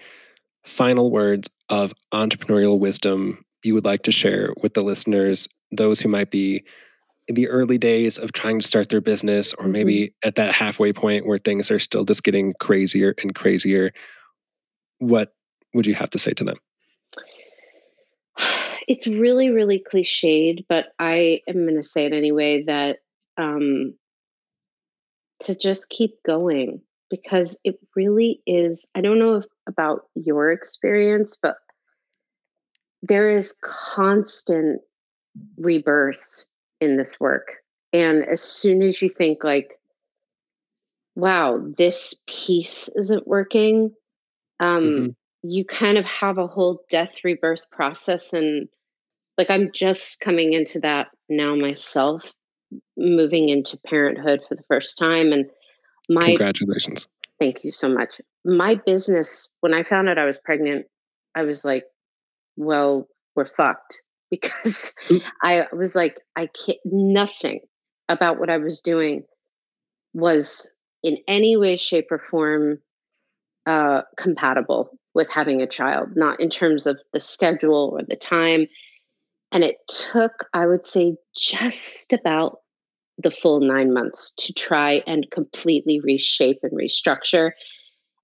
final 0.65 1.11
words 1.11 1.47
of 1.69 1.93
entrepreneurial 2.11 2.79
wisdom 2.79 3.45
you 3.63 3.75
would 3.75 3.85
like 3.85 4.01
to 4.03 4.11
share 4.11 4.51
with 4.63 4.73
the 4.73 4.81
listeners, 4.81 5.47
those 5.71 6.01
who 6.01 6.09
might 6.09 6.31
be 6.31 6.63
the 7.27 7.47
early 7.47 7.77
days 7.77 8.17
of 8.17 8.33
trying 8.33 8.59
to 8.59 8.67
start 8.67 8.89
their 8.89 9.01
business, 9.01 9.53
or 9.53 9.67
maybe 9.67 10.13
at 10.23 10.35
that 10.35 10.53
halfway 10.53 10.93
point 10.93 11.25
where 11.25 11.37
things 11.37 11.71
are 11.71 11.79
still 11.79 12.03
just 12.03 12.23
getting 12.23 12.53
crazier 12.59 13.15
and 13.21 13.35
crazier? 13.35 13.91
What 14.99 15.33
would 15.73 15.87
you 15.87 15.95
have 15.95 16.09
to 16.11 16.19
say 16.19 16.33
to 16.33 16.43
them? 16.43 16.57
It's 18.85 19.07
really, 19.07 19.49
really 19.49 19.81
cliched, 19.81 20.65
but 20.67 20.87
I 20.99 21.39
am 21.47 21.65
going 21.65 21.77
to 21.77 21.87
say 21.87 22.05
it 22.05 22.11
anyway 22.11 22.63
that 22.63 22.97
um, 23.37 23.93
to 25.43 25.55
just 25.55 25.87
keep 25.87 26.21
going 26.25 26.81
because 27.09 27.61
it 27.63 27.79
really 27.95 28.41
is. 28.45 28.85
I 28.93 28.99
don't 28.99 29.19
know 29.19 29.35
if, 29.35 29.45
about 29.67 30.07
your 30.15 30.51
experience, 30.51 31.37
but 31.41 31.55
there 33.01 33.37
is 33.37 33.57
constant 33.61 34.81
rebirth 35.57 36.43
in 36.83 36.97
this 36.97 37.19
work. 37.19 37.55
And 37.91 38.25
as 38.25 38.41
soon 38.41 38.81
as 38.81 39.01
you 39.01 39.09
think, 39.09 39.43
like, 39.43 39.79
wow, 41.15 41.63
this 41.77 42.15
piece 42.27 42.89
isn't 42.95 43.27
working, 43.27 43.93
um, 44.59 44.83
Mhm. 44.83 45.15
you 45.43 45.65
kind 45.65 45.97
of 45.97 46.05
have 46.05 46.37
a 46.37 46.47
whole 46.47 46.83
death 46.89 47.23
rebirth 47.23 47.69
process. 47.71 48.33
And 48.33 48.67
like, 49.37 49.49
I'm 49.49 49.71
just 49.71 50.21
coming 50.21 50.53
into 50.53 50.79
that 50.81 51.07
now 51.29 51.55
myself, 51.55 52.23
moving 52.97 53.49
into 53.49 53.79
parenthood 53.85 54.41
for 54.47 54.55
the 54.55 54.63
first 54.63 54.97
time. 54.97 55.31
And 55.31 55.49
my 56.09 56.25
Congratulations. 56.25 57.07
Thank 57.39 57.63
you 57.63 57.71
so 57.71 57.89
much. 57.89 58.21
My 58.45 58.75
business, 58.75 59.55
when 59.59 59.73
I 59.73 59.83
found 59.83 60.07
out 60.07 60.17
I 60.17 60.25
was 60.25 60.39
pregnant, 60.39 60.85
I 61.35 61.43
was 61.43 61.65
like, 61.65 61.85
well, 62.55 63.07
we're 63.35 63.47
fucked 63.47 63.99
because 64.39 64.95
Mm. 65.09 65.21
I 65.43 65.67
was 65.73 65.95
like, 65.95 66.19
I 66.35 66.47
can't, 66.47 66.79
nothing 66.85 67.59
about 68.09 68.39
what 68.39 68.49
I 68.49 68.57
was 68.57 68.81
doing 68.81 69.23
was 70.13 70.73
in 71.03 71.17
any 71.27 71.57
way, 71.57 71.77
shape, 71.77 72.07
or 72.11 72.19
form 72.29 72.79
uh, 73.65 74.01
compatible 74.17 74.89
with 75.13 75.29
having 75.29 75.61
a 75.61 75.67
child, 75.67 76.09
not 76.15 76.39
in 76.39 76.49
terms 76.49 76.85
of 76.85 76.97
the 77.13 77.19
schedule 77.19 77.95
or 77.97 78.03
the 78.07 78.15
time. 78.15 78.67
And 79.51 79.63
it 79.63 79.77
took, 79.87 80.47
I 80.53 80.65
would 80.65 80.87
say, 80.87 81.15
just 81.37 82.11
about 82.13 82.57
the 83.17 83.31
full 83.31 83.59
nine 83.59 83.93
months 83.93 84.33
to 84.39 84.53
try 84.53 85.03
and 85.05 85.29
completely 85.31 85.99
reshape 85.99 86.59
and 86.63 86.71
restructure. 86.71 87.51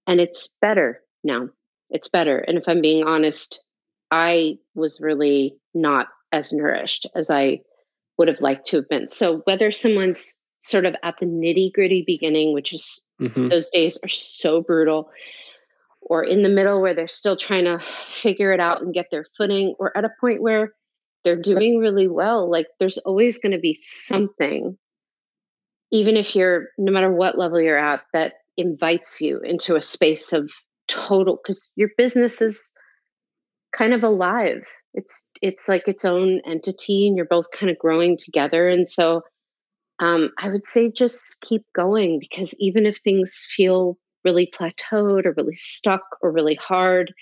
And 0.08 0.20
it's 0.20 0.56
better 0.62 1.02
now. 1.24 1.50
It's 1.92 2.10
better. 2.10 2.40
And 2.40 2.58
if 2.58 2.64
I'm 2.68 2.82
being 2.82 3.06
honest, 3.06 3.64
I 4.12 4.58
was 4.76 5.00
really 5.02 5.58
not 5.74 6.08
as 6.32 6.54
nourished 6.54 7.08
as 7.16 7.30
I 7.30 7.62
would 8.18 8.28
have 8.28 8.42
liked 8.42 8.68
to 8.68 8.78
have 8.78 8.90
been. 8.90 9.08
So 9.08 9.40
whether 9.46 9.72
someone's 9.72 10.40
sort 10.62 10.86
of 10.86 10.96
at 11.04 11.16
the 11.20 11.26
nitty 11.26 11.72
gritty 11.74 12.04
beginning, 12.06 12.54
which 12.54 12.74
is 12.74 13.06
Mhm. 13.22 13.50
those 13.50 13.70
days 13.70 13.98
are 14.04 14.10
so 14.10 14.62
brutal, 14.62 15.10
or 16.02 16.24
in 16.24 16.44
the 16.44 16.50
middle 16.50 16.82
where 16.82 16.94
they're 16.94 17.08
still 17.08 17.38
trying 17.38 17.66
to 17.66 17.80
figure 18.08 18.52
it 18.52 18.60
out 18.60 18.82
and 18.82 18.94
get 18.94 19.10
their 19.12 19.26
footing, 19.38 19.76
or 19.80 19.96
at 19.98 20.06
a 20.06 20.12
point 20.20 20.42
where 20.42 20.74
they're 21.24 21.42
doing 21.42 21.78
really 21.80 22.08
well, 22.08 22.50
like 22.50 22.68
there's 22.80 22.98
always 23.00 23.40
going 23.40 23.52
to 23.52 23.60
be 23.60 23.74
something 23.74 24.78
even 25.92 26.16
if 26.16 26.36
you're 26.36 26.68
no 26.78 26.92
matter 26.92 27.12
what 27.12 27.38
level 27.38 27.60
you're 27.60 27.78
at 27.78 28.04
that 28.14 28.34
invites 28.58 29.22
you 29.22 29.40
into 29.40 29.76
a 29.76 29.82
space 29.82 30.34
of 30.34 30.52
total 30.88 31.40
because 31.42 31.72
your 31.76 31.90
business 31.98 32.42
is 32.42 32.72
kind 33.76 33.94
of 33.94 34.04
alive. 34.04 34.68
It's 34.94 35.28
it's 35.42 35.68
like 35.68 35.88
its 35.88 36.06
own 36.06 36.42
entity 36.46 37.08
and 37.08 37.16
you're 37.16 37.26
both 37.26 37.52
kind 37.52 37.72
of 37.72 37.78
growing 37.78 38.18
together. 38.18 38.68
And 38.70 38.90
so 38.90 39.24
um, 40.00 40.32
i 40.40 40.50
would 40.50 40.66
say 40.66 40.92
just 40.92 41.40
keep 41.42 41.64
going 41.76 42.20
because 42.20 42.56
even 42.60 42.86
if 42.86 42.98
things 42.98 43.46
feel 43.50 43.98
really 44.26 44.52
plateaued 44.54 45.26
or 45.26 45.34
really 45.38 45.56
stuck 45.56 46.02
or 46.22 46.32
really 46.32 46.56
hard 46.56 47.14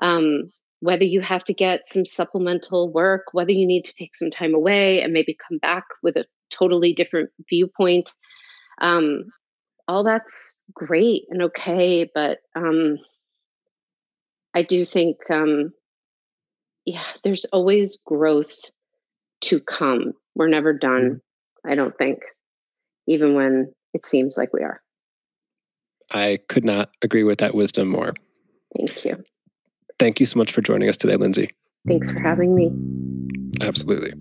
um, 0.00 0.50
whether 0.80 1.04
you 1.04 1.20
have 1.20 1.44
to 1.44 1.54
get 1.54 1.86
some 1.86 2.06
supplemental 2.06 2.92
work 2.92 3.22
whether 3.32 3.52
you 3.52 3.66
need 3.66 3.84
to 3.84 3.94
take 3.94 4.16
some 4.16 4.30
time 4.30 4.54
away 4.54 5.02
and 5.02 5.12
maybe 5.12 5.36
come 5.48 5.58
back 5.58 5.84
with 6.02 6.16
a 6.16 6.24
totally 6.50 6.92
different 6.94 7.30
viewpoint 7.48 8.10
um, 8.80 9.24
all 9.88 10.04
that's 10.04 10.58
great 10.72 11.22
and 11.30 11.42
okay 11.42 12.10
but 12.14 12.38
um, 12.54 12.98
i 14.54 14.62
do 14.62 14.84
think 14.84 15.18
um, 15.30 15.72
yeah 16.84 17.04
there's 17.24 17.44
always 17.46 17.98
growth 18.04 18.70
to 19.40 19.60
come 19.60 20.12
we're 20.34 20.48
never 20.48 20.72
mm-hmm. 20.74 20.86
done 20.86 21.20
i 21.66 21.74
don't 21.74 21.96
think 21.98 22.22
even 23.06 23.34
when 23.34 23.72
it 23.94 24.06
seems 24.06 24.36
like 24.36 24.52
we 24.52 24.62
are 24.62 24.80
I 26.14 26.40
could 26.46 26.64
not 26.64 26.90
agree 27.00 27.24
with 27.24 27.38
that 27.38 27.54
wisdom 27.54 27.88
more. 27.88 28.12
thank 28.76 29.04
you 29.04 29.24
Thank 29.98 30.18
you 30.20 30.26
so 30.26 30.36
much 30.36 30.50
for 30.50 30.60
joining 30.60 30.88
us 30.88 30.96
today, 30.96 31.16
Lindsay. 31.16 31.50
thanks 31.86 32.12
for 32.12 32.18
having 32.18 32.54
me 32.54 32.70
Absolutely. 33.60 34.12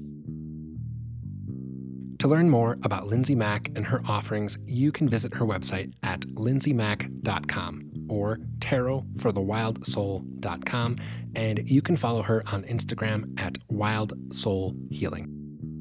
To 2.19 2.27
learn 2.27 2.49
more 2.49 2.77
about 2.83 3.07
Lindsay 3.07 3.33
Mack 3.33 3.69
and 3.75 3.87
her 3.87 4.01
offerings, 4.07 4.57
you 4.67 4.91
can 4.91 5.09
visit 5.09 5.33
her 5.33 5.45
website 5.45 5.93
at 6.03 6.21
lindsaymack.com 6.21 7.90
or 8.11 8.37
tarotforthewildsoul.com, 8.59 10.97
and 11.35 11.69
you 11.69 11.81
can 11.81 11.95
follow 11.95 12.21
her 12.21 12.43
on 12.47 12.63
Instagram 12.63 13.39
at 13.39 13.57
Wild 13.69 14.35
Soul 14.35 14.75
Healing. 14.89 15.29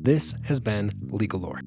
This 0.03 0.37
has 0.45 0.61
been 0.61 0.93
Legal 1.11 1.41
Lore. 1.41 1.61